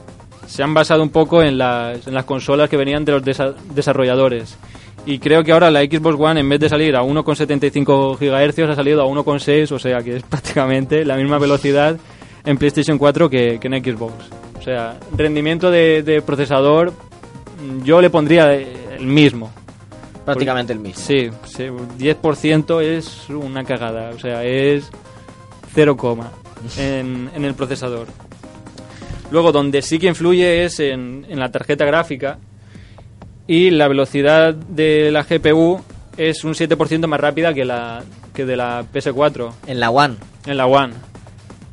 se 0.47 0.63
han 0.63 0.73
basado 0.73 1.03
un 1.03 1.09
poco 1.09 1.43
en 1.43 1.57
las, 1.57 1.99
consolas 2.25 2.69
que 2.69 2.77
venían 2.77 3.03
de 3.03 3.11
los 3.11 3.23
desa- 3.23 3.55
desarrolladores. 3.75 4.57
Y 5.05 5.19
creo 5.19 5.43
que 5.43 5.51
ahora 5.51 5.69
la 5.71 5.81
Xbox 5.81 6.15
One, 6.17 6.39
en 6.39 6.47
vez 6.47 6.59
de 6.59 6.69
salir 6.69 6.95
a 6.95 7.01
1,75 7.03 8.17
GHz, 8.17 8.59
ha 8.69 8.75
salido 8.75 9.01
a 9.01 9.05
1,6, 9.05 9.71
o 9.73 9.79
sea 9.79 9.99
que 10.01 10.15
es 10.17 10.23
prácticamente 10.29 11.03
la 11.03 11.17
misma 11.17 11.39
velocidad 11.39 11.97
en 12.45 12.57
PlayStation 12.57 12.97
4 12.97 13.29
que, 13.29 13.57
que 13.59 13.67
en 13.67 13.83
Xbox. 13.83 14.13
O 14.61 14.63
sea, 14.63 14.99
rendimiento 15.17 15.71
de, 15.71 16.03
de 16.03 16.21
procesador, 16.21 16.93
mm, 16.93 17.83
yo 17.83 17.99
le 17.99 18.11
pondría 18.11 18.53
el 18.53 19.07
mismo. 19.07 19.51
Prácticamente 20.23 20.71
el 20.71 20.79
mismo. 20.79 21.03
Sí, 21.03 21.31
sí, 21.45 21.63
10% 21.97 22.79
es 22.79 23.27
una 23.29 23.63
cagada, 23.63 24.11
o 24.11 24.19
sea, 24.19 24.45
es 24.45 24.87
0, 25.73 25.97
coma 25.97 26.31
en, 26.77 27.31
en 27.33 27.43
el 27.43 27.55
procesador. 27.55 28.07
Luego, 29.31 29.51
donde 29.51 29.81
sí 29.81 29.97
que 29.97 30.07
influye 30.07 30.63
es 30.63 30.79
en, 30.79 31.25
en 31.27 31.39
la 31.39 31.49
tarjeta 31.49 31.85
gráfica 31.85 32.37
y 33.47 33.71
la 33.71 33.87
velocidad 33.87 34.53
de 34.53 35.09
la 35.09 35.23
GPU 35.23 35.81
es 36.17 36.43
un 36.43 36.53
7% 36.53 37.07
más 37.07 37.19
rápida 37.19 37.51
que, 37.53 37.65
la, 37.65 38.03
que 38.33 38.45
de 38.45 38.57
la 38.57 38.85
PS4 38.93 39.53
En 39.65 39.79
la 39.79 39.89
One. 39.89 40.17
en 40.45 40.57
la 40.57 40.67
One. 40.67 40.93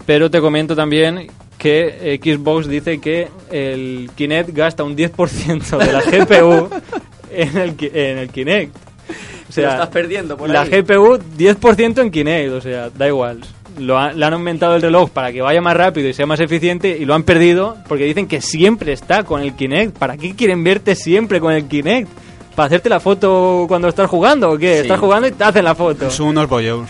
Pero 0.06 0.30
te 0.30 0.40
comento 0.40 0.74
también 0.74 1.28
que 1.58 2.14
eh, 2.14 2.20
Xbox 2.22 2.68
dice 2.68 2.98
que 3.00 3.28
el 3.50 4.10
Kinect 4.14 4.50
gasta 4.50 4.84
un 4.84 4.96
10% 4.96 5.76
de 5.78 5.92
la 5.92 6.00
GPU 6.00 6.68
en 7.32 7.56
el, 7.58 7.74
Ki- 7.76 7.90
en 7.92 8.18
el 8.18 8.28
Kinect. 8.30 8.74
O 9.56 9.60
lo 9.60 9.68
estás 9.70 9.88
perdiendo 9.88 10.36
por 10.36 10.48
la 10.50 10.62
ahí. 10.62 10.70
GPU 10.70 11.18
10% 11.36 12.00
en 12.02 12.10
Kinect, 12.10 12.52
o 12.52 12.60
sea, 12.60 12.90
da 12.90 13.08
igual. 13.08 13.40
Lo 13.78 13.96
ha- 13.98 14.12
le 14.12 14.24
han 14.24 14.34
aumentado 14.34 14.76
el 14.76 14.82
reloj 14.82 15.10
para 15.10 15.32
que 15.32 15.40
vaya 15.40 15.60
más 15.60 15.76
rápido 15.76 16.08
y 16.08 16.12
sea 16.14 16.26
más 16.26 16.40
eficiente 16.40 16.96
y 16.98 17.04
lo 17.04 17.14
han 17.14 17.22
perdido 17.22 17.76
porque 17.88 18.04
dicen 18.04 18.26
que 18.28 18.40
siempre 18.40 18.92
está 18.92 19.22
con 19.24 19.40
el 19.42 19.54
Kinect. 19.54 19.96
¿Para 19.98 20.16
qué 20.16 20.34
quieren 20.34 20.62
verte 20.64 20.94
siempre 20.94 21.40
con 21.40 21.52
el 21.52 21.66
Kinect? 21.66 22.08
¿Para 22.54 22.66
hacerte 22.66 22.88
la 22.88 22.98
foto 23.00 23.64
cuando 23.68 23.88
estás 23.88 24.10
jugando 24.10 24.50
o 24.50 24.58
qué? 24.58 24.74
Sí. 24.76 24.80
Estás 24.82 24.98
jugando 25.00 25.28
y 25.28 25.32
te 25.32 25.44
hacen 25.44 25.64
la 25.64 25.74
foto. 25.76 26.10
Son 26.10 26.26
unos 26.28 26.48
bollos. 26.48 26.88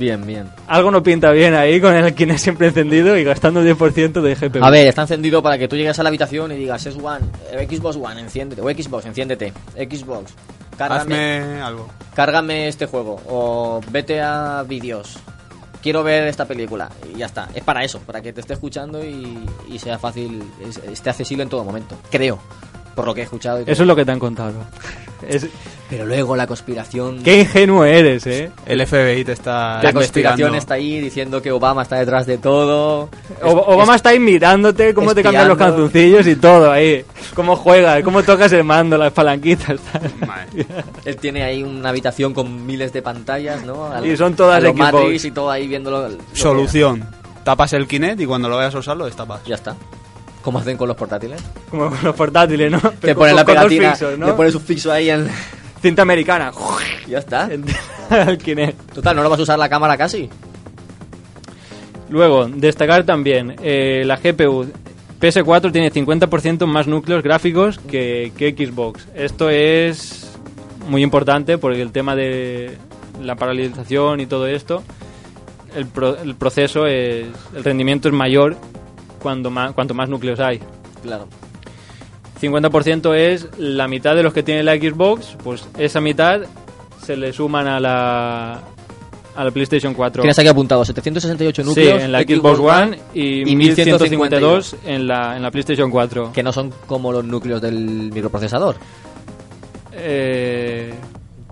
Bien, 0.00 0.26
bien. 0.26 0.48
Algo 0.66 0.90
no 0.90 1.02
pinta 1.02 1.30
bien 1.30 1.52
ahí 1.54 1.78
con 1.78 1.94
el 1.94 2.14
Kinect 2.14 2.38
siempre 2.40 2.68
encendido 2.68 3.18
y 3.18 3.22
gastando 3.22 3.62
10% 3.62 4.22
de 4.22 4.34
GPU. 4.34 4.64
A 4.64 4.70
ver, 4.70 4.86
está 4.86 5.02
encendido 5.02 5.42
para 5.42 5.58
que 5.58 5.68
tú 5.68 5.76
llegues 5.76 5.98
a 5.98 6.02
la 6.02 6.08
habitación 6.08 6.50
y 6.52 6.56
digas, 6.56 6.86
es 6.86 6.96
One, 6.96 7.26
eh, 7.52 7.68
Xbox 7.70 7.96
One, 7.96 8.18
enciéndete, 8.18 8.62
o 8.62 8.70
Xbox, 8.70 9.04
enciéndete, 9.04 9.52
Xbox, 9.76 10.32
cárgame, 10.78 11.38
Hazme 11.40 11.60
algo. 11.60 11.86
cárgame 12.14 12.68
este 12.68 12.86
juego, 12.86 13.20
o 13.28 13.82
vete 13.90 14.22
a 14.22 14.64
vídeos, 14.66 15.18
quiero 15.82 16.02
ver 16.02 16.26
esta 16.28 16.46
película, 16.46 16.88
y 17.14 17.18
ya 17.18 17.26
está. 17.26 17.50
Es 17.54 17.62
para 17.62 17.84
eso, 17.84 17.98
para 18.00 18.22
que 18.22 18.32
te 18.32 18.40
esté 18.40 18.54
escuchando 18.54 19.04
y, 19.04 19.38
y 19.68 19.78
sea 19.78 19.98
fácil, 19.98 20.42
es- 20.66 20.78
esté 20.78 21.10
accesible 21.10 21.42
en 21.42 21.50
todo 21.50 21.62
momento, 21.62 21.94
creo, 22.10 22.38
por 22.94 23.06
lo 23.06 23.14
que 23.14 23.20
he 23.20 23.24
escuchado. 23.24 23.60
y 23.60 23.64
todo. 23.64 23.72
Eso 23.72 23.82
es 23.82 23.86
lo 23.86 23.96
que 23.96 24.04
te 24.04 24.12
han 24.12 24.18
contado. 24.18 24.54
Es- 25.28 25.46
Pero 25.90 26.06
luego 26.06 26.34
la 26.34 26.46
conspiración... 26.46 27.22
Qué 27.22 27.40
ingenuo 27.40 27.84
eres, 27.84 28.26
¿eh? 28.26 28.50
El 28.64 28.86
FBI 28.86 29.22
te 29.22 29.32
está 29.32 29.82
La 29.82 29.92
conspiración 29.92 30.48
investigando. 30.54 30.56
está 30.56 30.74
ahí 30.74 30.98
diciendo 30.98 31.42
que 31.42 31.52
Obama 31.52 31.82
está 31.82 31.96
detrás 31.96 32.24
de 32.26 32.38
todo. 32.38 33.10
O- 33.42 33.50
Obama 33.50 33.96
está 33.96 34.08
ahí 34.10 34.18
mirándote 34.18 34.94
cómo 34.94 35.14
te 35.14 35.22
cambian 35.22 35.46
los 35.48 35.56
espiando. 35.58 35.76
calzoncillos 35.76 36.26
y 36.26 36.36
todo 36.36 36.72
ahí. 36.72 37.04
Cómo 37.34 37.54
juegas, 37.54 38.02
cómo 38.02 38.22
tocas 38.22 38.50
el 38.52 38.64
mando, 38.64 38.96
las 38.96 39.12
palanquitas. 39.12 39.78
Él 41.04 41.16
tiene 41.16 41.42
ahí 41.42 41.62
una 41.62 41.90
habitación 41.90 42.32
con 42.32 42.64
miles 42.64 42.90
de 42.92 43.02
pantallas, 43.02 43.62
¿no? 43.64 43.92
Al- 43.92 44.06
Y 44.06 44.16
son 44.16 44.34
todas 44.34 44.62
los. 44.62 44.74
Matrix 44.74 45.24
y 45.26 45.30
todo 45.32 45.50
ahí 45.50 45.66
viéndolo. 45.68 46.08
lo 46.08 46.16
que- 46.16 46.24
Solución. 46.32 47.06
Tapas 47.44 47.72
el 47.74 47.86
Kinect 47.86 48.20
y 48.20 48.26
cuando 48.26 48.48
lo 48.48 48.56
vayas 48.56 48.74
a 48.74 48.78
usar 48.78 48.96
lo 48.96 49.04
destapas. 49.06 49.42
Ya 49.44 49.54
está. 49.56 49.74
¿Cómo 50.42 50.58
hacen 50.58 50.76
con 50.76 50.88
los 50.88 50.96
portátiles? 50.96 51.42
Como 51.70 51.90
con 51.90 51.98
los 52.02 52.14
portátiles, 52.16 52.70
¿no? 52.72 52.80
Te 53.00 53.14
ponen 53.14 53.36
la 53.36 53.44
pegatina, 53.44 53.90
fixos, 53.90 54.18
¿no? 54.18 54.26
le 54.28 54.32
pones 54.32 54.54
un 54.54 54.62
fixo 54.62 54.90
ahí 54.92 55.10
en... 55.10 55.28
Cinta 55.82 56.02
americana. 56.02 56.52
ya 57.08 57.18
está. 57.18 57.48
Total, 58.94 59.16
no 59.16 59.22
lo 59.22 59.30
vas 59.30 59.38
a 59.38 59.42
usar 59.42 59.58
la 59.58 59.68
cámara 59.68 59.96
casi. 59.96 60.28
Luego, 62.10 62.48
destacar 62.48 63.04
también, 63.04 63.56
eh, 63.62 64.02
la 64.04 64.16
GPU 64.16 64.66
PS4 65.20 65.70
tiene 65.72 65.92
50% 65.92 66.66
más 66.66 66.86
núcleos 66.86 67.22
gráficos 67.22 67.78
que, 67.78 68.32
que 68.36 68.50
Xbox. 68.52 69.06
Esto 69.14 69.48
es 69.48 70.28
muy 70.88 71.02
importante 71.02 71.56
porque 71.56 71.80
el 71.82 71.92
tema 71.92 72.16
de 72.16 72.76
la 73.22 73.36
paralelización 73.36 74.20
y 74.20 74.26
todo 74.26 74.46
esto, 74.48 74.82
el, 75.76 75.86
pro- 75.86 76.18
el 76.20 76.34
proceso 76.34 76.86
es, 76.86 77.26
el 77.54 77.62
rendimiento 77.64 78.08
es 78.08 78.14
mayor 78.14 78.56
cuando 79.20 79.50
más, 79.50 79.72
cuanto 79.72 79.94
más 79.94 80.08
núcleos 80.08 80.40
hay. 80.40 80.60
Claro. 81.02 81.26
50% 82.40 83.14
es 83.14 83.48
la 83.58 83.86
mitad 83.86 84.14
de 84.16 84.22
los 84.22 84.32
que 84.32 84.42
tiene 84.42 84.62
la 84.62 84.74
Xbox, 84.76 85.36
pues 85.44 85.66
esa 85.78 86.00
mitad 86.00 86.40
se 87.04 87.16
le 87.16 87.32
suman 87.34 87.66
a 87.68 87.78
la, 87.80 88.60
a 89.36 89.44
la 89.44 89.50
PlayStation 89.50 89.92
4. 89.92 90.22
Tienes 90.22 90.38
aquí 90.38 90.48
apuntado 90.48 90.84
768 90.84 91.62
Sí, 91.62 91.68
núcleos. 91.68 92.02
en 92.02 92.12
la 92.12 92.22
Xbox 92.22 92.58
One 92.58 92.98
y, 93.14 93.50
y 93.50 93.56
1152 93.56 94.76
en 94.86 95.06
la, 95.06 95.36
en 95.36 95.42
la 95.42 95.50
PlayStation 95.50 95.90
4. 95.90 96.32
Que 96.32 96.42
no 96.42 96.52
son 96.52 96.72
como 96.86 97.12
los 97.12 97.24
núcleos 97.24 97.60
del 97.60 98.10
microprocesador. 98.12 98.76
Eh, 99.92 100.94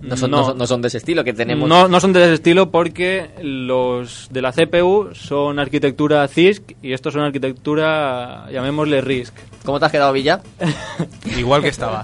No 0.01 0.15
son, 0.17 0.31
no. 0.31 0.45
son, 0.45 0.57
no 0.57 0.65
son 0.67 0.81
de 0.81 0.87
ese 0.87 0.97
estilo 0.99 1.23
que 1.23 1.33
tenemos. 1.33 1.67
No, 1.67 1.87
no 1.87 1.99
son 1.99 2.13
de 2.13 2.23
ese 2.23 2.33
estilo 2.35 2.71
porque 2.71 3.29
los 3.41 4.27
de 4.31 4.41
la 4.41 4.51
CPU 4.51 5.09
son 5.13 5.59
arquitectura 5.59 6.27
CISC 6.27 6.73
y 6.81 6.93
estos 6.93 7.13
son 7.13 7.23
arquitectura, 7.23 8.45
llamémosle 8.51 9.01
RISC. 9.01 9.33
¿Cómo 9.65 9.79
te 9.79 9.85
has 9.85 9.91
quedado, 9.91 10.13
Villa? 10.13 10.41
Igual 11.37 11.61
que 11.61 11.67
estaba. 11.69 12.03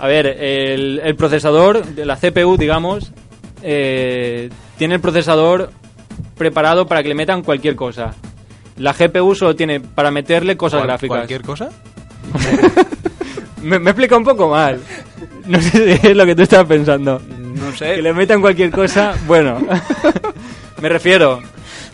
A 0.00 0.06
ver, 0.06 0.26
el, 0.26 1.00
el 1.04 1.16
procesador 1.16 1.84
de 1.84 2.04
la 2.06 2.16
CPU, 2.16 2.56
digamos, 2.56 3.12
eh, 3.62 4.50
tiene 4.76 4.94
el 4.96 5.00
procesador 5.00 5.70
preparado 6.36 6.86
para 6.86 7.02
que 7.02 7.08
le 7.08 7.14
metan 7.14 7.42
cualquier 7.42 7.76
cosa. 7.76 8.14
La 8.76 8.92
GPU 8.92 9.34
solo 9.34 9.56
tiene 9.56 9.80
para 9.80 10.10
meterle 10.12 10.56
cosas 10.56 10.78
¿Cual- 10.80 10.86
gráficas. 10.88 11.16
¿Cualquier 11.18 11.42
cosa? 11.42 11.68
Me, 13.62 13.78
me 13.80 13.86
he 13.86 13.90
explicado 13.90 14.18
un 14.20 14.24
poco 14.24 14.48
mal. 14.48 14.80
No 15.52 15.60
sé 15.62 15.98
si 15.98 16.06
es 16.08 16.16
lo 16.16 16.26
que 16.26 16.34
tú 16.36 16.42
estabas 16.42 16.66
pensando. 16.66 17.20
No 17.28 17.70
Que 17.72 17.76
sé. 17.78 18.02
le 18.02 18.12
metan 18.12 18.40
cualquier 18.40 18.70
cosa, 18.70 19.14
bueno. 19.26 19.58
me 20.82 20.88
refiero. 20.88 21.40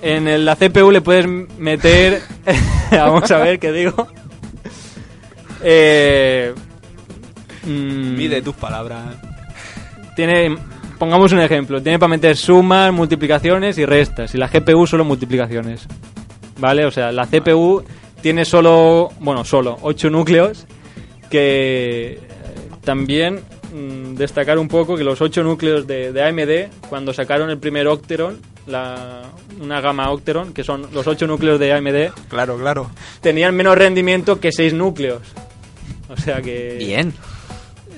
En 0.03 0.45
la 0.45 0.57
CPU 0.57 0.91
le 0.91 1.01
puedes 1.01 1.27
meter. 1.59 2.21
Vamos 2.91 3.31
a 3.31 3.39
ver 3.39 3.59
qué 3.59 3.73
digo. 3.73 4.09
Eh, 5.63 6.53
mm, 7.65 8.17
Mide 8.17 8.43
tus 8.43 8.55
palabras. 8.55 9.03
tiene. 10.17 10.57
Pongamos 10.99 11.33
un 11.33 11.41
ejemplo. 11.41 11.83
Tiene 11.83 11.99
para 11.99 12.09
meter 12.11 12.37
sumas, 12.37 12.93
multiplicaciones 12.93 13.79
y 13.79 13.85
restas. 13.85 14.35
Y 14.35 14.39
la 14.39 14.49
GPU 14.49 14.87
solo 14.87 15.05
multiplicaciones. 15.05 15.87
¿Vale? 16.59 16.85
O 16.87 16.91
sea, 16.91 17.11
la 17.13 17.27
CPU 17.27 17.83
tiene 18.21 18.45
solo. 18.45 19.11
Bueno, 19.21 19.45
solo 19.45 19.79
8 19.83 20.11
núcleos. 20.11 20.67
Que 21.31 22.21
también 22.85 23.41
mm, 23.73 24.15
destacar 24.15 24.59
un 24.59 24.69
poco 24.69 24.97
que 24.97 25.05
los 25.05 25.21
8 25.21 25.43
núcleos 25.43 25.87
de, 25.87 26.13
de 26.13 26.23
AMD, 26.23 26.89
cuando 26.89 27.13
sacaron 27.13 27.51
el 27.51 27.59
primer 27.59 27.87
Octeron, 27.89 28.39
la, 28.67 29.23
una 29.61 29.81
gama 29.81 30.11
Octeron, 30.11 30.53
que 30.55 30.65
son 30.65 30.87
los 30.93 31.07
8 31.07 31.27
núcleos 31.27 31.59
de 31.59 31.73
AMD, 31.73 32.13
Claro, 32.29 32.57
claro. 32.59 32.91
tenían 33.21 33.55
menos 33.57 33.77
rendimiento 33.77 34.41
que 34.41 34.53
6 34.53 34.75
núcleos. 34.75 35.23
O 36.09 36.17
sea 36.17 36.41
que. 36.43 36.77
Bien. 36.79 37.13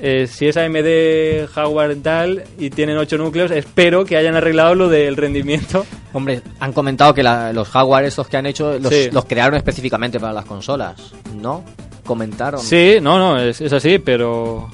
Eh, 0.03 0.27
si 0.27 0.47
es 0.47 0.57
AMD 0.59 1.49
hardware 1.55 1.97
tal 2.03 2.45
y 2.59 2.69
tienen 2.71 2.99
8 2.99 3.17
núcleos, 3.17 3.51
espero 3.51 4.05
que 4.05 4.17
hayan 4.19 4.37
arreglado 4.37 4.75
lo 4.75 4.89
del 4.91 5.17
rendimiento. 5.17 5.87
Hombre, 6.13 6.43
han 6.61 6.73
comentado 6.75 7.15
que 7.15 7.23
la- 7.23 7.53
los 7.53 7.69
hardware 7.69 8.05
estos 8.05 8.29
que 8.29 8.37
han 8.37 8.45
hecho 8.47 8.79
los, 8.79 8.93
Sí. 8.93 9.09
los 9.11 9.25
crearon 9.25 9.57
específicamente 9.57 10.21
para 10.21 10.33
las 10.35 10.45
consolas, 10.45 11.13
¿no? 11.35 11.65
Comentaron. 12.07 12.61
Sí, 12.61 12.97
no, 13.03 13.19
no, 13.19 13.39
es, 13.39 13.61
es 13.61 13.73
así, 13.73 13.99
pero 13.99 14.71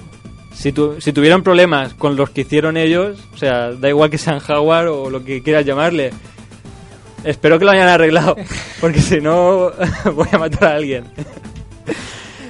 si, 0.55 0.71
tu- 0.73 1.01
si 1.01 1.13
tuvieron 1.13 1.43
problemas 1.43 1.95
con 1.95 2.15
los 2.17 2.31
que 2.31 2.43
hicieron 2.43 2.77
ellos, 2.77 3.19
o 3.35 3.37
sea, 3.37 3.73
da 3.73 3.89
igual 3.89 4.11
que 4.11 4.19
sean 4.19 4.39
hardware 4.39 4.87
o 4.89 5.11
lo 5.11 5.25
que 5.25 5.43
quieras 5.43 5.65
llamarle, 5.65 6.11
espero 7.25 7.59
que 7.59 7.65
lo 7.65 7.71
hayan 7.73 7.89
arreglado, 7.89 8.37
porque 8.81 9.01
si 9.01 9.21
no 9.21 9.71
voy 10.15 10.29
a 10.33 10.39
matar 10.39 10.65
a 10.73 10.77
alguien. 10.77 11.05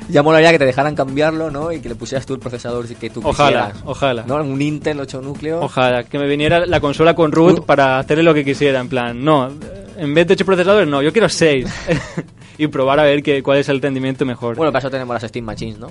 Ya 0.08 0.22
molaría 0.22 0.50
que 0.50 0.58
te 0.58 0.66
dejaran 0.66 0.94
cambiarlo, 0.94 1.50
¿no? 1.50 1.72
Y 1.72 1.80
que 1.80 1.88
le 1.88 1.94
pusieras 1.94 2.26
tú 2.26 2.34
el 2.34 2.40
procesador 2.40 2.86
que 2.86 3.08
tú 3.08 3.20
Ojalá, 3.24 3.68
quisieras. 3.68 3.82
ojalá. 3.86 4.24
¿No? 4.26 4.36
Un 4.36 4.60
Intel 4.60 5.00
8 5.00 5.22
núcleos. 5.22 5.64
Ojalá, 5.64 6.04
que 6.04 6.18
me 6.18 6.26
viniera 6.26 6.66
la 6.66 6.80
consola 6.80 7.14
con 7.14 7.32
root 7.32 7.60
Uh. 7.60 7.64
para 7.64 7.98
hacerle 7.98 8.22
lo 8.24 8.34
que 8.34 8.44
quisiera, 8.44 8.80
en 8.80 8.88
plan, 8.90 9.24
no, 9.24 9.48
en 9.96 10.12
vez 10.12 10.26
de 10.26 10.34
8 10.34 10.44
procesadores, 10.44 10.86
no, 10.88 11.00
yo 11.00 11.12
quiero 11.12 11.28
6. 11.30 11.66
y 12.64 12.68
probar 12.68 13.00
a 13.00 13.04
ver 13.04 13.22
que, 13.22 13.42
cuál 13.42 13.58
es 13.58 13.68
el 13.68 13.80
rendimiento 13.80 14.24
mejor. 14.24 14.56
Bueno, 14.56 14.72
para 14.72 14.80
eso 14.80 14.90
tenemos 14.90 15.14
las 15.14 15.28
Steam 15.28 15.44
Machines, 15.44 15.78
¿no? 15.78 15.90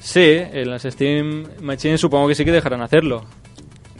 Sí, 0.00 0.20
en 0.36 0.70
las 0.70 0.82
Steam 0.82 1.46
Machines 1.60 2.00
supongo 2.00 2.28
que 2.28 2.34
sí 2.34 2.44
que 2.44 2.52
dejarán 2.52 2.80
hacerlo. 2.82 3.24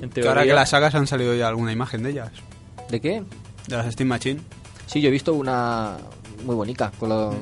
En 0.00 0.10
Que 0.10 0.20
ahora 0.22 0.40
teoría. 0.40 0.52
que 0.52 0.56
las 0.56 0.70
sagas 0.70 0.94
han 0.94 1.06
salido 1.06 1.34
ya 1.34 1.48
alguna 1.48 1.72
imagen 1.72 2.02
de 2.02 2.10
ellas. 2.10 2.30
¿De 2.90 3.00
qué? 3.00 3.22
De 3.68 3.76
las 3.76 3.92
Steam 3.92 4.08
Machine. 4.08 4.40
Sí, 4.86 5.00
yo 5.00 5.08
he 5.08 5.12
visto 5.12 5.32
una 5.34 5.96
muy 6.44 6.54
bonita, 6.56 6.90
con, 6.98 7.08
lo- 7.08 7.34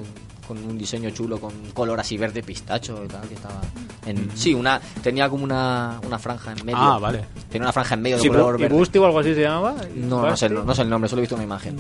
con 0.47 0.59
un 0.59 0.77
diseño 0.77 1.09
chulo, 1.11 1.41
con 1.41 1.53
color 1.73 1.99
así 2.01 2.19
verde 2.19 2.43
pistacho 2.43 3.03
y 3.05 3.09
tal, 3.09 3.27
que 3.29 3.35
estaba... 3.35 3.61
En, 4.07 4.31
Sí, 4.35 4.53
una 4.55 4.81
tenía 5.03 5.29
como 5.29 5.45
una, 5.45 6.01
una 6.07 6.19
franja 6.19 6.53
en 6.53 6.65
medio. 6.67 6.79
Ah, 6.79 6.99
vale. 6.99 7.25
Tenía 7.51 7.67
una 7.67 7.73
franja 7.73 7.95
en 7.95 8.03
medio 8.03 8.17
de 8.17 8.23
Sí, 8.23 8.29
color 8.29 8.57
¿Y 8.59 8.63
verde. 8.65 8.99
O 8.99 9.05
algo 9.07 9.19
así 9.21 9.35
se 9.35 9.43
llamaba? 9.43 9.75
No, 9.95 10.27
no 10.27 10.37
sé, 10.37 10.49
¿Basti? 10.49 10.67
no 10.67 10.75
sé 10.75 10.83
el 10.83 10.91
nombre, 10.91 11.09
solo 11.09 11.21
he 11.21 11.23
visto 11.23 11.35
una 11.35 11.45
imagen. 11.45 11.77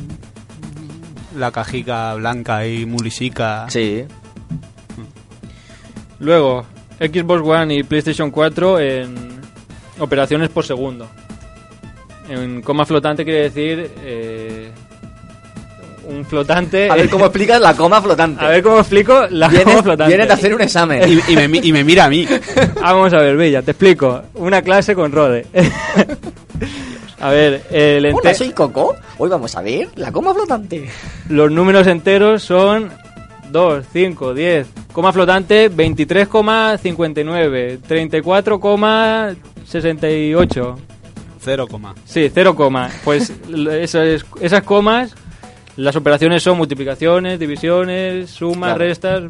La 1.37 1.51
cajica 1.53 2.15
blanca 2.15 2.67
y 2.67 2.87
mulisica. 2.87 3.67
Sí. 3.69 4.05
Luego, 6.19 6.65
Xbox 6.99 7.43
One 7.43 7.75
y 7.77 7.83
PlayStation 7.83 8.31
4 8.31 8.81
en 8.81 9.15
operaciones 9.99 10.49
por 10.51 10.65
segundo. 10.67 11.09
En 12.29 12.63
coma 12.63 12.85
flotante 12.85 13.25
quiere 13.25 13.43
decir 13.51 13.91
eh, 14.03 14.71
un 16.09 16.25
flotante. 16.25 16.91
A 16.91 16.95
ver 16.95 17.09
cómo 17.09 17.25
explicas 17.27 17.61
la 17.61 17.75
coma 17.75 18.03
flotante. 18.03 18.45
A 18.45 18.49
ver 18.49 18.63
cómo 18.63 18.81
explico 18.81 19.27
la 19.31 19.49
coma 19.49 19.83
flotante. 19.83 20.09
vienes 20.09 20.27
de 20.29 20.35
hacer 20.35 20.55
un 20.55 20.61
examen. 20.61 21.03
Y, 21.09 21.33
y 21.33 21.37
me, 21.37 21.49
mi- 21.49 21.61
y 21.63 21.73
me 21.73 21.85
mira 21.85 22.05
a 22.05 22.11
mí. 22.11 22.27
Vamos 22.83 23.13
a 23.15 23.19
ver, 23.19 23.37
Bella, 23.37 23.63
te 23.63 23.71
explico. 23.71 24.23
Una 24.35 24.61
clase 24.63 24.95
con 24.95 25.11
Rode. 25.13 25.47
a 27.21 27.31
ver, 27.31 27.63
el 27.71 28.05
ente- 28.07 28.21
Hola, 28.21 28.35
soy 28.35 28.51
Coco. 28.51 28.97
Hoy 29.19 29.29
vamos 29.29 29.55
a 29.57 29.63
ver 29.63 29.89
la 29.97 30.13
coma 30.13 30.33
flotante. 30.35 30.89
los 31.29 31.51
números 31.51 31.87
enteros 31.87 32.43
son 32.43 32.91
2, 33.51 33.85
5, 33.93 34.35
10. 34.35 34.67
Coma 34.93 35.13
flotante 35.13 35.71
23,59. 35.71 37.79
34,68. 37.87 40.77
Cero 41.43 41.67
coma. 41.69 41.95
Sí, 42.05 42.31
0, 42.33 42.55
coma. 42.55 42.91
Pues 43.05 43.33
esas 44.41 44.63
comas, 44.65 45.15
las 45.77 45.97
operaciones 45.97 46.43
son 46.43 46.57
multiplicaciones, 46.59 47.39
divisiones, 47.39 48.31
sumas, 48.31 48.75
Claro. 48.75 48.79
restas, 48.79 49.23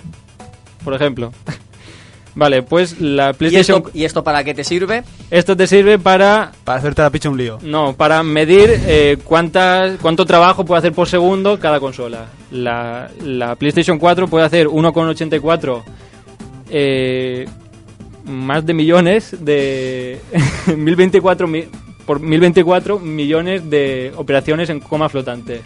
por 0.85 0.95
ejemplo. 0.95 1.33
Vale, 2.35 2.63
pues 2.63 3.01
la 3.01 3.31
¿Y 3.31 3.35
PlayStation... 3.35 3.79
esto, 3.79 3.91
¿Y 3.93 4.05
esto 4.05 4.23
para 4.23 4.45
qué 4.45 4.55
te 4.55 4.63
sirve? 4.65 5.03
Esto 5.31 5.57
te 5.57 5.67
sirve 5.67 5.99
para... 5.99 6.53
Para 6.65 6.79
hacerte 6.79 7.03
la 7.03 7.11
picha 7.11 7.29
un 7.29 7.37
lío. 7.37 7.59
No, 7.63 7.93
para 7.95 8.23
medir 8.23 8.71
eh, 8.87 9.19
cuántas, 9.25 9.99
cuánto 10.01 10.25
trabajo 10.25 10.65
puede 10.65 10.79
hacer 10.79 10.93
por 10.93 11.09
segundo 11.09 11.59
cada 11.59 11.81
consola. 11.81 12.27
La, 12.53 13.11
la 13.25 13.57
PlayStation 13.57 13.99
4 13.99 14.29
puede 14.29 14.45
hacer 14.47 14.69
1,84 14.69 15.83
eh, 16.71 17.47
más 18.25 18.65
de 18.65 18.75
millones 18.75 19.37
de 19.45 20.21
1024 20.77 21.47
mi- 21.49 21.65
por 22.07 22.21
1024 22.21 22.99
millones 22.99 23.69
de 23.69 24.13
operaciones 24.17 24.71
en 24.71 24.81
coma 24.81 25.09
flotante. 25.09 25.63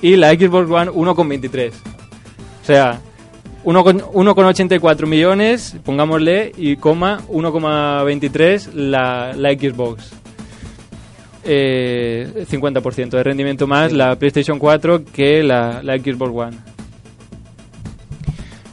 Y 0.00 0.16
la 0.16 0.30
Xbox 0.32 0.68
One 0.70 0.90
1,23. 0.90 1.70
O 1.70 2.64
sea, 2.64 2.90
1 2.92 3.00
con- 3.00 3.11
1,84 3.64 5.06
millones, 5.06 5.76
pongámosle, 5.84 6.52
y 6.56 6.76
coma 6.76 7.20
1,23 7.28 8.72
la, 8.74 9.32
la 9.34 9.50
Xbox. 9.50 10.12
Eh, 11.44 12.46
50% 12.48 13.10
de 13.10 13.22
rendimiento 13.22 13.66
más 13.66 13.92
la 13.92 14.14
PlayStation 14.16 14.60
4 14.60 15.04
que 15.12 15.42
la, 15.42 15.82
la 15.82 15.96
Xbox 15.98 16.32
One. 16.32 16.56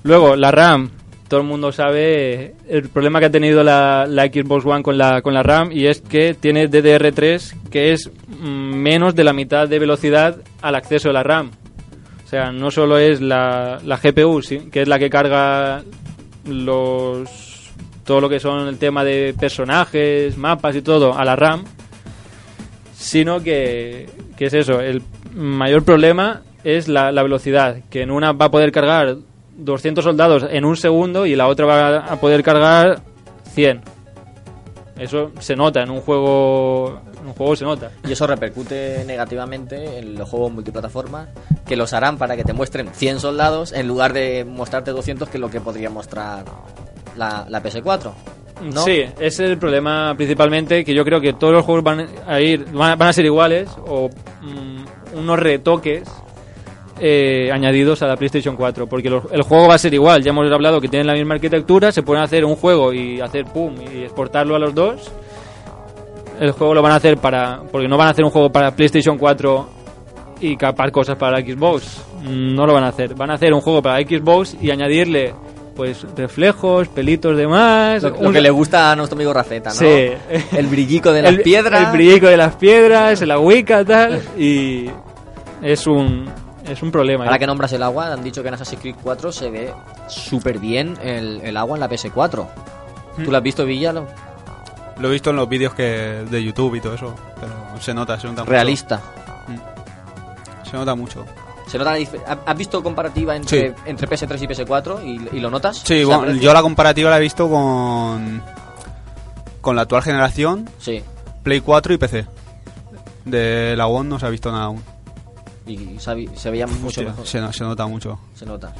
Luego, 0.04 0.36
la 0.36 0.52
RAM. 0.52 0.92
Todo 1.28 1.42
el 1.42 1.46
mundo 1.46 1.72
sabe 1.72 2.56
el 2.68 2.90
problema 2.90 3.20
que 3.20 3.28
ha 3.28 3.32
tenido 3.32 3.64
la, 3.64 4.08
la 4.08 4.26
Xbox 4.26 4.66
One 4.66 4.82
con 4.82 4.98
la, 4.98 5.22
con 5.22 5.36
la 5.36 5.44
RAM 5.44 5.72
y 5.72 5.86
es 5.86 6.02
que 6.02 6.34
tiene 6.34 6.68
DDR3 6.68 7.70
que 7.70 7.94
es 7.94 8.10
mm, 8.28 8.74
menos 8.76 9.14
de 9.14 9.24
la 9.24 9.34
mitad 9.34 9.68
de 9.68 9.78
velocidad 9.78 10.38
al 10.64 10.74
acceso 10.74 11.10
de 11.10 11.14
la 11.14 11.22
RAM. 11.22 11.52
O 12.30 12.32
sea, 12.32 12.51
no 12.51 12.69
solo 12.69 12.99
es 12.99 13.21
la, 13.21 13.80
la 13.84 13.97
GPU, 13.97 14.43
sí, 14.43 14.69
que 14.71 14.84
es 14.84 14.88
la 14.88 14.99
que 14.99 15.09
carga 15.09 15.82
los 16.45 17.71
todo 18.03 18.21
lo 18.21 18.30
que 18.30 18.39
son 18.39 18.67
el 18.67 18.77
tema 18.77 19.03
de 19.03 19.34
personajes, 19.34 20.38
mapas 20.38 20.75
y 20.75 20.84
todo 20.84 21.17
a 21.17 21.25
la 21.25 21.36
RAM, 21.36 21.63
sino 22.93 23.41
que, 23.41 24.07
que 24.38 24.45
es 24.45 24.53
eso, 24.53 24.80
el 24.80 25.01
mayor 25.34 25.82
problema 25.84 26.43
es 26.63 26.88
la, 26.88 27.11
la 27.11 27.23
velocidad, 27.23 27.77
que 27.89 28.03
en 28.03 28.11
una 28.11 28.34
va 28.34 28.45
a 28.45 28.51
poder 28.51 28.71
cargar 28.71 29.17
200 29.57 30.03
soldados 30.03 30.45
en 30.51 30.65
un 30.65 30.77
segundo 30.77 31.25
y 31.25 31.36
la 31.36 31.47
otra 31.47 31.65
va 31.65 31.97
a 31.97 32.19
poder 32.19 32.43
cargar 32.43 33.01
100. 33.55 33.82
Eso 35.00 35.32
se 35.39 35.56
nota 35.56 35.82
en 35.82 35.89
un 35.89 36.02
juego, 36.02 37.02
en 37.22 37.28
un 37.28 37.34
juego 37.34 37.56
se 37.56 37.66
nota. 37.66 37.91
Y 38.08 38.12
eso 38.12 38.28
repercute 38.28 39.04
negativamente 39.06 40.00
en 40.00 40.16
los 40.16 40.30
juegos 40.30 40.52
multiplataforma, 40.52 41.30
que 41.66 41.76
los 41.76 41.93
harán 41.93 42.18
para 42.18 42.36
que 42.36 42.43
te 42.43 42.54
muestren 42.54 42.89
100 42.93 43.20
soldados 43.20 43.72
en 43.72 43.88
lugar 43.88 44.14
de 44.14 44.45
mostrarte 44.45 44.91
200, 44.91 45.30
que 45.30 45.38
es 45.38 45.41
lo 45.41 45.50
que 45.50 45.62
podría 45.62 45.89
mostrar 45.89 46.43
la, 47.16 47.45
la 47.50 47.64
PS4. 47.64 48.12
¿no? 48.74 48.84
Sí, 48.84 49.02
ese 49.02 49.14
es 49.20 49.39
el 49.39 49.58
problema 49.58 50.14
principalmente, 50.16 50.84
que 50.84 50.93
yo 50.93 51.06
creo 51.06 51.22
que 51.22 51.34
todos 51.34 51.54
los 51.54 51.66
juegos 51.66 51.84
van 51.84 52.08
a 52.28 52.39
ir, 52.41 52.66
van 52.72 52.91
a, 52.91 52.95
van 52.95 53.08
a 53.10 53.14
ser 53.14 53.26
iguales 53.26 53.70
o 53.88 54.10
mm, 54.41 55.18
unos 55.18 55.39
retoques 55.39 56.04
eh, 57.00 57.50
añadidos 57.52 58.02
a 58.02 58.08
la 58.08 58.16
PlayStation 58.18 58.56
4, 58.56 58.88
porque 58.88 59.10
lo- 59.10 59.30
el 59.32 59.41
juego 59.43 59.68
va 59.68 59.76
a 59.76 59.78
ser 59.78 59.93
igual. 59.93 60.24
Ya 60.24 60.32
hemos 60.32 60.52
hablado 60.52 60.80
que 60.82 60.88
tienen 60.88 61.08
la 61.08 61.14
misma 61.14 61.36
arquitectura, 61.36 61.91
se 61.91 62.04
pueden 62.04 62.24
hacer 62.24 62.45
un 62.45 62.56
juego 62.56 62.93
y 62.93 63.22
hacer 63.22 63.45
pum 63.45 63.76
y 63.82 64.04
exportarlo 64.04 64.56
a 64.56 64.60
los 64.60 64.74
dos. 64.76 65.12
El 66.39 66.52
juego 66.52 66.74
lo 66.74 66.82
van 66.82 66.93
a 66.93 66.95
hacer 66.95 67.18
para, 67.18 67.62
porque 67.72 67.88
no 67.88 67.97
van 67.97 68.08
a 68.08 68.12
hacer 68.12 68.24
un 68.24 68.32
juego 68.32 68.50
para 68.52 68.72
PlayStation 68.76 69.18
4 69.18 69.70
y 70.41 70.56
capar 70.56 70.91
cosas 70.91 71.18
para 71.18 71.39
la 71.39 71.45
Xbox. 71.45 72.02
No 72.24 72.66
lo 72.66 72.74
van 72.74 72.84
a 72.84 72.88
hacer. 72.89 73.14
Van 73.16 73.30
a 73.30 73.34
hacer 73.34 73.54
un 73.54 73.60
juego 73.62 73.82
para 73.82 73.97
Xbox 74.02 74.56
y 74.62 74.72
añadirle 74.72 75.34
pues 75.76 76.06
reflejos, 76.16 76.89
pelitos 76.89 77.38
de 77.38 77.47
más, 77.47 78.04
Lo, 78.04 78.10
lo 78.10 78.20
un- 78.28 78.34
que 78.34 78.41
le 78.41 78.50
gusta 78.50 78.91
a 78.91 78.95
nuestro 78.97 79.16
amigo 79.16 79.32
Rafeta, 79.34 79.70
¿no? 79.70 79.76
Sí. 79.76 79.86
El 80.58 80.68
brillico 80.68 81.12
de 81.14 81.22
las 81.24 81.32
el, 81.32 81.41
piedras. 81.41 81.88
El 81.88 81.91
brillico 81.97 82.28
de 82.28 82.36
las 82.38 82.56
piedras, 82.56 83.22
el 83.22 83.32
agüica, 83.32 83.86
tal. 83.86 84.22
Y 84.38 84.89
es 85.62 85.88
un, 85.88 86.26
es 86.70 86.82
un 86.82 86.91
problema. 86.91 87.26
Ahora 87.26 87.39
que 87.39 87.47
nombras 87.47 87.72
el 87.74 87.84
agua, 87.84 88.13
han 88.13 88.24
dicho 88.24 88.41
que 88.41 88.47
en 88.49 88.53
Assassin's 88.53 88.82
Creed 88.82 88.95
4 89.01 89.32
se 89.32 89.49
ve 89.49 89.74
súper 90.07 90.59
bien 90.59 90.97
el, 91.01 91.41
el 91.41 91.57
agua 91.57 91.76
en 91.76 91.80
la 91.82 91.89
PS4. 91.89 92.47
Mm. 93.17 93.24
¿Tú 93.24 93.32
lo 93.32 93.38
has 93.38 93.43
visto, 93.43 93.65
Villa? 93.65 93.91
Lo- 93.93 94.07
he 95.01 95.11
visto 95.11 95.30
en 95.30 95.36
los 95.38 95.47
vídeos 95.47 95.74
que 95.74 96.26
de 96.30 96.43
YouTube 96.43 96.76
y 96.76 96.82
todo 96.82 96.93
eso, 96.95 97.15
pero 97.39 97.53
se 97.82 97.93
nota, 97.93 98.20
se 98.20 98.28
nota 98.28 98.41
mucho. 98.41 98.51
Realista. 98.51 99.01
Se 100.70 100.78
nota 100.78 100.93
mucho. 100.95 101.26
¿Se 101.67 101.78
nota 101.78 101.91
la 101.91 101.99
dif- 101.99 102.22
¿Ha- 102.28 102.39
¿Has 102.51 102.57
visto 102.57 102.82
comparativa 102.84 103.36
entre, 103.36 103.70
Sí. 103.70 103.76
entre 103.86 104.07
PS3 104.07 104.41
y 104.41 104.47
PS4 104.47 105.03
y, 105.34 105.38
y 105.38 105.39
lo 105.39 105.49
notas? 105.49 105.78
Sí, 105.78 105.99
¿Se 105.99 106.05
bueno, 106.05 106.32
yo 106.34 106.53
la 106.53 106.61
comparativa 106.61 107.09
la 107.09 107.17
he 107.17 107.22
visto 107.22 107.49
con 107.49 108.41
con 109.61 109.76
la 109.76 109.84
actual 109.84 110.01
generación, 110.03 110.70
Sí. 110.80 111.03
Play 111.43 111.61
4 111.61 111.93
y 111.93 111.97
PC. 111.97 112.26
De 113.26 113.76
la 113.78 113.88
One 113.88 114.09
no 114.09 114.20
se 114.20 114.26
ha 114.26 114.30
visto 114.30 114.51
nada 114.51 114.65
aún. 114.65 114.84
Y 115.70 115.99
se, 115.99 116.49
veía 116.49 116.65
mucho 116.67 116.88
Hostia, 116.88 117.03
mejor. 117.03 117.26
se, 117.28 117.39
no- 117.39 117.53
se 117.53 117.63
nota 117.63 117.86
mucho. 117.88 118.20
Se 118.34 118.45
nota. 118.45 118.74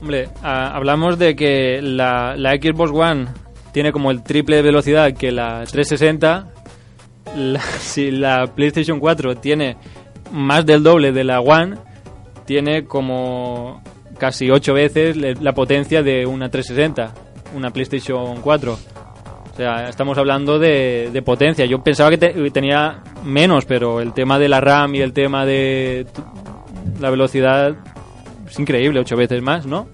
Hombre, 0.00 0.28
a- 0.42 0.74
hablamos 0.74 1.18
de 1.18 1.34
que 1.36 1.80
la, 1.82 2.36
la 2.36 2.52
Xbox 2.52 2.90
One 2.92 3.26
tiene 3.72 3.92
como 3.92 4.10
el 4.10 4.22
triple 4.22 4.56
de 4.56 4.62
velocidad 4.62 5.12
que 5.12 5.30
la 5.32 5.64
360. 5.70 6.48
La- 7.36 7.60
si 7.80 8.10
la 8.10 8.46
PlayStation 8.54 8.98
4 9.00 9.36
tiene 9.36 9.76
más 10.32 10.64
del 10.64 10.82
doble 10.82 11.12
de 11.12 11.24
la 11.24 11.40
One, 11.40 11.76
tiene 12.46 12.84
como 12.84 13.82
casi 14.18 14.50
8 14.50 14.72
veces 14.72 15.16
le- 15.16 15.34
la 15.34 15.52
potencia 15.52 16.02
de 16.02 16.24
una 16.26 16.48
360, 16.48 17.12
una 17.54 17.70
PlayStation 17.70 18.40
4. 18.40 18.78
O 19.58 19.60
sea, 19.60 19.88
estamos 19.88 20.16
hablando 20.18 20.60
de, 20.60 21.10
de 21.12 21.20
potencia. 21.22 21.66
Yo 21.66 21.82
pensaba 21.82 22.10
que 22.10 22.18
te- 22.18 22.50
tenía 22.52 23.00
menos, 23.24 23.64
pero 23.64 24.00
el 24.00 24.12
tema 24.12 24.38
de 24.38 24.48
la 24.48 24.60
RAM 24.60 24.94
y 24.94 25.00
el 25.00 25.12
tema 25.12 25.44
de 25.44 26.06
la 27.00 27.10
velocidad 27.10 27.74
es 28.48 28.56
increíble, 28.60 29.00
8 29.00 29.16
veces 29.16 29.42
más, 29.42 29.66
¿no? 29.66 29.88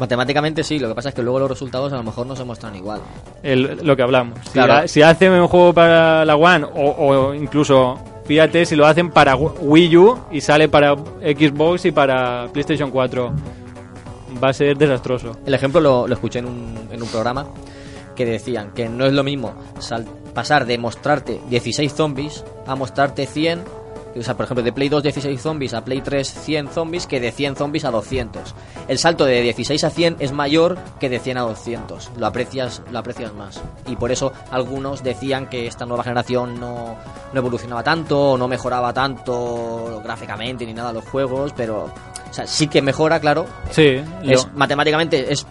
Matemáticamente 0.00 0.64
sí, 0.64 0.78
lo 0.78 0.88
que 0.88 0.94
pasa 0.94 1.10
es 1.10 1.14
que 1.14 1.22
luego 1.22 1.38
los 1.40 1.50
resultados 1.50 1.92
a 1.92 1.96
lo 1.96 2.02
mejor 2.02 2.26
no 2.26 2.34
se 2.34 2.44
muestran 2.44 2.74
igual. 2.76 3.02
el- 3.42 3.78
lo 3.82 3.94
que 3.94 4.02
hablamos. 4.02 4.38
Si, 4.46 4.52
Claro. 4.52 4.88
si 4.88 5.02
hacen 5.02 5.32
un 5.32 5.48
juego 5.48 5.74
para 5.74 6.24
la 6.24 6.36
One 6.36 6.64
o, 6.64 6.90
o 6.92 7.34
incluso, 7.34 7.98
fíjate, 8.24 8.64
si 8.64 8.74
lo 8.74 8.86
hacen 8.86 9.10
para 9.10 9.36
Wii 9.36 9.96
U 9.98 10.18
y 10.30 10.40
sale 10.40 10.70
para 10.70 10.94
Xbox 10.94 11.84
y 11.84 11.90
para 11.92 12.46
PlayStation 12.54 12.90
4, 12.90 13.32
va 14.42 14.48
a 14.48 14.52
ser 14.54 14.78
desastroso. 14.78 15.36
El 15.44 15.52
ejemplo 15.52 15.78
lo, 15.78 16.06
lo 16.08 16.14
escuché 16.14 16.38
en 16.38 16.46
un, 16.46 16.88
en 16.90 17.02
un 17.02 17.08
programa 17.08 17.44
que 18.18 18.26
decían 18.26 18.72
que 18.74 18.88
no 18.88 19.06
es 19.06 19.12
lo 19.14 19.22
mismo 19.22 19.54
sal- 19.78 20.04
pasar 20.34 20.66
de 20.66 20.76
mostrarte 20.76 21.40
16 21.48 21.94
zombies 21.94 22.44
a 22.66 22.74
mostrarte 22.74 23.26
100. 23.26 23.78
O 24.18 24.22
sea, 24.22 24.34
por 24.36 24.44
ejemplo, 24.46 24.64
de 24.64 24.72
Play 24.72 24.88
2 24.88 25.02
16 25.04 25.40
zombies 25.40 25.74
a 25.74 25.84
Play 25.84 26.00
3 26.00 26.26
100 26.28 26.68
zombies 26.70 27.06
que 27.06 27.20
de 27.20 27.30
100 27.30 27.54
zombies 27.54 27.84
a 27.84 27.90
200. 27.92 28.54
El 28.88 28.98
salto 28.98 29.24
de 29.24 29.40
16 29.42 29.84
a 29.84 29.90
100 29.90 30.16
es 30.18 30.32
mayor 30.32 30.76
que 30.98 31.08
de 31.08 31.20
100 31.20 31.38
a 31.38 31.42
200. 31.42 32.10
Lo 32.16 32.26
aprecias, 32.26 32.82
lo 32.90 32.98
aprecias 32.98 33.32
más. 33.34 33.60
Y 33.86 33.94
por 33.94 34.10
eso 34.10 34.32
algunos 34.50 35.04
decían 35.04 35.48
que 35.48 35.68
esta 35.68 35.86
nueva 35.86 36.02
generación 36.02 36.58
no, 36.58 36.96
no 37.32 37.38
evolucionaba 37.38 37.84
tanto, 37.84 38.36
no 38.36 38.48
mejoraba 38.48 38.92
tanto 38.92 40.00
gráficamente 40.02 40.66
ni 40.66 40.74
nada 40.74 40.92
los 40.92 41.04
juegos, 41.04 41.52
pero 41.56 41.84
o 41.84 42.32
sea, 42.34 42.46
sí 42.46 42.66
que 42.66 42.82
mejora, 42.82 43.20
claro, 43.20 43.46
Sí, 43.70 44.00
es, 44.24 44.48
matemáticamente 44.54 45.32
es, 45.32 45.46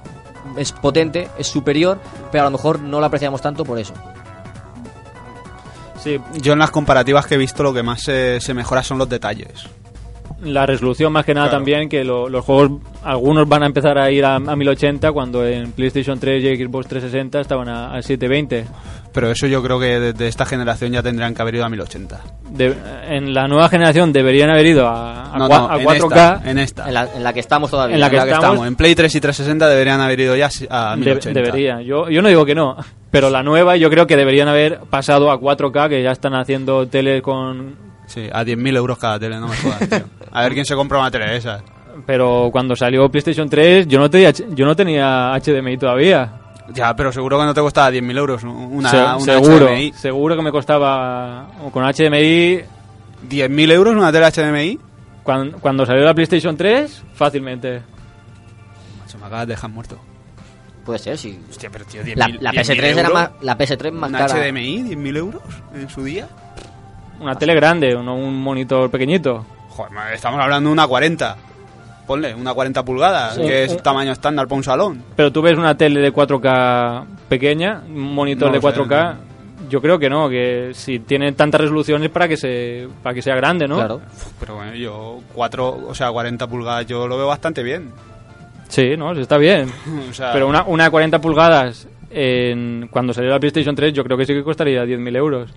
es 0.57 0.71
potente, 0.71 1.27
es 1.37 1.47
superior, 1.47 1.99
pero 2.31 2.43
a 2.43 2.45
lo 2.47 2.51
mejor 2.51 2.79
no 2.81 2.99
lo 2.99 3.05
apreciamos 3.05 3.41
tanto 3.41 3.63
por 3.63 3.79
eso. 3.79 3.93
sí, 6.03 6.19
Yo 6.41 6.53
en 6.53 6.59
las 6.59 6.71
comparativas 6.71 7.25
que 7.27 7.35
he 7.35 7.37
visto 7.37 7.63
lo 7.63 7.73
que 7.73 7.83
más 7.83 8.01
se, 8.03 8.39
se 8.39 8.53
mejora 8.53 8.83
son 8.83 8.97
los 8.97 9.09
detalles. 9.09 9.67
la 10.41 10.65
resolución 10.67 11.11
más 11.11 11.25
que 11.25 11.33
nada 11.33 11.47
Claro. 11.47 11.57
también, 11.57 11.89
que 11.89 12.03
lo- 12.03 12.29
los 12.29 12.45
juegos, 12.45 12.79
algunos 13.03 13.47
van 13.49 13.63
a 13.63 13.65
empezar 13.65 13.97
a 13.97 14.11
ir 14.11 14.23
a, 14.23 14.35
a 14.35 14.55
1080 14.55 15.11
cuando 15.11 15.45
en 15.45 15.71
PlayStation 15.71 16.19
3 16.19 16.43
y 16.43 16.63
Xbox 16.63 16.87
360 16.87 17.39
estaban 17.41 17.67
a, 17.69 17.95
a 17.95 18.01
720. 18.03 18.65
Pero 19.17 19.31
eso 19.31 19.47
yo 19.47 19.63
creo 19.63 19.79
que 19.79 19.99
desde 19.99 20.27
esta 20.27 20.45
generación 20.45 20.91
ya 20.91 21.01
tendrían 21.01 21.33
que 21.33 21.41
haber 21.41 21.55
ido 21.55 21.65
a 21.65 21.69
1080. 21.69 22.21
De- 22.51 22.75
en 23.09 23.33
la 23.33 23.47
nueva 23.47 23.67
generación 23.67 24.13
deberían 24.13 24.51
haber 24.51 24.67
ido 24.67 24.87
a, 24.87 25.33
a 25.33 25.37
No, 25.39 25.47
no, 25.47 25.71
a 25.71 25.79
en 25.81 25.87
4K. 25.87 25.95
esta, 26.05 26.41
en 26.51 26.57
esta. 26.59 26.87
En 26.87 26.93
la, 26.93 27.09
en 27.15 27.23
la 27.23 27.33
que 27.33 27.39
estamos 27.39 27.71
todavía. 27.71 27.95
En 27.95 27.99
la 27.99 28.11
que 28.11 28.17
En 28.17 28.29
estamos- 28.29 28.67
En 28.67 28.75
Play 28.75 28.93
3 28.93 29.15
y 29.15 29.19
360 29.19 29.67
deberían 29.69 29.99
haber 30.01 30.19
ido 30.19 30.35
ya 30.35 30.49
a 30.69 30.91
De- 30.91 30.97
1080. 30.97 31.39
debería. 31.41 31.81
Yo, 31.81 32.09
yo 32.11 32.21
no 32.21 32.27
digo 32.29 32.45
que 32.45 32.53
no, 32.53 32.77
pero 33.09 33.31
la 33.31 33.41
nueva 33.41 33.75
yo 33.75 33.89
creo 33.89 34.05
que 34.05 34.15
deberían 34.15 34.49
haber 34.49 34.81
pasado 34.81 35.31
a 35.31 35.39
4K, 35.39 35.89
que 35.89 36.03
ya 36.03 36.11
están 36.11 36.35
haciendo 36.35 36.87
tele 36.87 37.23
con... 37.23 37.75
Sí, 38.05 38.29
a 38.31 38.43
10.000 38.43 38.77
euros 38.77 38.99
cada 38.99 39.17
tele, 39.17 39.39
no 39.39 39.47
me 39.47 39.55
jodas, 39.57 39.79
tío. 39.89 39.99
A 40.31 40.43
ver 40.43 40.53
quién 40.53 40.65
se 40.65 40.75
compra 40.75 40.99
una 40.99 41.09
tele 41.09 41.25
de 41.31 41.37
esas. 41.37 41.63
Pero 42.05 42.49
cuando 42.51 42.75
salió 42.75 43.09
PlayStation 43.09 43.49
3 43.49 43.87
yo 43.87 43.97
no 43.97 44.11
tenía, 44.11 44.29
yo 44.29 44.65
no 44.65 44.75
tenía 44.75 45.33
HDMI 45.33 45.77
todavía. 45.79 46.33
Ya, 46.73 46.95
pero 46.95 47.11
seguro 47.11 47.37
que 47.39 47.45
no 47.45 47.53
te 47.53 47.61
costaba 47.61 47.89
10.000 47.91 48.17
euros 48.17 48.43
una, 48.43 48.89
Se- 48.89 48.97
una 48.97 49.19
seguro, 49.19 49.67
HDMI. 49.67 49.93
seguro 49.93 50.35
que 50.35 50.41
me 50.41 50.51
costaba 50.51 51.47
con 51.71 51.83
HDMI 51.83 52.61
¿10.000 53.29 53.71
euros 53.71 53.95
una 53.95 54.11
tele 54.11 54.29
HDMI? 54.31 54.79
cuando, 55.23 55.57
cuando 55.59 55.85
salió 55.85 56.03
la 56.03 56.13
PlayStation 56.13 56.55
3 56.57 57.03
fácilmente. 57.13 57.81
Macho, 58.99 59.17
me 59.17 59.25
acabas 59.25 59.47
de 59.47 59.53
dejar 59.53 59.69
muerto. 59.69 59.97
Puede 60.85 60.99
ser, 60.99 61.17
sí. 61.17 61.37
Hostia, 61.49 61.69
pero 61.69 61.83
tío, 61.85 62.01
La, 62.15 62.27
10.000 62.27 62.37
la 62.39 62.51
10.000 62.51 62.55
PS3 62.61 62.77
era 62.83 62.89
euros, 63.01 63.13
más, 63.13 63.29
la 63.41 63.57
PS3 63.57 63.91
más 63.91 64.09
¿Una 64.09 64.19
cara. 64.19 64.33
HDMI? 64.33 64.83
¿10.000 64.83 65.17
euros 65.17 65.41
en 65.75 65.89
su 65.89 66.03
día? 66.03 66.27
Una 67.19 67.35
tele 67.35 67.55
grande, 67.55 67.93
no 67.95 68.15
un 68.15 68.41
monitor 68.41 68.89
pequeñito. 68.89 69.45
Joder, 69.69 70.13
estamos 70.13 70.39
hablando 70.39 70.69
de 70.69 70.73
una 70.73 70.87
40. 70.87 71.35
Ponle, 72.07 72.33
una 72.33 72.53
40 72.53 72.83
pulgadas, 72.85 73.35
Sí. 73.35 73.41
que 73.41 73.65
es 73.65 73.71
Un- 73.73 73.79
tamaño 73.79 74.13
estándar 74.13 74.47
para 74.47 74.55
un 74.57 74.63
salón. 74.63 75.03
Pero 75.15 75.31
tú 75.31 75.41
ves 75.41 75.57
una 75.57 75.75
tele 75.75 75.99
de 75.99 76.11
4K 76.13 77.05
pequeña, 77.27 77.81
un 77.87 78.13
monitor 78.15 78.47
No 78.47 78.53
de 78.53 78.57
lo 78.57 78.61
sé, 78.61 78.67
4K, 78.79 79.15
yo 79.69 79.81
creo 79.81 79.99
que 79.99 80.09
no, 80.09 80.29
que 80.29 80.71
si 80.73 80.99
tiene 80.99 81.33
tantas 81.33 81.59
resoluciones 81.61 82.09
para 82.09 82.27
que 82.29 82.37
se 82.37 82.87
para 83.03 83.13
que 83.13 83.21
sea 83.21 83.35
grande, 83.35 83.67
¿no? 83.67 83.75
Claro. 83.75 84.01
Pero 84.39 84.55
bueno, 84.55 84.73
yo 84.75 85.19
4, 85.33 85.87
o 85.89 85.93
sea, 85.93 86.09
40 86.11 86.47
pulgadas 86.47 86.85
yo 86.85 87.07
lo 87.07 87.17
veo 87.17 87.27
bastante 87.27 87.61
bien. 87.63 87.91
Sí, 88.69 88.95
no, 88.97 89.13
sí, 89.13 89.21
está 89.21 89.37
bien. 89.37 89.69
O 90.09 90.13
sea, 90.13 90.31
Pero 90.31 90.47
una, 90.47 90.63
una 90.63 90.89
40 90.89 91.19
pulgadas 91.19 91.87
en, 92.09 92.87
cuando 92.89 93.13
salió 93.13 93.31
la 93.31 93.39
PlayStation 93.39 93.75
3 93.75 93.91
yo 93.93 94.03
creo 94.05 94.17
que 94.17 94.25
sí 94.25 94.33
que 94.33 94.43
costaría 94.43 94.85
10.000 94.85 95.15
euros. 95.17 95.53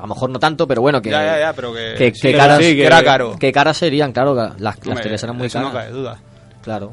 A 0.00 0.02
lo 0.02 0.14
mejor 0.14 0.30
no 0.30 0.38
tanto, 0.38 0.66
pero 0.66 0.80
bueno, 0.82 1.00
que, 1.00 1.10
Ya, 1.10 1.22
ya, 1.24 1.38
ya, 1.38 1.52
pero 1.52 1.72
que, 1.72 1.94
que, 1.96 2.14
sí, 2.14 2.20
que 2.22 2.28
pero 2.28 2.38
caras, 2.38 2.58
sí, 2.58 2.76
que- 2.76 2.84
era 2.86 3.02
caro. 3.02 3.36
que 3.38 3.52
caras 3.52 3.76
serían, 3.76 4.12
claro, 4.12 4.34
las, 4.34 4.58
las 4.58 4.76
Hombre, 4.86 5.14
eran 5.14 5.36
muy 5.36 5.46
eso 5.46 5.58
caras. 5.58 5.72
no 5.72 5.78
cabe 5.78 5.90
duda. 5.92 6.18
Claro. 6.62 6.92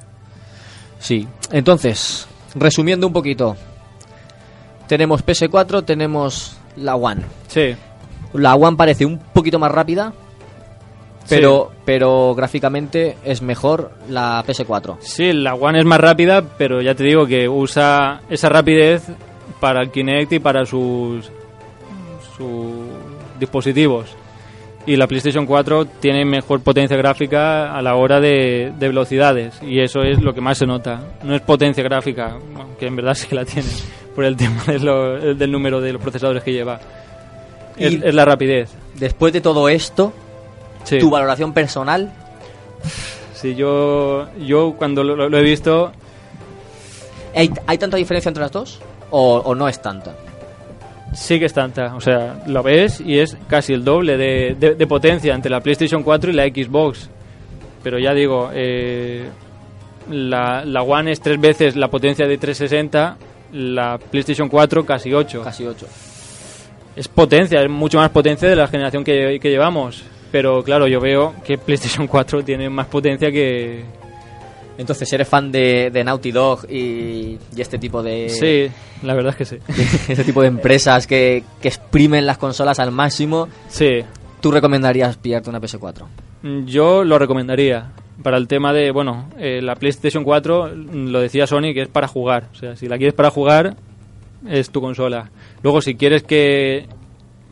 Sí. 0.99 1.27
Entonces, 1.51 2.27
resumiendo 2.55 3.07
un 3.07 3.13
poquito. 3.13 3.55
Tenemos 4.87 5.25
PS4, 5.25 5.83
tenemos 5.85 6.57
la 6.77 6.95
One. 6.95 7.21
Sí, 7.47 7.75
La 8.33 8.55
One 8.55 8.77
parece 8.77 9.05
un 9.05 9.17
poquito 9.19 9.59
más 9.59 9.71
rápida, 9.71 10.13
pero, 11.27 11.71
pero 11.85 12.33
gráficamente 12.35 13.17
es 13.25 13.41
mejor 13.41 13.91
la 14.09 14.43
PS4. 14.47 14.97
sí, 15.01 15.33
la 15.33 15.55
One 15.55 15.79
es 15.79 15.85
más 15.85 15.99
rápida, 15.99 16.41
pero 16.57 16.81
ya 16.81 16.95
te 16.95 17.03
digo 17.03 17.25
que 17.27 17.49
usa 17.49 18.21
esa 18.29 18.47
rapidez 18.49 19.03
para 19.59 19.81
el 19.81 19.91
Kinect 19.91 20.31
y 20.33 20.39
para 20.39 20.65
sus, 20.65 21.29
sus 22.37 22.86
dispositivos. 23.39 24.15
Y 24.85 24.95
la 24.95 25.05
PlayStation 25.07 25.45
4 25.45 25.85
tiene 25.85 26.23
mejor 26.23 26.61
potencia 26.61 26.95
gráfica 26.95 27.75
a 27.77 27.81
la 27.81 27.95
hora 27.95 28.21
de, 28.21 28.71
de 28.79 28.87
velocidades. 28.87 29.61
Y 29.61 29.79
eso 29.81 30.01
es 30.01 30.21
lo 30.21 30.33
que 30.33 30.39
más 30.39 30.57
se 30.59 30.65
nota. 30.65 31.01
No 31.23 31.35
es 31.35 31.41
potencia 31.41 31.83
gráfica, 31.83 32.37
que 32.79 32.87
en 32.87 32.95
verdad 32.95 33.13
sí 33.13 33.27
que 33.27 33.35
la 33.35 33.43
tiene, 33.43 33.67
por 34.15 34.23
el 34.23 34.37
tema 34.37 34.63
de 34.65 34.79
lo- 34.79 35.35
del 35.35 35.51
número 35.51 35.81
de 35.81 35.91
los 35.93 36.01
procesadores 36.01 36.41
que 36.43 36.53
lleva. 36.53 36.79
Es, 37.75 37.91
Y- 37.93 38.01
es 38.03 38.15
la 38.15 38.23
rapidez. 38.23 38.69
Después 38.95 39.33
de 39.33 39.41
todo 39.41 39.67
esto, 39.67 40.13
Sí. 40.85 40.99
tu 40.99 41.09
valoración 41.09 41.51
personal, 41.53 42.13
Sí, 43.33 43.53
yo, 43.55 44.27
yo 44.39 44.73
cuando 44.79 45.03
lo, 45.03 45.37
he 45.37 45.43
visto, 45.43 45.91
¿hay, 47.35 47.51
hay 47.67 47.77
tanta 47.77 47.97
diferencia 47.97 48.29
entre 48.29 48.41
las 48.41 48.51
dos? 48.51 48.79
¿O, 49.11 49.37
o 49.37 49.53
no 49.53 49.67
es 49.67 49.79
tanta? 49.81 50.15
Sí 51.13 51.39
que 51.39 51.45
es 51.45 51.53
tanta. 51.53 51.95
O 51.95 52.01
sea, 52.01 52.43
lo 52.47 52.63
ves 52.63 53.01
y 53.01 53.19
es 53.19 53.37
casi 53.47 53.73
el 53.73 53.83
doble 53.83 54.17
de, 54.17 54.55
de- 54.59 54.75
de 54.75 54.87
potencia 54.87 55.33
entre 55.33 55.49
la 55.51 55.59
PlayStation 55.61 56.03
4 56.03 56.31
y 56.31 56.33
la 56.33 56.45
Xbox. 56.45 57.09
Pero 57.83 57.99
ya 57.99 58.13
digo, 58.13 58.49
eh, 58.53 59.29
la, 60.11 60.63
la 60.65 60.81
One 60.83 61.11
es 61.11 61.21
tres 61.21 61.39
veces 61.39 61.75
la 61.75 61.87
potencia 61.89 62.27
de 62.27 62.37
360, 62.37 63.17
la 63.53 63.97
PlayStation 63.97 64.49
4 64.49 64.85
casi 64.85 65.13
8. 65.13 65.41
Casi 65.43 65.65
8. 65.65 65.85
Es 66.95 67.07
potencia, 67.07 67.61
es 67.61 67.69
mucho 67.69 67.99
más 67.99 68.09
potencia 68.09 68.49
de 68.49 68.55
la 68.55 68.67
generación 68.67 69.03
que, 69.03 69.39
que 69.39 69.49
llevamos. 69.49 70.03
Pero 70.31 70.61
claro, 70.63 70.87
yo 70.87 70.99
veo 70.99 71.33
que 71.45 71.57
PlayStation 71.57 72.07
4 72.07 72.43
tiene 72.43 72.69
más 72.69 72.87
potencia 72.87 73.31
que... 73.31 73.83
Entonces, 74.77 75.11
¿eres 75.13 75.27
fan 75.27 75.51
de, 75.51 75.89
de 75.91 76.03
Naughty 76.03 76.31
Dog 76.31 76.69
y, 76.69 77.37
y 77.55 77.61
este 77.61 77.77
tipo 77.77 78.03
de... 78.03 78.29
Sí, 78.29 78.71
la 79.05 79.13
verdad 79.13 79.31
es 79.31 79.37
que 79.37 79.45
sí. 79.45 79.57
este 80.11 80.23
tipo 80.23 80.41
de 80.41 80.47
empresas 80.47 81.07
que, 81.07 81.43
que 81.61 81.67
exprimen 81.67 82.25
las 82.25 82.37
consolas 82.37 82.79
al 82.79 82.91
máximo, 82.91 83.47
Sí, 83.69 84.01
¿tú 84.39 84.51
recomendarías 84.51 85.17
pillarte 85.17 85.49
una 85.49 85.59
PS4? 85.59 86.05
Yo 86.65 87.03
lo 87.03 87.17
recomendaría 87.17 87.91
para 88.21 88.37
el 88.37 88.47
tema 88.47 88.73
de, 88.73 88.91
bueno, 88.91 89.29
eh, 89.37 89.61
la 89.61 89.75
PlayStation 89.75 90.23
4, 90.23 90.71
mm, 90.75 91.07
lo 91.07 91.19
decía 91.19 91.47
Sony, 91.47 91.73
que 91.73 91.83
es 91.83 91.87
para 91.87 92.07
jugar. 92.07 92.49
O 92.51 92.55
sea, 92.55 92.75
si 92.75 92.87
la 92.87 92.97
quieres 92.97 93.13
para 93.13 93.31
jugar, 93.31 93.75
es 94.47 94.69
tu 94.69 94.81
consola. 94.81 95.29
Luego, 95.63 95.81
si 95.81 95.95
quieres 95.95 96.23
que 96.23 96.87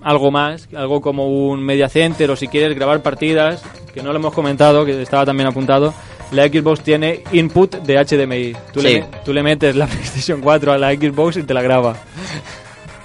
algo 0.01 0.31
más, 0.31 0.69
algo 0.75 1.01
como 1.01 1.27
un 1.27 1.63
media 1.63 1.89
center 1.89 2.29
o 2.29 2.35
si 2.35 2.47
quieres 2.47 2.75
grabar 2.75 3.01
partidas, 3.01 3.63
que 3.93 4.03
no 4.03 4.11
lo 4.11 4.19
hemos 4.19 4.33
comentado, 4.33 4.85
que 4.85 5.01
estaba 5.01 5.25
también 5.25 5.49
apuntado, 5.49 5.93
la 6.31 6.47
Xbox 6.47 6.81
tiene 6.81 7.23
input 7.31 7.75
de 7.77 7.95
HDMI. 8.03 8.53
Tú, 8.73 8.81
Sí. 8.81 8.87
le, 8.87 9.05
tú 9.23 9.33
le 9.33 9.43
metes 9.43 9.75
la 9.75 9.85
PlayStation 9.87 10.41
4 10.41 10.73
a 10.73 10.77
la 10.77 10.93
Xbox 10.93 11.37
y 11.37 11.43
te 11.43 11.53
la 11.53 11.61
graba. 11.61 11.95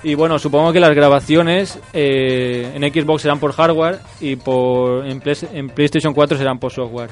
Y 0.02 0.14
bueno, 0.14 0.38
supongo 0.38 0.72
que 0.72 0.80
las 0.80 0.94
grabaciones 0.94 1.78
eh, 1.92 2.72
en 2.74 2.82
Xbox 2.92 3.22
serán 3.22 3.38
por 3.38 3.52
hardware 3.52 3.98
y 4.20 4.36
por 4.36 5.06
en, 5.06 5.20
Play- 5.20 5.48
en 5.52 5.68
PlayStation 5.68 6.14
4 6.14 6.38
serán 6.38 6.58
por 6.58 6.72
software. 6.72 7.10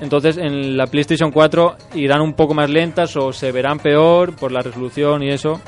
Entonces 0.00 0.36
en 0.36 0.76
la 0.76 0.86
PlayStation 0.86 1.30
4 1.30 1.76
irán 1.94 2.20
un 2.20 2.34
poco 2.34 2.54
más 2.54 2.70
lentas 2.70 3.16
o 3.16 3.32
se 3.32 3.50
verán 3.52 3.78
peor 3.78 4.34
por 4.36 4.52
la 4.52 4.60
resolución 4.60 5.22
y 5.22 5.30
eso. 5.30 5.60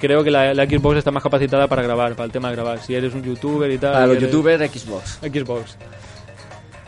Creo 0.00 0.22
que 0.24 0.30
la, 0.30 0.52
la 0.54 0.64
Xbox 0.66 0.98
está 0.98 1.10
más 1.10 1.22
capacitada 1.22 1.66
para 1.68 1.82
grabar, 1.82 2.14
para 2.14 2.26
el 2.26 2.32
tema 2.32 2.48
de 2.50 2.56
grabar. 2.56 2.78
Si 2.80 2.94
eres 2.94 3.14
un 3.14 3.22
youtuber 3.22 3.70
y 3.70 3.78
tal. 3.78 3.92
Para 3.92 4.06
los 4.08 4.16
eres- 4.16 4.30
youtubers, 4.30 4.70
Xbox. 4.70 5.18
Xbox. 5.22 5.76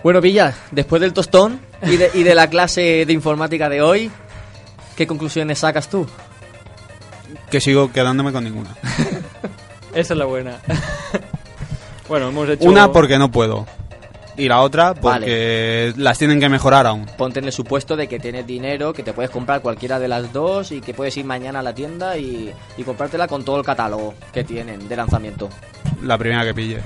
Bueno, 0.06 0.20
Villa, 0.20 0.54
después 0.70 1.02
del 1.02 1.12
tostón 1.12 1.58
y 1.82 1.96
de, 1.96 2.12
y 2.14 2.22
de 2.22 2.36
la 2.36 2.48
clase 2.48 3.04
de 3.04 3.12
informática 3.12 3.68
de 3.68 3.82
hoy, 3.82 4.08
¿qué 4.94 5.04
conclusiones 5.04 5.58
sacas 5.58 5.90
tú? 5.90 6.06
Que 7.50 7.60
sigo 7.60 7.90
quedándome 7.90 8.30
con 8.30 8.44
ninguna. 8.44 8.70
Esa 9.96 10.14
es 10.14 10.16
la 10.16 10.26
buena. 10.26 10.60
bueno, 12.08 12.28
hemos 12.28 12.48
hecho. 12.48 12.68
Una 12.68 12.92
porque 12.92 13.18
no 13.18 13.32
puedo. 13.32 13.66
Y 14.36 14.46
la 14.46 14.60
otra 14.60 14.94
porque 14.94 15.92
las 15.96 16.18
tienen 16.18 16.38
que 16.38 16.48
mejorar 16.48 16.86
aún. 16.86 17.06
Ponte 17.18 17.40
en 17.40 17.46
el 17.46 17.52
supuesto 17.52 17.96
de 17.96 18.06
que 18.06 18.20
tienes 18.20 18.46
dinero, 18.46 18.92
que 18.92 19.02
te 19.02 19.12
puedes 19.12 19.32
comprar 19.32 19.60
cualquiera 19.60 19.98
de 19.98 20.06
las 20.06 20.32
dos 20.32 20.70
y 20.70 20.82
que 20.82 20.94
puedes 20.94 21.16
ir 21.16 21.24
mañana 21.24 21.58
a 21.58 21.62
la 21.62 21.74
tienda 21.74 22.16
y, 22.16 22.54
y 22.76 22.82
comprártela 22.84 23.26
con 23.26 23.44
todo 23.44 23.58
el 23.58 23.64
catálogo 23.64 24.14
que 24.32 24.44
tienen 24.44 24.88
de 24.88 24.94
lanzamiento. 24.94 25.48
La 26.00 26.16
primera 26.16 26.44
que 26.44 26.54
pille. 26.54 26.80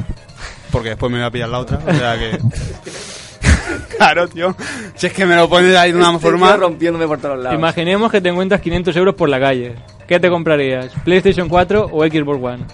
Porque 0.71 0.91
después 0.91 1.11
me 1.11 1.19
voy 1.19 1.27
a 1.27 1.31
pillar 1.31 1.49
la 1.49 1.59
otra. 1.59 1.79
O 1.87 1.95
sea 1.95 2.19
que... 2.19 2.39
claro, 3.97 4.29
tío. 4.29 4.55
Si 4.95 5.07
es 5.07 5.13
que 5.13 5.27
me 5.27 5.37
lo 5.37 5.49
pones 5.49 5.77
ahí 5.77 5.93
de 5.93 5.99
una 5.99 6.19
forma... 6.19 6.57
rompiéndome 6.57 7.07
por 7.07 7.19
todos 7.19 7.39
lados. 7.39 7.59
Imaginemos 7.59 8.11
que 8.11 8.21
te 8.21 8.29
encuentras 8.29 8.61
500 8.61 8.97
euros 8.97 9.15
por 9.15 9.29
la 9.29 9.41
calle. 9.41 9.75
¿Qué 10.07 10.19
te 10.19 10.29
comprarías? 10.29 10.91
¿PlayStation 11.05 11.49
4 11.49 11.89
o 11.93 12.05
Xbox 12.05 12.43
One? 12.43 12.65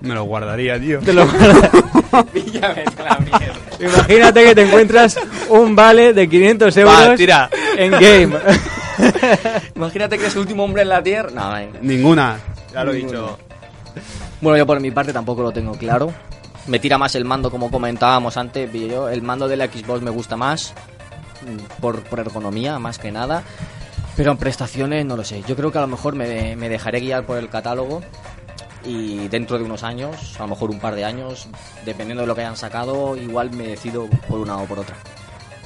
Me 0.00 0.14
lo 0.14 0.24
guardaría, 0.24 0.78
tío. 0.78 1.00
Te 1.00 1.12
lo 1.12 1.26
Imagínate 3.80 4.44
que 4.44 4.54
te 4.54 4.62
encuentras 4.62 5.18
un 5.48 5.74
vale 5.74 6.12
de 6.12 6.28
500 6.28 6.76
euros 6.76 6.94
Va, 6.94 7.14
tira. 7.16 7.50
en 7.76 7.90
game. 7.92 8.36
Imagínate 9.74 10.18
que 10.18 10.26
es 10.26 10.34
el 10.34 10.40
último 10.40 10.64
hombre 10.64 10.82
en 10.82 10.88
la 10.88 11.02
tierra. 11.02 11.30
No, 11.34 11.56
eh. 11.58 11.68
Ninguna. 11.82 12.38
Ya 12.72 12.84
lo 12.84 12.92
he 12.92 12.96
dicho. 12.96 13.38
Bueno, 14.40 14.56
yo 14.56 14.66
por 14.66 14.78
mi 14.80 14.90
parte 14.90 15.12
tampoco 15.12 15.42
lo 15.42 15.50
tengo 15.50 15.72
claro. 15.72 16.12
Me 16.68 16.78
tira 16.78 16.98
más 16.98 17.14
el 17.14 17.24
mando, 17.24 17.50
como 17.50 17.70
comentábamos 17.70 18.36
antes. 18.36 18.70
Yo, 18.72 19.08
el 19.08 19.22
mando 19.22 19.48
de 19.48 19.56
la 19.56 19.66
Xbox 19.66 20.02
me 20.02 20.10
gusta 20.10 20.36
más. 20.36 20.74
mm, 21.42 21.80
Por, 21.80 22.02
por 22.04 22.20
ergonomía, 22.20 22.78
más 22.78 22.98
que 22.98 23.10
nada. 23.10 23.42
Pero 24.16 24.32
en 24.32 24.36
prestaciones, 24.38 25.04
no 25.06 25.16
lo 25.16 25.24
sé. 25.24 25.42
Yo 25.46 25.56
creo 25.56 25.70
que 25.72 25.78
a 25.78 25.82
lo 25.82 25.86
mejor 25.86 26.14
me, 26.14 26.56
me 26.56 26.68
dejaré 26.68 27.00
guiar 27.00 27.24
por 27.24 27.38
el 27.38 27.48
catálogo. 27.48 28.02
Y 28.84 29.28
dentro 29.28 29.58
de 29.58 29.64
unos 29.64 29.82
años, 29.82 30.36
a 30.38 30.42
lo 30.42 30.48
mejor 30.48 30.70
un 30.70 30.78
par 30.78 30.94
de 30.94 31.04
años, 31.04 31.48
dependiendo 31.84 32.22
de 32.22 32.26
lo 32.26 32.34
que 32.34 32.42
hayan 32.42 32.56
sacado, 32.56 33.16
igual 33.16 33.50
me 33.50 33.66
decido 33.68 34.06
por 34.28 34.38
una 34.40 34.56
o 34.58 34.66
por 34.66 34.78
otra. 34.78 34.96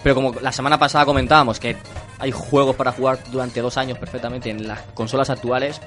Pero 0.03 0.15
como 0.15 0.33
la 0.41 0.51
semana 0.51 0.79
pasada 0.79 1.05
comentábamos 1.05 1.61
que 1.61 1.77
hay 2.19 2.33
juegos 2.33 2.75
para 2.75 2.91
jugar 2.93 3.19
durante 3.31 3.61
dos 3.61 3.77
años 3.77 3.99
perfectamente 3.99 4.51
en 4.51 4.67
las 4.67 4.81
consolas 4.95 5.31
actuales, 5.31 5.81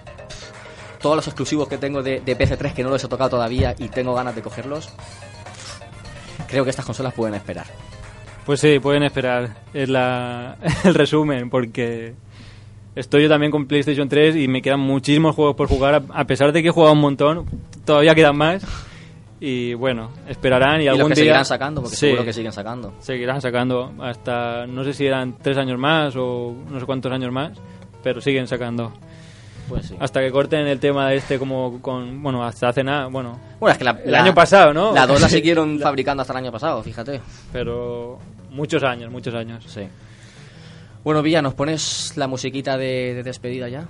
todos 1.06 1.18
los 1.18 1.28
exclusivos 1.28 1.68
que 1.68 1.78
tengo 1.78 2.01
de, 2.01 2.20
de 2.22 2.36
PC3 2.36 2.74
que 2.74 2.82
no 2.82 2.89
los 2.89 3.03
he 3.03 3.08
tocado 3.08 3.30
todavía 3.30 3.76
y 3.78 3.89
tengo 3.89 4.16
ganas 4.16 4.34
de 4.36 4.41
cogerlos, 4.41 4.89
creo 6.47 6.64
que 6.64 6.72
estas 6.72 6.84
consolas 6.84 7.14
pueden 7.14 7.36
esperar. 7.36 7.68
Pues 8.43 8.60
sí, 8.60 8.80
pueden 8.80 9.03
esperar. 9.03 9.56
Es 9.72 9.88
la, 9.88 10.58
el 10.84 10.95
resumen, 10.95 11.51
porque 11.51 12.16
estoy 12.95 13.22
yo 13.22 13.30
también 13.30 13.51
con 13.51 13.68
PlayStation 13.68 14.10
3 14.10 14.36
y 14.36 14.47
me 14.47 14.64
quedan 14.64 14.80
muchísimos 14.80 15.36
juegos 15.36 15.56
por 15.56 15.68
jugar. 15.68 16.01
A 16.12 16.26
pesar 16.26 16.51
de 16.51 16.64
que 16.64 16.70
he 16.70 16.72
jugado 16.72 16.93
un 16.93 17.01
montón, 17.01 17.45
todavía 17.86 18.16
quedan 18.16 18.38
más. 18.38 18.66
Y 19.39 19.76
bueno, 19.76 20.10
esperarán 20.28 20.82
y, 20.82 20.86
Y, 20.86 20.88
algún 20.88 21.01
los 21.01 21.10
que 21.10 21.22
día 21.22 21.24
seguirán 21.26 21.45
sacando, 21.45 21.82
porque 21.84 21.97
Sí, 21.97 22.08
seguro 22.08 22.26
que 22.26 22.34
siguen 22.34 22.51
sacando. 22.51 22.95
seguirán 22.97 23.41
sacando 23.41 23.93
hasta 24.01 24.66
no 24.66 24.84
sé 24.84 24.93
si 24.93 25.06
eran 25.06 25.38
tres 25.38 25.56
años 25.60 25.78
más 25.78 26.16
o 26.16 26.56
no 26.68 26.80
sé 26.80 26.86
cuántos 26.88 27.12
años 27.12 27.32
más, 27.32 27.51
pero 28.01 28.22
siguen 28.22 28.47
sacando. 28.47 28.91
Pues 29.70 29.88
sí. 29.88 29.95
Hasta 29.99 30.20
que 30.22 30.32
corten 30.32 30.68
el 30.68 30.80
tema 30.80 31.09
de 31.09 31.18
este 31.18 31.39
como 31.39 31.82
con... 31.82 32.22
Bueno, 32.22 32.43
hasta 32.45 32.70
hace 32.70 32.84
nada, 32.84 33.07
bueno, 33.07 33.39
Bueno, 33.59 33.72
es 33.72 33.78
que 33.78 33.84
la, 33.84 33.99
el 34.05 34.11
la- 34.11 34.22
año 34.24 34.34
pasado, 34.36 34.74
¿no? 34.74 34.93
La 34.93 35.07
2 35.07 35.22
la 35.22 35.30
siguieron 35.30 35.80
fabricando 35.80 36.22
hasta 36.22 36.34
el 36.34 36.38
año 36.38 36.51
pasado, 36.51 36.84
fíjate. 36.84 37.20
pero 37.51 38.20
muchos 38.51 38.84
años, 38.84 39.11
muchos 39.11 39.34
años. 39.34 39.63
Sí. 39.68 39.82
Bueno, 41.03 41.22
Villa, 41.22 41.41
¿nos 41.41 41.53
pones 41.53 42.13
la 42.16 42.28
musiquita 42.28 42.78
de, 42.78 43.13
de 43.16 43.24
despedida 43.24 43.70
ya? 43.70 43.86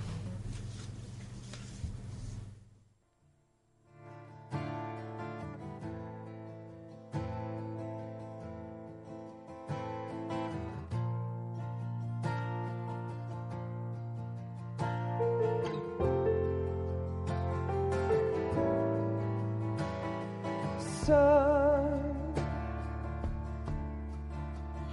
Son, 21.06 22.34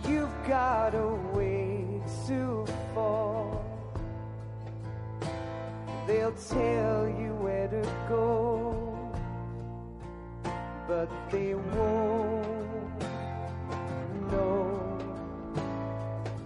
you've 0.07 0.47
got 0.47 0.93
a 0.93 1.07
way 1.33 2.03
to 2.27 2.67
fall. 2.93 3.65
They'll 6.05 6.33
tell 6.33 7.07
you 7.07 7.33
where 7.41 7.67
to 7.67 7.81
go, 8.07 9.09
but 10.87 11.09
they 11.31 11.55
won't 11.55 13.01
know. 14.29 14.99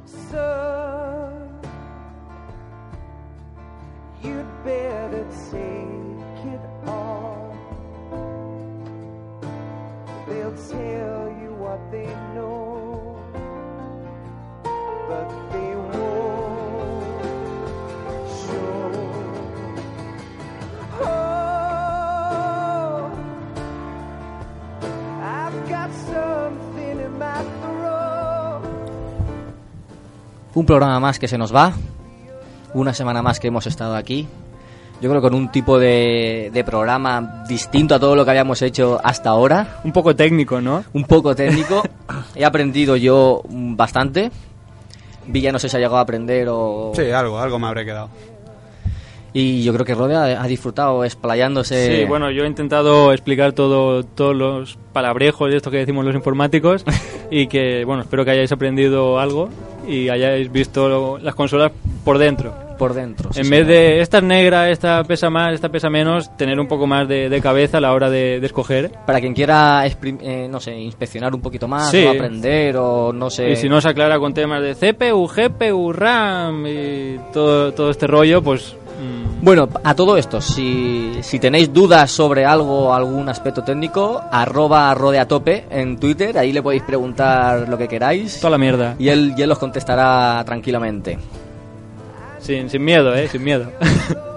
Son, 0.05 1.59
you'd 4.23 4.63
better 4.63 5.27
take 5.51 6.06
Un 30.57 30.65
programa 30.65 30.99
más 30.99 31.19
que 31.19 31.27
se 31.27 31.37
nos 31.37 31.53
va. 31.53 31.71
Una 32.73 32.91
semana 32.91 33.21
más 33.21 33.39
que 33.39 33.49
hemos 33.49 33.67
estado 33.67 33.95
aquí. 33.95 34.27
Yo 34.99 35.07
creo 35.07 35.21
que 35.21 35.27
con 35.29 35.35
un 35.35 35.51
tipo 35.51 35.77
de, 35.77 36.49
de 36.51 36.63
programa 36.63 37.43
distinto 37.47 37.93
a 37.93 37.99
todo 37.99 38.15
lo 38.15 38.25
que 38.25 38.31
habíamos 38.31 38.63
hecho 38.63 38.99
hasta 39.03 39.29
ahora. 39.29 39.81
Un 39.83 39.91
poco 39.91 40.15
técnico, 40.15 40.59
¿no? 40.59 40.83
Un 40.93 41.03
poco 41.03 41.35
técnico. 41.35 41.83
He 42.35 42.43
aprendido 42.43 42.95
yo 42.95 43.43
bastante. 43.47 44.31
Villa 45.27 45.51
no 45.51 45.59
sé 45.59 45.69
si 45.69 45.77
ha 45.77 45.79
llegado 45.79 45.97
a 45.97 46.01
aprender 46.01 46.47
o... 46.49 46.91
Sí, 46.95 47.11
algo, 47.11 47.37
algo 47.37 47.59
me 47.59 47.67
habré 47.67 47.85
quedado. 47.85 48.09
Y 49.33 49.61
yo 49.61 49.73
creo 49.73 49.85
que 49.85 49.93
Rode 49.93 50.15
ha, 50.15 50.41
ha 50.41 50.47
disfrutado 50.47 51.05
explayándose. 51.05 51.99
Sí, 51.99 52.05
bueno, 52.05 52.31
yo 52.31 52.45
he 52.45 52.47
intentado 52.47 53.13
explicar 53.13 53.53
todo, 53.53 54.01
todos 54.01 54.35
los 54.35 54.79
palabrejos 54.91 55.51
de 55.51 55.57
esto 55.57 55.69
que 55.69 55.77
decimos 55.77 56.03
los 56.03 56.15
informáticos 56.15 56.83
y 57.29 57.45
que, 57.45 57.85
bueno, 57.85 58.01
espero 58.01 58.25
que 58.25 58.31
hayáis 58.31 58.51
aprendido 58.51 59.19
algo 59.19 59.49
y 59.87 60.09
hayáis 60.09 60.51
visto 60.51 60.87
lo- 60.89 61.17
las 61.17 61.35
consolas 61.35 61.71
por 62.03 62.17
dentro. 62.17 62.53
por 62.77 62.93
dentro. 62.93 63.33
sí, 63.33 63.39
en 63.39 63.45
señor. 63.45 63.59
vez 63.65 63.67
de 63.67 64.01
esta 64.01 64.17
es 64.19 64.23
negra, 64.23 64.69
esta 64.69 65.03
pesa 65.03 65.29
más, 65.31 65.53
esta 65.53 65.69
pesa 65.69 65.89
menos, 65.89 66.35
tener 66.37 66.59
un 66.59 66.67
poco 66.67 66.85
más 66.85 67.07
de, 67.07 67.27
de 67.27 67.41
cabeza 67.41 67.77
a 67.79 67.81
la 67.81 67.91
hora 67.93 68.09
de, 68.11 68.39
de 68.39 68.45
escoger. 68.45 68.91
Para 69.05 69.19
quien 69.19 69.33
quiera, 69.33 69.83
eh, 69.87 70.47
no 70.49 70.59
sé, 70.59 70.77
inspeccionar 70.77 71.33
un 71.33 71.41
poquito 71.41 71.67
más, 71.67 71.89
Sí. 71.89 72.03
o 72.05 72.11
aprender, 72.11 72.77
o 72.77 73.11
no 73.11 73.29
sé... 73.31 73.49
Y 73.51 73.55
si 73.55 73.67
no 73.67 73.81
se 73.81 73.89
aclara 73.89 74.19
con 74.19 74.33
temas 74.35 74.61
de 74.61 74.75
CPU, 74.75 75.27
GPU, 75.27 75.91
RAM 75.91 76.67
y 76.67 77.17
todo, 77.33 77.73
todo 77.73 77.89
este 77.89 78.05
rollo, 78.05 78.43
pues... 78.43 78.75
Bueno, 79.41 79.69
a 79.83 79.93
todo 79.93 80.17
esto, 80.17 80.41
si, 80.41 81.19
si 81.21 81.39
tenéis 81.39 81.71
dudas 81.71 82.11
sobre 82.11 82.43
algo, 82.43 82.93
algún 82.93 83.29
aspecto 83.29 83.63
técnico, 83.63 84.21
arroba 84.31 84.93
rodeatope 84.95 85.65
en 85.69 85.99
Twitter, 85.99 86.37
ahí 86.37 86.51
le 86.51 86.63
podéis 86.63 86.83
preguntar 86.83 87.69
lo 87.69 87.77
que 87.77 87.87
queráis 87.87 88.39
toda 88.39 88.51
la 88.51 88.57
mierda. 88.57 88.95
y 88.97 89.09
él, 89.09 89.35
y 89.37 89.41
él 89.43 89.51
os 89.51 89.59
contestará 89.59 90.43
tranquilamente. 90.43 91.19
Sin, 92.39 92.69
sin 92.69 92.83
miedo, 92.83 93.15
¿eh? 93.15 93.27
Sin 93.27 93.43
miedo. 93.43 93.71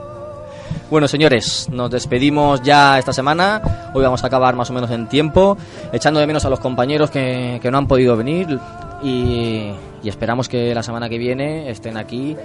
Bueno, 0.91 1.07
señores, 1.07 1.69
nos 1.71 1.89
despedimos 1.89 2.63
ya 2.63 2.99
esta 2.99 3.13
semana. 3.13 3.91
Hoy 3.95 4.03
vamos 4.03 4.25
a 4.25 4.27
acabar 4.27 4.57
más 4.57 4.71
o 4.71 4.73
menos 4.73 4.91
en 4.91 5.09
tiempo, 5.09 5.57
echando 5.93 6.19
de 6.19 6.27
menos 6.27 6.45
a 6.45 6.51
los 6.51 6.59
compañeros 6.59 7.13
que, 7.13 7.61
que 7.63 7.71
no 7.71 7.79
han 7.79 7.87
podido 7.87 8.17
venir 8.17 8.59
y, 9.01 9.71
y 10.03 10.09
esperamos 10.09 10.49
que 10.49 10.75
la 10.75 10.83
semana 10.83 11.09
que 11.09 11.17
viene 11.17 11.71
estén 11.71 11.97
aquí 11.97 12.37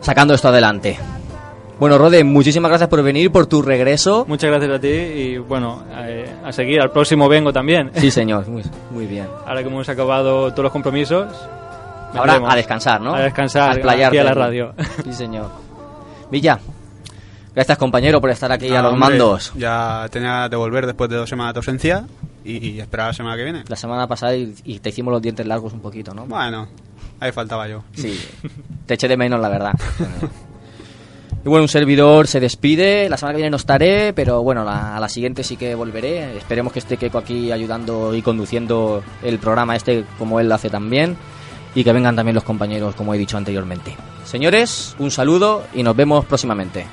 sacando 0.00 0.34
esto 0.34 0.48
adelante. 0.48 0.98
Bueno, 1.78 1.96
Rode, 1.96 2.24
muchísimas 2.24 2.70
gracias 2.70 2.88
por 2.90 3.02
venir, 3.04 3.30
por 3.30 3.46
tu 3.46 3.62
regreso. 3.62 4.24
Muchas 4.26 4.50
gracias 4.50 4.72
a 4.72 4.80
ti 4.80 4.88
y 4.88 5.38
bueno, 5.38 5.84
eh, 5.92 6.28
a 6.44 6.50
seguir. 6.52 6.80
Al 6.80 6.90
próximo 6.90 7.28
vengo 7.28 7.52
también. 7.52 7.92
Sí, 7.94 8.10
señor, 8.10 8.48
muy, 8.48 8.64
muy 8.90 9.06
bien. 9.06 9.28
Ahora 9.46 9.62
que 9.62 9.68
hemos 9.68 9.88
acabado 9.88 10.50
todos 10.50 10.64
los 10.64 10.72
compromisos. 10.72 11.32
Ahora 12.14 12.40
a 12.48 12.56
descansar, 12.56 13.00
¿no? 13.00 13.14
A 13.14 13.20
descansar, 13.20 13.70
A 13.70 13.72
explayarte. 13.74 14.18
aquí 14.18 14.26
a 14.26 14.34
la 14.34 14.34
radio. 14.34 14.74
Sí, 15.04 15.12
señor. 15.12 15.50
Villa, 16.32 16.58
gracias 17.54 17.78
compañero 17.78 18.20
por 18.20 18.30
estar 18.30 18.50
aquí 18.50 18.74
a 18.74 18.82
los 18.82 18.92
hombre, 18.94 19.10
mandos. 19.10 19.52
Ya 19.56 20.06
tenía 20.10 20.48
de 20.48 20.56
volver 20.56 20.84
después 20.84 21.08
de 21.08 21.16
dos 21.16 21.28
semanas 21.28 21.54
de 21.54 21.58
ausencia 21.58 22.06
y, 22.44 22.70
y 22.70 22.80
esperar 22.80 23.08
la 23.08 23.12
semana 23.12 23.36
que 23.36 23.44
viene. 23.44 23.62
La 23.68 23.76
semana 23.76 24.08
pasada 24.08 24.34
y, 24.34 24.52
y 24.64 24.80
te 24.80 24.88
hicimos 24.88 25.12
los 25.12 25.22
dientes 25.22 25.46
largos 25.46 25.72
un 25.72 25.80
poquito, 25.80 26.12
¿no? 26.12 26.26
Bueno, 26.26 26.66
ahí 27.20 27.30
faltaba 27.30 27.68
yo. 27.68 27.84
Sí, 27.92 28.18
te 28.84 28.94
eché 28.94 29.06
de 29.06 29.16
menos, 29.16 29.38
la 29.40 29.48
verdad. 29.48 29.72
Y 31.48 31.50
bueno, 31.50 31.62
un 31.62 31.68
servidor 31.70 32.26
se 32.26 32.40
despide. 32.40 33.08
La 33.08 33.16
semana 33.16 33.32
que 33.32 33.36
viene 33.38 33.50
no 33.52 33.56
estaré, 33.56 34.12
pero 34.12 34.42
bueno, 34.42 34.64
la- 34.64 34.94
a 34.98 35.00
la 35.00 35.08
siguiente 35.08 35.42
sí 35.42 35.56
que 35.56 35.74
volveré. 35.74 36.36
Esperemos 36.36 36.74
que 36.74 36.78
esté 36.80 36.98
Keiko 36.98 37.16
aquí 37.16 37.50
ayudando 37.50 38.14
y 38.14 38.20
conduciendo 38.20 39.02
el 39.22 39.38
programa 39.38 39.74
este 39.74 40.04
como 40.18 40.40
él 40.40 40.48
lo 40.50 40.56
hace 40.56 40.68
también. 40.68 41.16
Y 41.74 41.84
que 41.84 41.92
vengan 41.94 42.14
también 42.14 42.34
los 42.34 42.44
compañeros, 42.44 42.94
como 42.94 43.14
he 43.14 43.18
dicho 43.18 43.38
anteriormente. 43.38 43.96
Señores, 44.26 44.94
un 44.98 45.10
saludo 45.10 45.62
y 45.72 45.82
nos 45.82 45.96
vemos 45.96 46.26
próximamente. 46.26 46.84